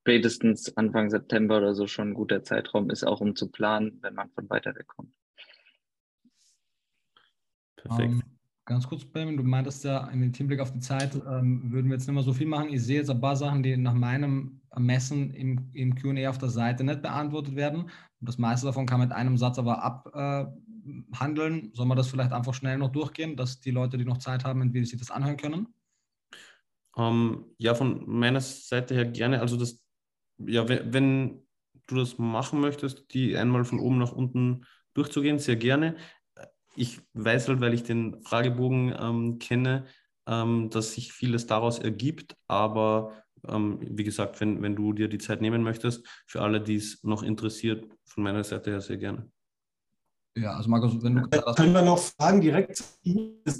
[0.00, 4.14] spätestens Anfang September oder so schon ein guter Zeitraum ist, auch um zu planen, wenn
[4.14, 5.12] man von weiter weg kommt.
[7.76, 8.08] Perfekt.
[8.08, 8.22] Um, ähm,
[8.64, 11.96] ganz kurz, Benjamin, du meintest ja in den Teamblick auf die Zeit, ähm, würden wir
[11.96, 12.72] jetzt nicht mehr so viel machen.
[12.72, 16.48] Ich sehe jetzt ein paar Sachen, die nach meinem Ermessen im, im QA auf der
[16.48, 17.82] Seite nicht beantwortet werden.
[17.82, 20.46] Und das meiste davon kann mit einem Satz aber abhandeln.
[20.46, 20.69] Äh,
[21.12, 24.72] Sollen wir das vielleicht einfach schnell noch durchgehen, dass die Leute, die noch Zeit haben,
[24.72, 25.68] wie sie das anhören können?
[26.96, 29.40] Ähm, ja, von meiner Seite her gerne.
[29.40, 29.84] Also das
[30.46, 31.46] ja, wenn, wenn
[31.86, 35.96] du das machen möchtest, die einmal von oben nach unten durchzugehen, sehr gerne.
[36.76, 39.86] Ich weiß halt, weil ich den Fragebogen ähm, kenne,
[40.26, 43.12] ähm, dass sich vieles daraus ergibt, aber
[43.48, 47.02] ähm, wie gesagt, wenn, wenn du dir die Zeit nehmen möchtest, für alle, die es
[47.02, 49.30] noch interessiert, von meiner Seite her sehr gerne.
[50.36, 52.82] Ja, also Markus, wenn du Können wir noch Fragen direkt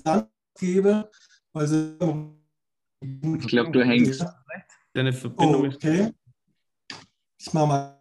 [0.05, 0.29] dann
[0.59, 1.11] gebe?
[1.53, 2.39] Also,
[3.03, 4.25] ich glaube, du hängst.
[4.93, 6.01] Deine Verbindung oh, okay.
[6.01, 6.15] ist.
[7.39, 8.01] Ich mache mal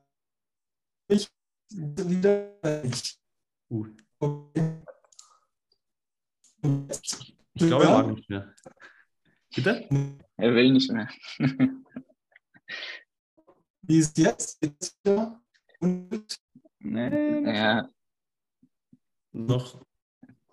[1.08, 1.28] ich
[1.72, 2.60] wieder.
[3.70, 3.88] Uh.
[7.54, 8.54] Ich glaube, er mag nicht mehr.
[9.56, 9.90] Bitte?
[10.38, 11.10] Er will nicht mehr.
[13.82, 14.60] Wie ist jetzt?
[16.80, 17.90] Nee, ja.
[19.32, 19.82] Noch.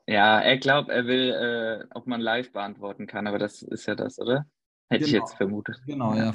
[0.07, 3.95] Ja, er glaubt, er will, äh, ob man live beantworten kann, aber das ist ja
[3.95, 4.47] das, oder?
[4.89, 5.07] Hätte genau.
[5.07, 5.83] ich jetzt vermutet.
[5.87, 6.33] Genau, ja.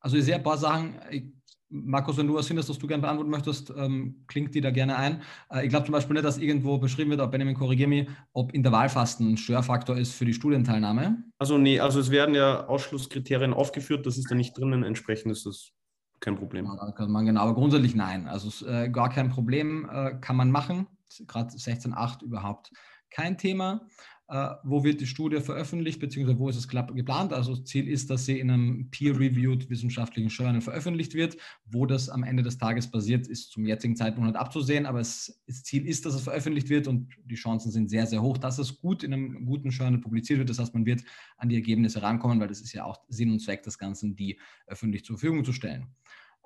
[0.00, 1.24] Also ich sehe ein paar Sachen, ich
[1.70, 4.96] Markus, wenn du was findest, was du gerne beantworten möchtest, ähm, klingt die da gerne
[4.96, 5.22] ein.
[5.52, 8.52] Äh, ich glaube zum Beispiel nicht, dass irgendwo beschrieben wird, ob Benjamin korrigiere mich, ob
[8.52, 11.22] Intervallfasten ein Störfaktor ist für die Studienteilnahme.
[11.38, 15.46] Also nee, also es werden ja Ausschlusskriterien aufgeführt, das ist da nicht drinnen, entsprechend ist
[15.46, 15.70] das
[16.18, 16.66] kein Problem.
[16.66, 18.26] Ja, kann man genau, aber grundsätzlich nein.
[18.26, 20.88] Also äh, gar kein Problem, äh, kann man machen.
[21.26, 22.72] Gerade 16.8 überhaupt
[23.10, 23.86] kein Thema.
[24.30, 27.32] Äh, wo wird die Studie veröffentlicht, beziehungsweise wo ist es geplant.
[27.32, 31.36] Also Ziel ist, dass sie in einem peer-reviewed wissenschaftlichen Journal veröffentlicht wird.
[31.64, 35.42] Wo das am Ende des Tages basiert, ist zum jetzigen Zeitpunkt nicht abzusehen, aber es,
[35.48, 38.60] das Ziel ist, dass es veröffentlicht wird und die Chancen sind sehr, sehr hoch, dass
[38.60, 40.48] es gut in einem guten Journal publiziert wird.
[40.48, 41.02] Das heißt, man wird
[41.36, 44.38] an die Ergebnisse rankommen, weil das ist ja auch Sinn und Zweck des Ganzen, die
[44.68, 45.88] öffentlich zur Verfügung zu stellen.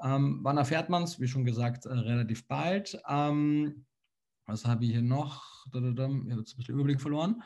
[0.02, 1.20] Ähm, wann erfährt man es?
[1.20, 2.98] Wie schon gesagt, äh, relativ bald.
[3.06, 3.84] Ähm,
[4.46, 5.66] was habe ich hier noch?
[5.66, 7.42] Ich habe jetzt ein bisschen Überblick verloren.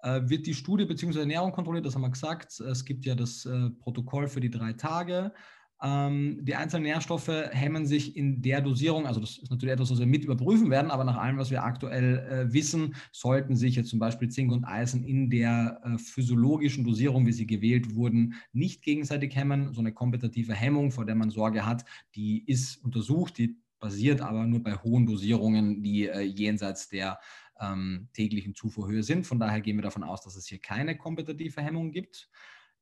[0.00, 1.20] Äh, wird die Studie bzw.
[1.20, 2.60] Ernährung kontrolliert, das haben wir gesagt.
[2.60, 5.32] Es gibt ja das äh, Protokoll für die drei Tage.
[5.80, 10.00] Ähm, die einzelnen Nährstoffe hemmen sich in der Dosierung, also das ist natürlich etwas, was
[10.00, 13.90] wir mit überprüfen werden, aber nach allem, was wir aktuell äh, wissen, sollten sich jetzt
[13.90, 19.36] zum Beispiel Zink und Eisen in der physiologischen Dosierung, wie sie gewählt wurden, nicht gegenseitig
[19.36, 19.72] hemmen.
[19.72, 21.84] So eine kompetitive Hemmung, vor der man Sorge hat,
[22.16, 27.18] die ist untersucht, die basiert aber nur bei hohen Dosierungen, die jenseits der
[27.60, 29.26] ähm, täglichen Zufuhrhöhe sind.
[29.26, 32.28] Von daher gehen wir davon aus, dass es hier keine kompetitive Hemmung gibt.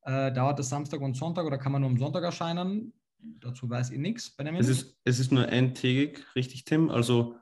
[0.03, 2.93] Äh, dauert es Samstag und Sonntag oder kann man nur am Sonntag erscheinen?
[3.19, 4.35] Dazu weiß ich nichts.
[4.37, 6.89] Es ist, es ist nur eintägig, richtig, Tim?
[6.89, 7.35] Also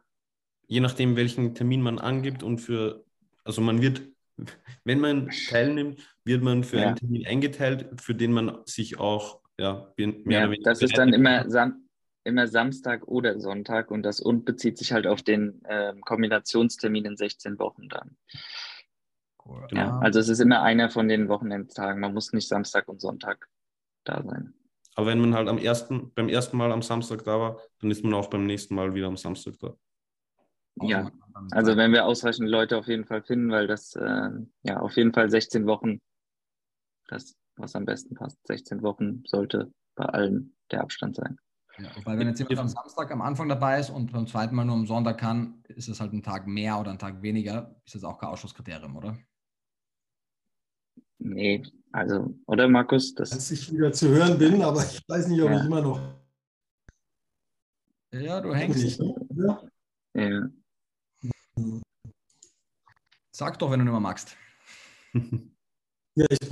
[0.68, 3.06] je nachdem, welchen Termin man angibt und für,
[3.44, 4.02] also man wird,
[4.84, 6.88] wenn man teilnimmt, wird man für ja.
[6.88, 10.70] einen Termin eingeteilt, für den man sich auch ja, mehr ja, oder weniger.
[10.72, 11.85] Das ist dann immer Sam
[12.26, 17.18] immer Samstag oder Sonntag und das und bezieht sich halt auf den äh, Kombinationstermin in
[17.18, 18.18] 16 Wochen dann.
[19.46, 19.68] Cool.
[19.72, 22.02] Ja, also es ist immer einer von den Wochenendtagen.
[22.02, 23.48] Man muss nicht Samstag und Sonntag
[24.04, 24.54] da sein.
[24.96, 28.04] Aber wenn man halt am ersten, beim ersten Mal am Samstag da war, dann ist
[28.04, 29.76] man auch beim nächsten Mal wieder am Samstag da.
[30.82, 31.12] Ja,
[31.52, 34.30] also wenn wir ausreichend Leute auf jeden Fall finden, weil das äh,
[34.64, 36.02] ja auf jeden Fall 16 Wochen,
[37.08, 38.38] das was am besten passt.
[38.48, 41.38] 16 Wochen sollte bei allen der Abstand sein.
[41.78, 44.66] Ja, wobei, wenn jetzt jemand am Samstag am Anfang dabei ist und beim zweiten Mal
[44.66, 47.76] nur am Sonntag kann, ist es halt ein Tag mehr oder ein Tag weniger.
[47.86, 49.18] Ist das auch kein Ausschlusskriterium, oder?
[51.18, 53.14] Nee, also, oder Markus?
[53.16, 55.60] Das Als ich wieder zu hören bin, aber ich weiß nicht, ob ja.
[55.60, 56.02] ich immer noch.
[58.12, 58.84] Ja, du hängst.
[58.84, 59.02] Nicht,
[59.36, 59.62] ja.
[60.14, 60.50] ja.
[63.32, 64.38] Sag doch, wenn du nicht mehr magst.
[66.16, 66.50] ja, ich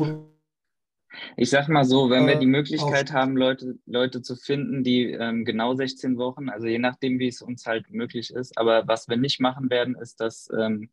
[1.38, 5.46] ich sag mal so, wenn wir die Möglichkeit haben, Leute, Leute zu finden, die ähm,
[5.46, 9.18] genau 16 Wochen, also je nachdem, wie es uns halt möglich ist, aber was wir
[9.18, 10.90] nicht machen werden, ist, dass ähm,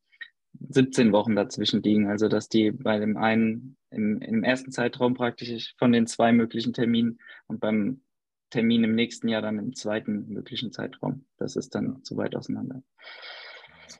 [0.69, 5.75] 17 Wochen dazwischen liegen, also dass die bei dem einen im, im ersten Zeitraum praktisch
[5.79, 8.03] von den zwei möglichen Terminen und beim
[8.51, 11.25] Termin im nächsten Jahr dann im zweiten möglichen Zeitraum.
[11.39, 12.83] Das ist dann zu weit auseinander.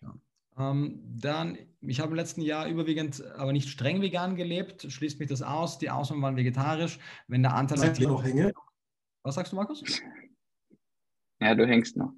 [0.03, 0.15] Ja.
[0.61, 4.87] Ähm, dann, ich habe im letzten Jahr überwiegend, aber nicht streng vegan gelebt.
[4.91, 5.79] Schließt mich das aus.
[5.79, 6.99] Die Ausnahmen waren vegetarisch.
[7.29, 8.53] Wenn der Anteil an noch hänge.
[9.23, 9.83] Was sagst du, Markus?
[11.41, 12.13] Ja, du hängst noch.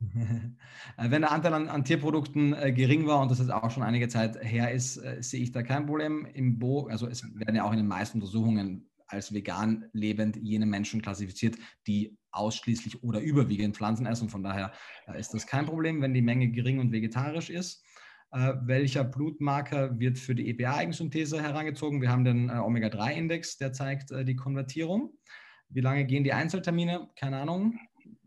[0.96, 3.82] Äh, wenn der Anteil an, an Tierprodukten äh, gering war und das jetzt auch schon
[3.82, 6.24] einige Zeit her ist, äh, sehe ich da kein Problem.
[6.24, 10.66] Im Bo also es werden ja auch in den meisten Untersuchungen als vegan lebend jene
[10.66, 11.56] Menschen klassifiziert,
[11.86, 14.28] die ausschließlich oder überwiegend Pflanzen essen.
[14.28, 14.72] Von daher
[15.06, 17.84] äh, ist das kein Problem, wenn die Menge gering und vegetarisch ist.
[18.32, 22.00] Äh, welcher Blutmarker wird für die EPA-Eigensynthese herangezogen?
[22.00, 25.12] Wir haben den äh, Omega-3-Index, der zeigt die Konvertierung.
[25.68, 27.08] Wie lange gehen die Einzeltermine?
[27.16, 27.78] Keine Ahnung.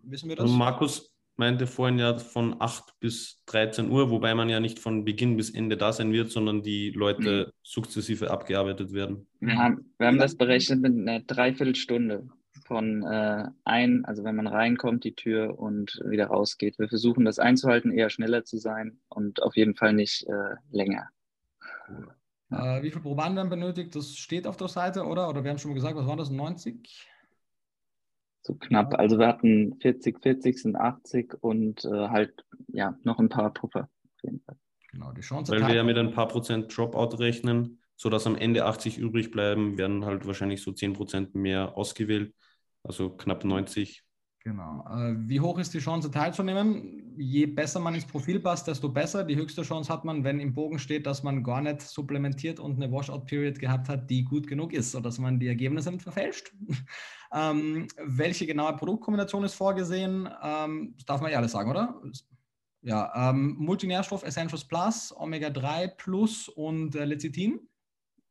[0.03, 0.49] Wissen wir das?
[0.51, 5.37] Markus, meinte vorhin ja von 8 bis 13 Uhr, wobei man ja nicht von Beginn
[5.37, 7.51] bis Ende da sein wird, sondern die Leute mhm.
[7.63, 9.27] sukzessive abgearbeitet werden.
[9.39, 12.27] Wir haben, wir haben das berechnet mit einer Dreiviertelstunde
[12.65, 16.79] von äh, ein, also wenn man reinkommt, die Tür und wieder rausgeht.
[16.79, 21.09] Wir versuchen das einzuhalten, eher schneller zu sein und auf jeden Fall nicht äh, länger.
[21.89, 22.07] Cool.
[22.51, 23.95] Äh, wie viele Probanden benötigt?
[23.95, 25.29] Das steht auf der Seite, oder?
[25.29, 26.29] Oder wir haben schon mal gesagt, was waren das?
[26.29, 27.07] 90?
[28.43, 28.99] So knapp.
[28.99, 33.83] Also wir hatten 40, 40 sind 80 und äh, halt ja noch ein paar Puffer
[33.83, 34.57] auf jeden Fall.
[34.91, 35.51] Genau, die Chance.
[35.51, 39.77] Weil wir ja mit ein paar Prozent Dropout rechnen, sodass am Ende 80 übrig bleiben,
[39.77, 42.35] werden halt wahrscheinlich so 10 Prozent mehr ausgewählt.
[42.83, 44.03] Also knapp 90
[44.43, 44.85] Genau.
[44.89, 47.02] Äh, wie hoch ist die Chance teilzunehmen?
[47.17, 49.23] Je besser man ins Profil passt, desto besser.
[49.23, 52.75] Die höchste Chance hat man, wenn im Bogen steht, dass man gar nicht supplementiert und
[52.75, 56.53] eine Washout-Period gehabt hat, die gut genug ist, sodass man die Ergebnisse nicht verfälscht.
[57.33, 60.29] ähm, welche genaue Produktkombination ist vorgesehen?
[60.43, 62.01] Ähm, das darf man ja alles sagen, oder?
[62.81, 67.59] Ja, ähm, Multinährstoff Essentials Plus, Omega-3 Plus und äh, Lecithin.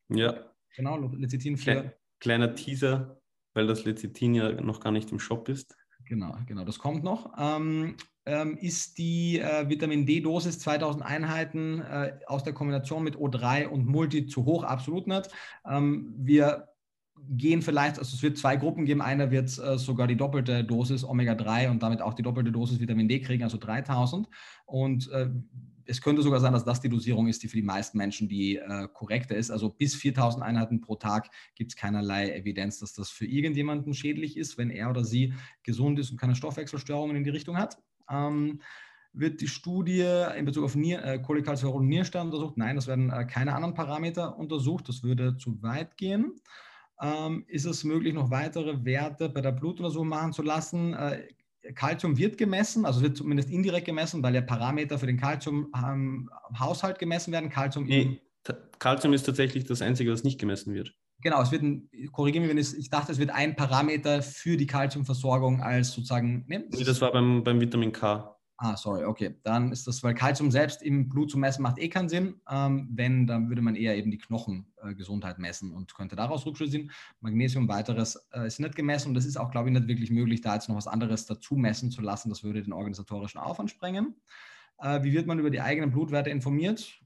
[0.09, 0.53] Ja.
[0.77, 1.97] Genau, Lecithin für.
[2.21, 3.21] Kleiner Teaser,
[3.55, 5.77] weil das Lecithin ja noch gar nicht im Shop ist.
[6.07, 7.33] Genau, genau, das kommt noch.
[7.39, 7.97] Ähm,
[8.27, 13.87] ähm, ist die äh, Vitamin D-Dosis 2000 Einheiten äh, aus der Kombination mit O3 und
[13.87, 14.65] Multi zu hoch?
[14.65, 15.29] Absolut nicht.
[15.69, 16.69] Ähm, wir
[17.29, 19.03] gehen vielleicht, also es wird zwei Gruppen geben.
[19.03, 23.09] Einer wird äh, sogar die doppelte Dosis Omega-3 und damit auch die doppelte Dosis Vitamin
[23.09, 24.29] D kriegen, also 3000.
[24.67, 25.31] Und äh,
[25.85, 28.57] es könnte sogar sein, dass das die Dosierung ist, die für die meisten Menschen die
[28.57, 29.51] äh, korrekte ist.
[29.51, 34.37] Also bis 4000 Einheiten pro Tag gibt es keinerlei Evidenz, dass das für irgendjemanden schädlich
[34.37, 37.79] ist, wenn er oder sie gesund ist und keine Stoffwechselstörungen in die Richtung hat.
[38.11, 38.61] Ähm,
[39.13, 40.07] wird die Studie
[40.37, 42.57] in Bezug auf Nier, äh, Cholecalciferol und Nierstein untersucht?
[42.57, 44.89] Nein, das werden äh, keine anderen Parameter untersucht.
[44.89, 46.41] Das würde zu weit gehen.
[47.01, 50.95] Ähm, ist es möglich, noch weitere Werte bei der Blutuntersuchung machen zu lassen?
[50.95, 51.29] Äh,
[51.75, 57.33] Calcium wird gemessen, also wird zumindest indirekt gemessen, weil ja Parameter für den Calcium-Haushalt gemessen
[57.33, 57.51] werden.
[57.51, 58.21] Calcium, nee,
[58.79, 60.95] Calcium ist tatsächlich das Einzige, was nicht gemessen wird.
[61.23, 64.57] Genau, es wird ein, korrigiere mich, wenn es, ich dachte, es wird ein Parameter für
[64.57, 66.45] die Calciumversorgung als sozusagen.
[66.49, 66.65] Ne?
[66.71, 68.37] Nee, das war beim, beim Vitamin K.
[68.65, 69.35] Ah, sorry, okay.
[69.43, 72.41] Dann ist das, weil Kalzium selbst im Blut zu messen macht eh keinen Sinn.
[72.49, 76.71] Ähm, wenn, dann würde man eher eben die Knochengesundheit äh, messen und könnte daraus Rückschlüsse
[76.73, 76.93] ziehen.
[77.21, 80.43] Magnesium weiteres äh, ist nicht gemessen und das ist auch, glaube ich, nicht wirklich möglich,
[80.43, 82.29] da jetzt noch was anderes dazu messen zu lassen.
[82.29, 84.15] Das würde den organisatorischen Aufwand sprengen.
[84.79, 87.02] Äh, wie wird man über die eigenen Blutwerte informiert?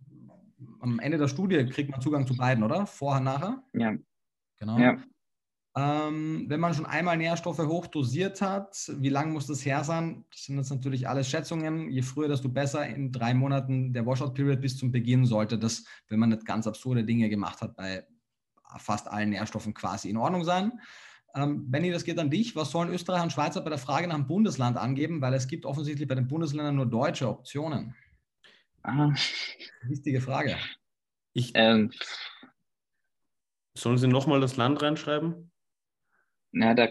[0.87, 2.87] Am Ende der Studie kriegt man Zugang zu beiden, oder?
[2.87, 3.63] Vorher, nachher?
[3.73, 3.95] Ja.
[4.59, 4.79] Genau.
[4.79, 4.97] Ja.
[5.77, 10.25] Ähm, wenn man schon einmal Nährstoffe hoch dosiert hat, wie lang muss das her sein?
[10.31, 11.91] Das sind jetzt natürlich alles Schätzungen.
[11.91, 12.87] Je früher, desto besser.
[12.87, 17.05] In drei Monaten der Washout-Period bis zum Beginn sollte das, wenn man nicht ganz absurde
[17.05, 18.07] Dinge gemacht hat, bei
[18.79, 20.73] fast allen Nährstoffen quasi in Ordnung sein.
[21.35, 22.57] Ähm, Benny, das geht an dich.
[22.57, 25.21] Was sollen Österreich und Schweizer bei der Frage nach dem Bundesland angeben?
[25.21, 27.95] Weil es gibt offensichtlich bei den Bundesländern nur deutsche Optionen.
[28.87, 29.13] Aha.
[29.83, 30.57] Wichtige Frage.
[31.33, 31.91] Ich, ähm,
[33.77, 35.51] sollen Sie nochmal das Land reinschreiben?
[36.53, 36.89] Na, da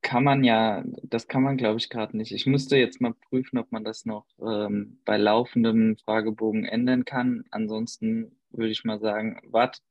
[0.00, 2.30] kann man ja, das kann man, glaube ich, gerade nicht.
[2.30, 7.44] Ich müsste jetzt mal prüfen, ob man das noch ähm, bei laufendem Fragebogen ändern kann.
[7.50, 9.82] Ansonsten würde ich mal sagen, wart,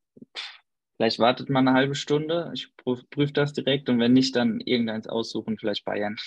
[0.97, 5.07] Vielleicht wartet man eine halbe Stunde, ich prüfe das direkt und wenn nicht, dann irgendeins
[5.07, 6.17] aussuchen, vielleicht Bayern.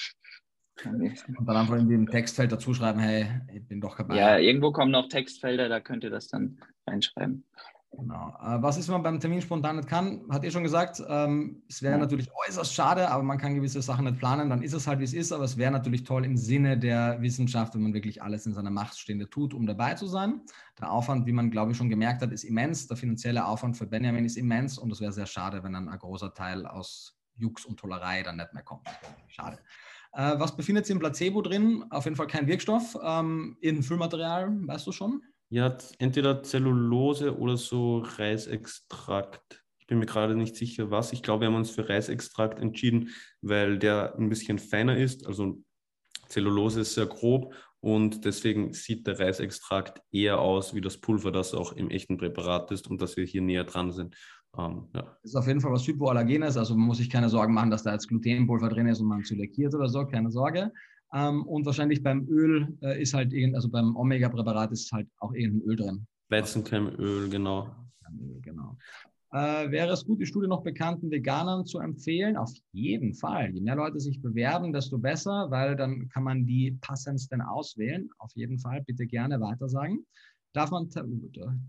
[0.85, 4.17] Und dann einfach in dem Textfeld dazu schreiben, hey, ich bin doch dabei.
[4.17, 7.45] Ja, irgendwo kommen noch Textfelder, da könnt ihr das dann reinschreiben.
[7.93, 8.37] Genau.
[8.41, 10.23] Äh, was ist, wenn man beim Termin spontan nicht kann?
[10.31, 11.99] Hat ihr schon gesagt, ähm, es wäre ja.
[11.99, 15.05] natürlich äußerst schade, aber man kann gewisse Sachen nicht planen, dann ist es halt, wie
[15.05, 15.33] es ist.
[15.33, 18.71] Aber es wäre natürlich toll im Sinne der Wissenschaft, wenn man wirklich alles in seiner
[18.71, 20.41] Macht Stehende tut, um dabei zu sein.
[20.79, 22.87] Der Aufwand, wie man, glaube ich, schon gemerkt hat, ist immens.
[22.87, 25.99] Der finanzielle Aufwand für Benjamin ist immens und es wäre sehr schade, wenn dann ein
[25.99, 28.87] großer Teil aus Jux und Tollerei dann nicht mehr kommt.
[29.27, 29.59] Schade.
[30.13, 31.85] Äh, was befindet sich im Placebo drin?
[31.91, 32.97] Auf jeden Fall kein Wirkstoff.
[33.03, 35.23] Ähm, irgendein Füllmaterial, weißt du schon?
[35.51, 39.65] Ja, entweder Zellulose oder so Reisextrakt.
[39.79, 41.13] Ich bin mir gerade nicht sicher, was.
[41.13, 43.11] Ich glaube, wir haben uns für Reisextrakt entschieden,
[43.43, 45.27] weil der ein bisschen feiner ist.
[45.27, 45.61] Also
[46.29, 51.55] Zellulose ist sehr grob und deswegen sieht der Reisextrakt eher aus wie das Pulver, das
[51.55, 54.17] auch im echten Präparat ist und dass wir hier näher dran sind.
[54.59, 55.03] Ähm, ja.
[55.03, 57.83] Das ist auf jeden Fall was Hypoallergenes, also man muss sich keine Sorgen machen, dass
[57.83, 60.73] da jetzt Glutenpulver drin ist und man zöliakiert oder so, keine Sorge.
[61.13, 65.33] Ähm, und wahrscheinlich beim Öl äh, ist halt, irgend, also beim Omega-Präparat ist halt auch
[65.33, 66.07] irgendein Öl drin.
[66.29, 67.69] Weizenkeimöl, genau.
[68.43, 68.77] Genau.
[69.33, 72.37] Äh, wäre es gut, die Studie noch bekannten Veganern zu empfehlen?
[72.37, 73.51] Auf jeden Fall.
[73.55, 78.09] Je mehr Leute sich bewerben, desto besser, weil dann kann man die passendsten auswählen.
[78.19, 78.83] Auf jeden Fall.
[78.83, 80.05] Bitte gerne weitersagen.
[80.53, 81.05] Darf man, da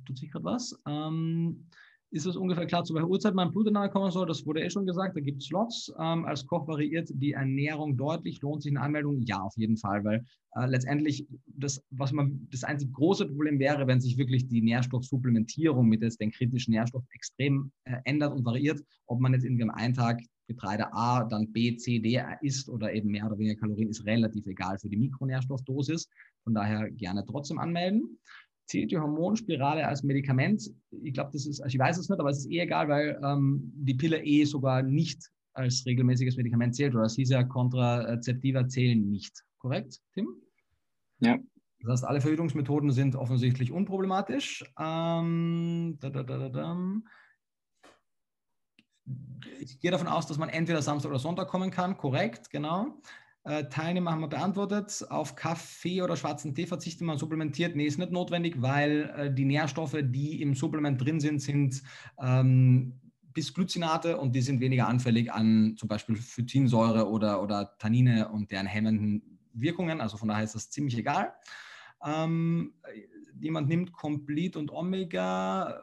[0.05, 0.75] tut sich gerade was.
[0.87, 1.67] Ähm,
[2.11, 4.27] ist es ungefähr klar, zu welcher Uhrzeit mein Blut kommen soll.
[4.27, 5.93] Das wurde eh schon gesagt, da gibt es Slots.
[5.97, 8.41] Ähm, als Koch variiert die Ernährung deutlich.
[8.41, 9.21] Lohnt sich eine Anmeldung?
[9.21, 10.25] Ja, auf jeden Fall, weil
[10.55, 15.87] äh, letztendlich das, was man, das einzige große Problem wäre, wenn sich wirklich die Nährstoffsupplementierung
[15.87, 19.71] mit jetzt den kritischen Nährstoff extrem äh, ändert und variiert, ob man jetzt irgendwie am
[19.71, 23.89] einen Tag Getreide A, dann B, C, D isst oder eben mehr oder weniger Kalorien,
[23.89, 26.09] ist relativ egal für die Mikronährstoffdosis.
[26.43, 28.19] Von daher gerne trotzdem anmelden
[28.71, 30.63] zählt die Hormonspirale als Medikament?
[31.03, 33.19] Ich glaube, das ist, also ich weiß es nicht, aber es ist eh egal, weil
[33.23, 38.67] ähm, die Pille eh sogar nicht als regelmäßiges Medikament zählt oder es hieß ja, Kontrazeptiva
[38.67, 39.43] zählen nicht.
[39.57, 40.27] Korrekt, Tim?
[41.19, 41.37] Ja.
[41.81, 44.63] Das heißt, alle Verhütungsmethoden sind offensichtlich unproblematisch.
[44.79, 46.77] Ähm, da, da, da,
[49.59, 51.97] ich gehe davon aus, dass man entweder Samstag oder Sonntag kommen kann.
[51.97, 53.01] Korrekt, genau.
[53.43, 55.05] Äh, Teilnehmer haben wir beantwortet.
[55.09, 57.75] Auf Kaffee oder schwarzen Tee verzichtet man supplementiert.
[57.75, 61.81] Nee, ist nicht notwendig, weil äh, die Nährstoffe, die im Supplement drin sind, sind
[62.21, 62.93] ähm,
[63.33, 68.67] Bisglycinate und die sind weniger anfällig an zum Beispiel Phytinsäure oder, oder Tannine und deren
[68.67, 70.01] hemmenden Wirkungen.
[70.01, 71.33] Also von daher ist das ziemlich egal.
[72.05, 72.73] Ähm,
[73.41, 75.81] jemand nimmt Complete und Omega.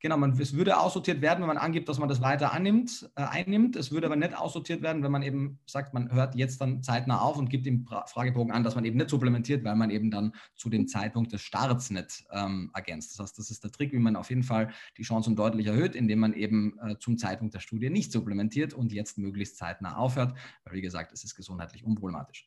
[0.00, 3.22] Genau, man, es würde aussortiert werden, wenn man angibt, dass man das weiter annimmt, äh,
[3.22, 3.76] einnimmt.
[3.76, 7.20] Es würde aber nicht aussortiert werden, wenn man eben sagt, man hört jetzt dann zeitnah
[7.20, 10.32] auf und gibt im Fragebogen an, dass man eben nicht supplementiert, weil man eben dann
[10.54, 13.12] zu dem Zeitpunkt des Starts nicht ähm, ergänzt.
[13.12, 15.94] Das heißt, das ist der Trick, wie man auf jeden Fall die Chancen deutlich erhöht,
[15.94, 20.36] indem man eben äh, zum Zeitpunkt der Studie nicht supplementiert und jetzt möglichst zeitnah aufhört,
[20.64, 22.46] weil wie gesagt, es ist gesundheitlich unproblematisch.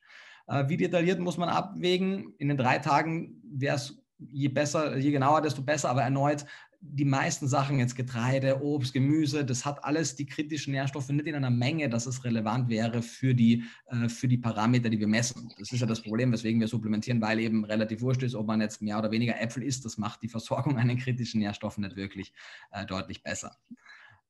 [0.50, 2.34] Äh, wie detailliert muss man abwägen?
[2.38, 5.88] In den drei Tagen wäre es je besser, je genauer, desto besser.
[5.88, 6.44] Aber erneut,
[6.82, 11.34] die meisten Sachen, jetzt Getreide, Obst, Gemüse, das hat alles die kritischen Nährstoffe nicht in
[11.34, 15.52] einer Menge, dass es relevant wäre für die, äh, für die Parameter, die wir messen.
[15.58, 18.60] Das ist ja das Problem, weswegen wir supplementieren, weil eben relativ wurscht ist, ob man
[18.60, 19.84] jetzt mehr oder weniger Äpfel isst.
[19.84, 22.32] Das macht die Versorgung an den kritischen Nährstoffen nicht wirklich
[22.72, 23.56] äh, deutlich besser.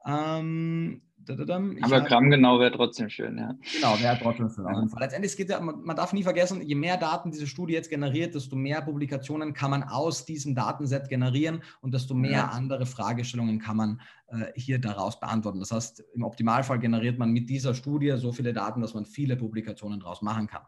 [0.06, 1.02] Ähm,
[1.82, 3.54] aber Gramm genau wäre trotzdem schön, ja.
[3.74, 4.64] Genau, wäre trotzdem schön.
[4.64, 4.86] Ja.
[4.98, 8.34] Letztendlich geht ja, man, man, darf nie vergessen, je mehr Daten diese Studie jetzt generiert,
[8.34, 12.46] desto mehr Publikationen kann man aus diesem Datenset generieren und desto mehr ja.
[12.48, 15.60] andere Fragestellungen kann man äh, hier daraus beantworten.
[15.60, 19.36] Das heißt, im Optimalfall generiert man mit dieser Studie so viele Daten, dass man viele
[19.36, 20.62] Publikationen daraus machen kann.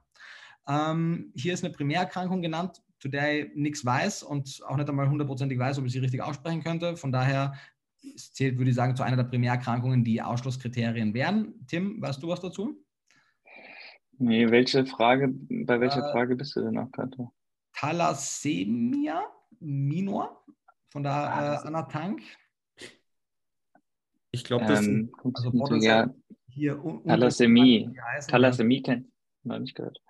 [0.69, 5.09] Ähm, hier ist eine Primärerkrankung genannt, zu der ich nichts weiß und auch nicht einmal
[5.09, 6.97] hundertprozentig weiß, ob ich sie richtig aussprechen könnte.
[6.97, 7.55] Von daher
[8.17, 11.67] zählt, würde ich sagen, zu einer der Primärerkrankungen, die Ausschlusskriterien wären.
[11.67, 12.83] Tim, weißt du was dazu?
[14.19, 17.29] Nee, welche Frage, bei welcher äh, Frage bist du denn auch gerade?
[17.73, 19.25] Thalassemia
[19.61, 20.45] minor
[20.91, 22.23] von der ah, äh, Anna Tank.
[24.31, 26.13] Ich glaube, das ähm, also ja,
[26.49, 27.91] hier Thalassämie.
[28.29, 29.09] Thalassämie kennt
[29.43, 30.01] man nicht gehört.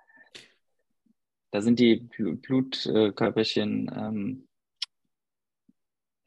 [1.50, 4.48] Da sind die Blutkörperchen ähm,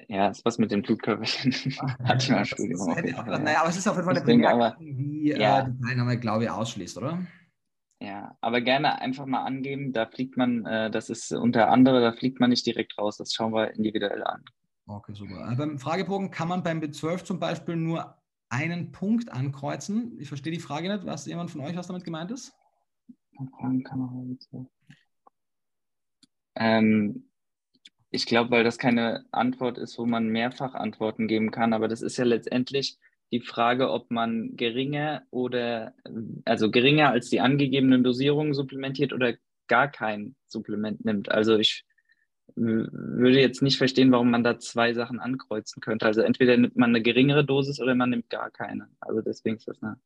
[0.08, 1.52] ja, ist was mit den Blutkörperchen.
[2.04, 2.88] Hatte ich mal Studium.
[2.88, 5.60] naja, aber es ist auf jeden Fall eine Bemerkung, die äh, ja.
[5.60, 7.26] äh, die Teilnahme, glaube ich, ausschließt, oder?
[8.02, 12.12] Ja, aber gerne einfach mal angeben, da fliegt man, äh, das ist unter anderem, da
[12.12, 14.44] fliegt man nicht direkt raus, das schauen wir individuell an.
[14.88, 15.52] Okay, super.
[15.52, 18.16] Äh, beim Fragebogen kann man beim B12 zum Beispiel nur
[18.50, 20.20] einen Punkt ankreuzen.
[20.20, 21.06] Ich verstehe die Frage nicht.
[21.06, 22.54] Weiß jemand von euch, was damit gemeint ist?
[26.56, 27.28] Ähm,
[28.16, 32.02] Ich glaube, weil das keine Antwort ist, wo man mehrfach Antworten geben kann, aber das
[32.02, 32.98] ist ja letztendlich
[33.34, 35.94] die Frage, ob man geringer oder
[36.46, 39.34] also geringer als die angegebenen Dosierungen supplementiert oder
[39.68, 41.30] gar kein Supplement nimmt.
[41.30, 41.84] Also ich
[42.56, 46.06] würde jetzt nicht verstehen, warum man da zwei Sachen ankreuzen könnte.
[46.06, 48.88] Also entweder nimmt man eine geringere Dosis oder man nimmt gar keine.
[49.02, 50.00] Also deswegen ist das eine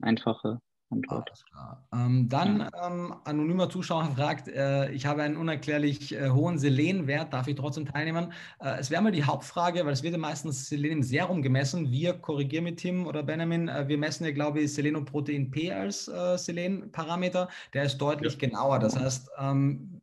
[0.00, 0.60] einfache
[0.92, 1.44] Antwort.
[1.92, 7.48] Ähm, dann ähm, anonymer Zuschauer fragt, äh, ich habe einen unerklärlich äh, hohen Selenwert, darf
[7.48, 8.32] ich trotzdem teilnehmen?
[8.60, 11.90] Äh, es wäre mal die Hauptfrage, weil es wird ja meistens Selen im Serum gemessen.
[11.90, 16.08] Wir korrigieren mit Tim oder Benjamin, äh, wir messen ja, glaube ich, Selenoprotein P als
[16.08, 17.48] äh, Selen-Parameter.
[17.72, 18.48] Der ist deutlich ja.
[18.48, 18.78] genauer.
[18.78, 20.01] Das heißt, ähm,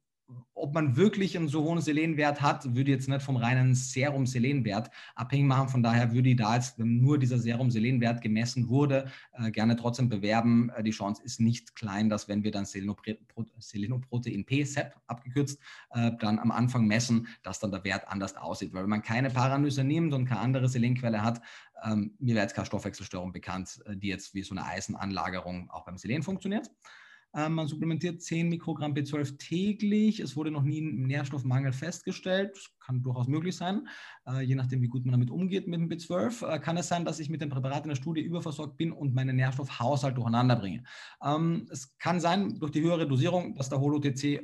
[0.53, 5.47] ob man wirklich einen so hohen Selenwert hat, würde jetzt nicht vom reinen Serum-Selenwert abhängig
[5.47, 5.69] machen.
[5.69, 10.09] Von daher würde ich da jetzt, wenn nur dieser Serum-Selenwert gemessen wurde, äh, gerne trotzdem
[10.09, 10.69] bewerben.
[10.75, 15.59] Äh, die Chance ist nicht klein, dass wenn wir dann Selenoprotein P, SEP abgekürzt,
[15.91, 18.73] äh, dann am Anfang messen, dass dann der Wert anders aussieht.
[18.73, 21.41] Weil wenn man keine Paranüsse nimmt und keine andere Selenquelle hat,
[21.83, 25.85] ähm, mir wäre jetzt keine Stoffwechselstörung bekannt, äh, die jetzt wie so eine Eisenanlagerung auch
[25.85, 26.69] beim Selen funktioniert.
[27.35, 30.19] Ähm, man supplementiert 10 Mikrogramm B12 täglich.
[30.19, 32.51] Es wurde noch nie ein Nährstoffmangel festgestellt.
[32.55, 33.87] Das kann durchaus möglich sein,
[34.27, 36.47] äh, je nachdem, wie gut man damit umgeht mit dem B12.
[36.47, 39.13] Äh, kann es sein, dass ich mit dem Präparat in der Studie überversorgt bin und
[39.13, 40.83] meinen Nährstoffhaushalt durcheinander bringe.
[41.23, 44.41] Ähm, es kann sein, durch die höhere Dosierung, dass der Holo-TC äh,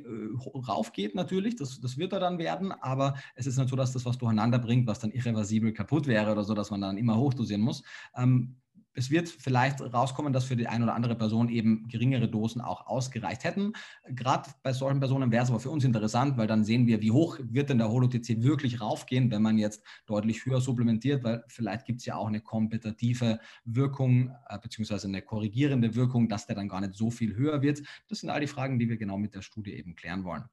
[0.68, 1.56] raufgeht natürlich.
[1.56, 4.58] Das, das wird er dann werden, aber es ist nicht so, dass das was durcheinander
[4.58, 7.82] bringt, was dann irreversibel kaputt wäre oder so, dass man dann immer hochdosieren muss.
[8.16, 8.56] Ähm,
[8.96, 12.86] es wird vielleicht rauskommen, dass für die eine oder andere Person eben geringere Dosen auch
[12.86, 13.74] ausgereicht hätten.
[14.08, 17.10] Gerade bei solchen Personen wäre es aber für uns interessant, weil dann sehen wir, wie
[17.10, 21.84] hoch wird denn der Holo-TC wirklich raufgehen, wenn man jetzt deutlich höher supplementiert, weil vielleicht
[21.84, 26.68] gibt es ja auch eine kompetitive Wirkung äh, beziehungsweise eine korrigierende Wirkung, dass der dann
[26.68, 27.82] gar nicht so viel höher wird.
[28.08, 30.44] Das sind all die Fragen, die wir genau mit der Studie eben klären wollen.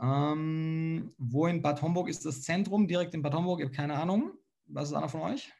[0.00, 2.88] Ähm, wo in Bad Homburg ist das Zentrum?
[2.88, 3.60] Direkt in Bad Homburg?
[3.60, 4.32] Ich habe keine Ahnung.
[4.66, 5.52] Was ist einer von euch?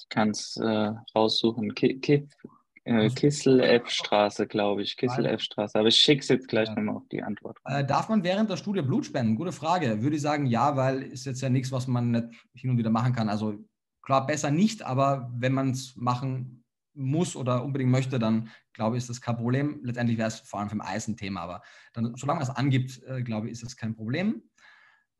[0.00, 1.74] Ich kann es äh, raussuchen.
[1.74, 2.28] Ki Ki
[2.84, 4.96] äh, Kissel-F-Straße, glaube ich.
[4.96, 5.78] Kissel-F-Straße.
[5.78, 6.74] Aber ich schicke es jetzt gleich ja.
[6.74, 7.58] nochmal auf die Antwort.
[7.64, 9.36] Äh, darf man während der Studie Blut spenden?
[9.36, 10.02] Gute Frage.
[10.02, 12.90] Würde ich sagen, ja, weil ist jetzt ja nichts, was man nicht hin und wieder
[12.90, 13.28] machen kann.
[13.28, 13.58] Also
[14.02, 16.64] klar, besser nicht, aber wenn man es machen
[16.94, 19.80] muss oder unbedingt möchte, dann glaube ich, ist das kein Problem.
[19.84, 21.62] Letztendlich wäre es vor allem vom Eisen-Thema, aber
[21.92, 24.42] dann, solange es angibt, äh, glaube ich, ist das kein Problem.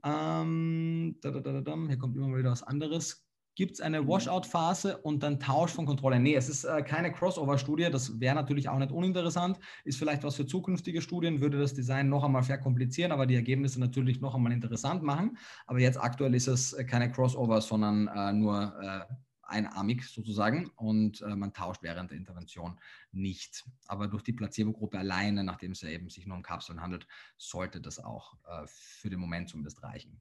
[0.02, 3.26] Ähm, da, da, da, hier kommt immer mal wieder was anderes.
[3.54, 4.08] Gibt es eine mhm.
[4.08, 6.20] Washout-Phase und dann Tausch von Kontrolle?
[6.20, 7.88] Nee, es ist äh, keine Crossover-Studie.
[7.90, 9.58] Das wäre natürlich auch nicht uninteressant.
[9.84, 13.80] Ist vielleicht was für zukünftige Studien, würde das Design noch einmal verkomplizieren, aber die Ergebnisse
[13.80, 15.36] natürlich noch einmal interessant machen.
[15.66, 19.14] Aber jetzt aktuell ist es äh, keine Crossover, sondern äh, nur äh,
[19.50, 22.78] einarmig sozusagen und äh, man tauscht während der Intervention
[23.12, 23.64] nicht.
[23.86, 27.06] Aber durch die Placebo-Gruppe alleine, nachdem es ja eben sich nur um Kapseln handelt,
[27.36, 30.20] sollte das auch äh, für den Moment zumindest reichen.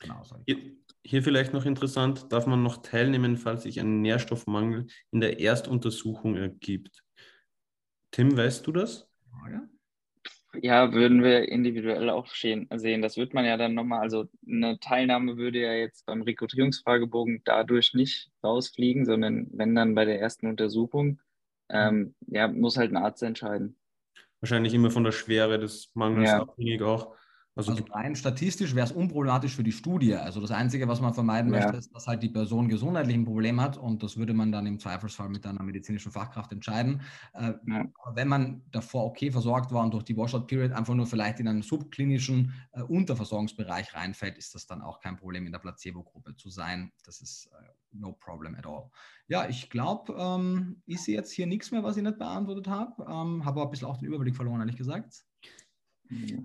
[0.00, 0.56] Genau, hier,
[1.04, 6.36] hier, vielleicht noch interessant, darf man noch teilnehmen, falls sich ein Nährstoffmangel in der Erstuntersuchung
[6.36, 7.02] ergibt.
[8.10, 9.08] Tim, weißt du das?
[10.60, 12.66] Ja, würden wir individuell auch sehen.
[12.68, 17.94] Das wird man ja dann nochmal, also eine Teilnahme würde ja jetzt beim Rekrutierungsfragebogen dadurch
[17.94, 21.20] nicht rausfliegen, sondern wenn dann bei der ersten Untersuchung,
[21.68, 23.76] ähm, ja, muss halt ein Arzt entscheiden.
[24.40, 26.40] Wahrscheinlich immer von der Schwere des Mangels ja.
[26.40, 27.14] abhängig auch.
[27.56, 30.14] Also, also rein statistisch wäre es unproblematisch für die Studie.
[30.14, 31.60] Also das Einzige, was man vermeiden ja.
[31.60, 34.66] möchte, ist, dass halt die Person gesundheitlich ein Problem hat und das würde man dann
[34.66, 37.02] im Zweifelsfall mit einer medizinischen Fachkraft entscheiden.
[37.34, 37.84] Äh, ja.
[38.14, 41.62] Wenn man davor okay versorgt war und durch die Washout-Period einfach nur vielleicht in einen
[41.62, 46.92] subklinischen äh, Unterversorgungsbereich reinfällt, ist das dann auch kein Problem in der Placebo-Gruppe zu sein.
[47.04, 48.90] Das ist äh, no problem at all.
[49.26, 53.02] Ja, ich glaube, ähm, ich sehe jetzt hier nichts mehr, was ich nicht beantwortet habe.
[53.02, 55.24] Ähm, habe aber ein bisschen auch den Überblick verloren, ehrlich gesagt.
[56.10, 56.38] Ja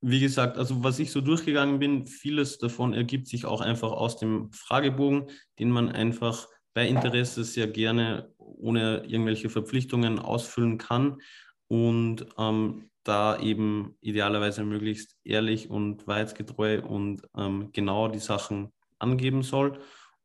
[0.00, 4.16] wie gesagt, also was ich so durchgegangen bin, vieles davon ergibt sich auch einfach aus
[4.16, 11.20] dem Fragebogen, den man einfach bei Interesse sehr gerne ohne irgendwelche Verpflichtungen ausfüllen kann
[11.68, 19.42] und ähm, da eben idealerweise möglichst ehrlich und wahrheitsgetreu und ähm, genau die Sachen angeben
[19.42, 19.80] soll.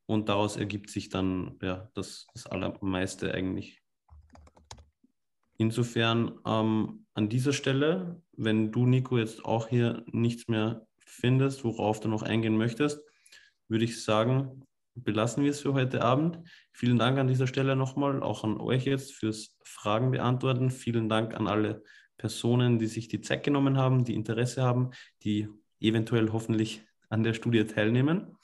[0.08, 3.82] Und daraus ergibt sich dann ja, das, das Allermeiste eigentlich.
[5.58, 12.00] Insofern ähm, an dieser Stelle, wenn du, Nico, jetzt auch hier nichts mehr findest, worauf
[12.00, 13.02] du noch eingehen möchtest,
[13.70, 14.66] würde ich sagen,
[14.96, 16.40] belassen wir es für heute Abend.
[16.72, 20.72] Vielen Dank an dieser Stelle nochmal, auch an euch jetzt fürs Fragen beantworten.
[20.72, 21.84] Vielen Dank an alle
[22.18, 24.92] Personen, die sich die Zeit genommen haben, die Interesse haben,
[25.24, 25.50] die
[25.80, 28.38] eventuell hoffentlich an der Studie teilnehmen.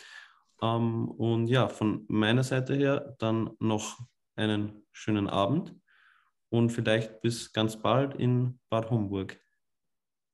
[0.62, 4.00] Ähm, und ja, von meiner Seite her dann noch
[4.36, 5.76] einen schönen Abend
[6.52, 9.40] und vielleicht bis ganz bald in Bad Homburg.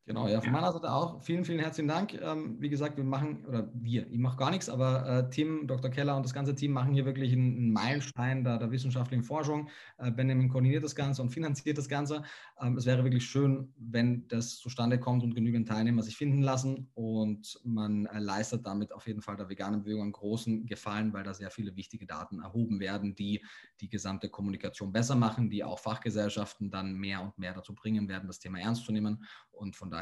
[0.07, 1.21] Genau, ja, von meiner Seite auch.
[1.21, 2.13] Vielen, vielen herzlichen Dank.
[2.13, 5.91] Ähm, wie gesagt, wir machen, oder wir, ich mache gar nichts, aber äh, Tim, Dr.
[5.91, 9.67] Keller und das ganze Team machen hier wirklich einen, einen Meilenstein der, der, wissenschaftlichen Forschung.
[9.97, 12.23] Äh, Benjamin koordiniert das Ganze und finanziert das Ganze.
[12.61, 16.89] Ähm, es wäre wirklich schön, wenn das zustande kommt und genügend Teilnehmer sich finden lassen
[16.93, 21.25] und man äh, leistet damit auf jeden Fall der veganen Bewegung einen großen Gefallen, weil
[21.25, 23.43] da sehr viele wichtige Daten erhoben werden, die
[23.81, 28.27] die gesamte Kommunikation besser machen, die auch Fachgesellschaften dann mehr und mehr dazu bringen werden,
[28.27, 29.25] das Thema ernst zu nehmen.
[29.51, 29.96] Und von daher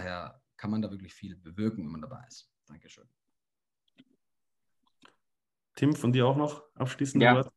[0.57, 2.49] kann man da wirklich viel bewirken, wenn man dabei ist.
[2.67, 3.05] Dankeschön.
[5.75, 7.21] Tim, von dir auch noch abschließend?
[7.21, 7.51] Ja, Wort?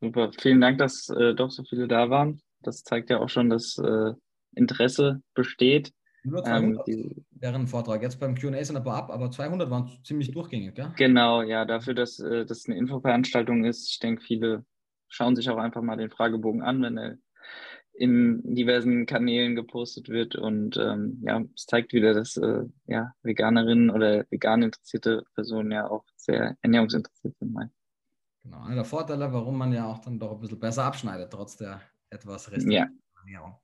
[0.00, 0.32] super.
[0.40, 2.42] Vielen Dank, dass äh, doch so viele da waren.
[2.60, 4.12] Das zeigt ja auch schon, dass äh,
[4.54, 5.92] Interesse besteht.
[6.24, 8.02] Nur 200 ähm, während Vortrag.
[8.02, 10.92] Jetzt beim Q&A sind ein paar ab, aber 200 waren ziemlich durchgängig, gell?
[10.96, 13.88] Genau, ja, dafür, dass äh, das eine Infoveranstaltung ist.
[13.92, 14.64] Ich denke, viele
[15.06, 17.18] schauen sich auch einfach mal den Fragebogen an, wenn er
[17.98, 20.36] in diversen Kanälen gepostet wird.
[20.36, 25.88] Und ähm, ja, es zeigt wieder, dass äh, ja, Veganerinnen oder vegan interessierte Personen ja
[25.88, 27.52] auch sehr ernährungsinteressiert sind.
[27.52, 27.70] Mein.
[28.42, 31.56] Genau, einer der Vorteile, warum man ja auch dann doch ein bisschen besser abschneidet, trotz
[31.56, 31.80] der
[32.10, 32.86] etwas restriktiven ja.
[33.20, 33.56] Ernährung.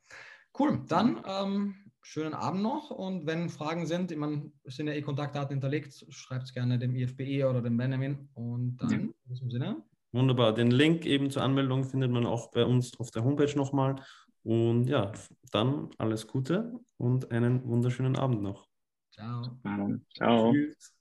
[0.59, 5.03] Cool, dann ähm, schönen Abend noch und wenn Fragen sind, ich meine, sind ja eh
[5.03, 8.97] Kontaktdaten hinterlegt, schreibt es gerne dem IFBE oder dem Benjamin und dann ja.
[8.99, 9.83] in diesem Sinne.
[10.15, 10.55] Wunderbar.
[10.55, 13.97] Den Link eben zur Anmeldung findet man auch bei uns auf der Homepage nochmal.
[14.45, 15.13] Und ja,
[15.51, 18.69] dann alles Gute und einen wunderschönen Abend noch.
[19.11, 19.59] Ciao.
[20.15, 20.53] Ciao.
[20.53, 20.95] Tschüss.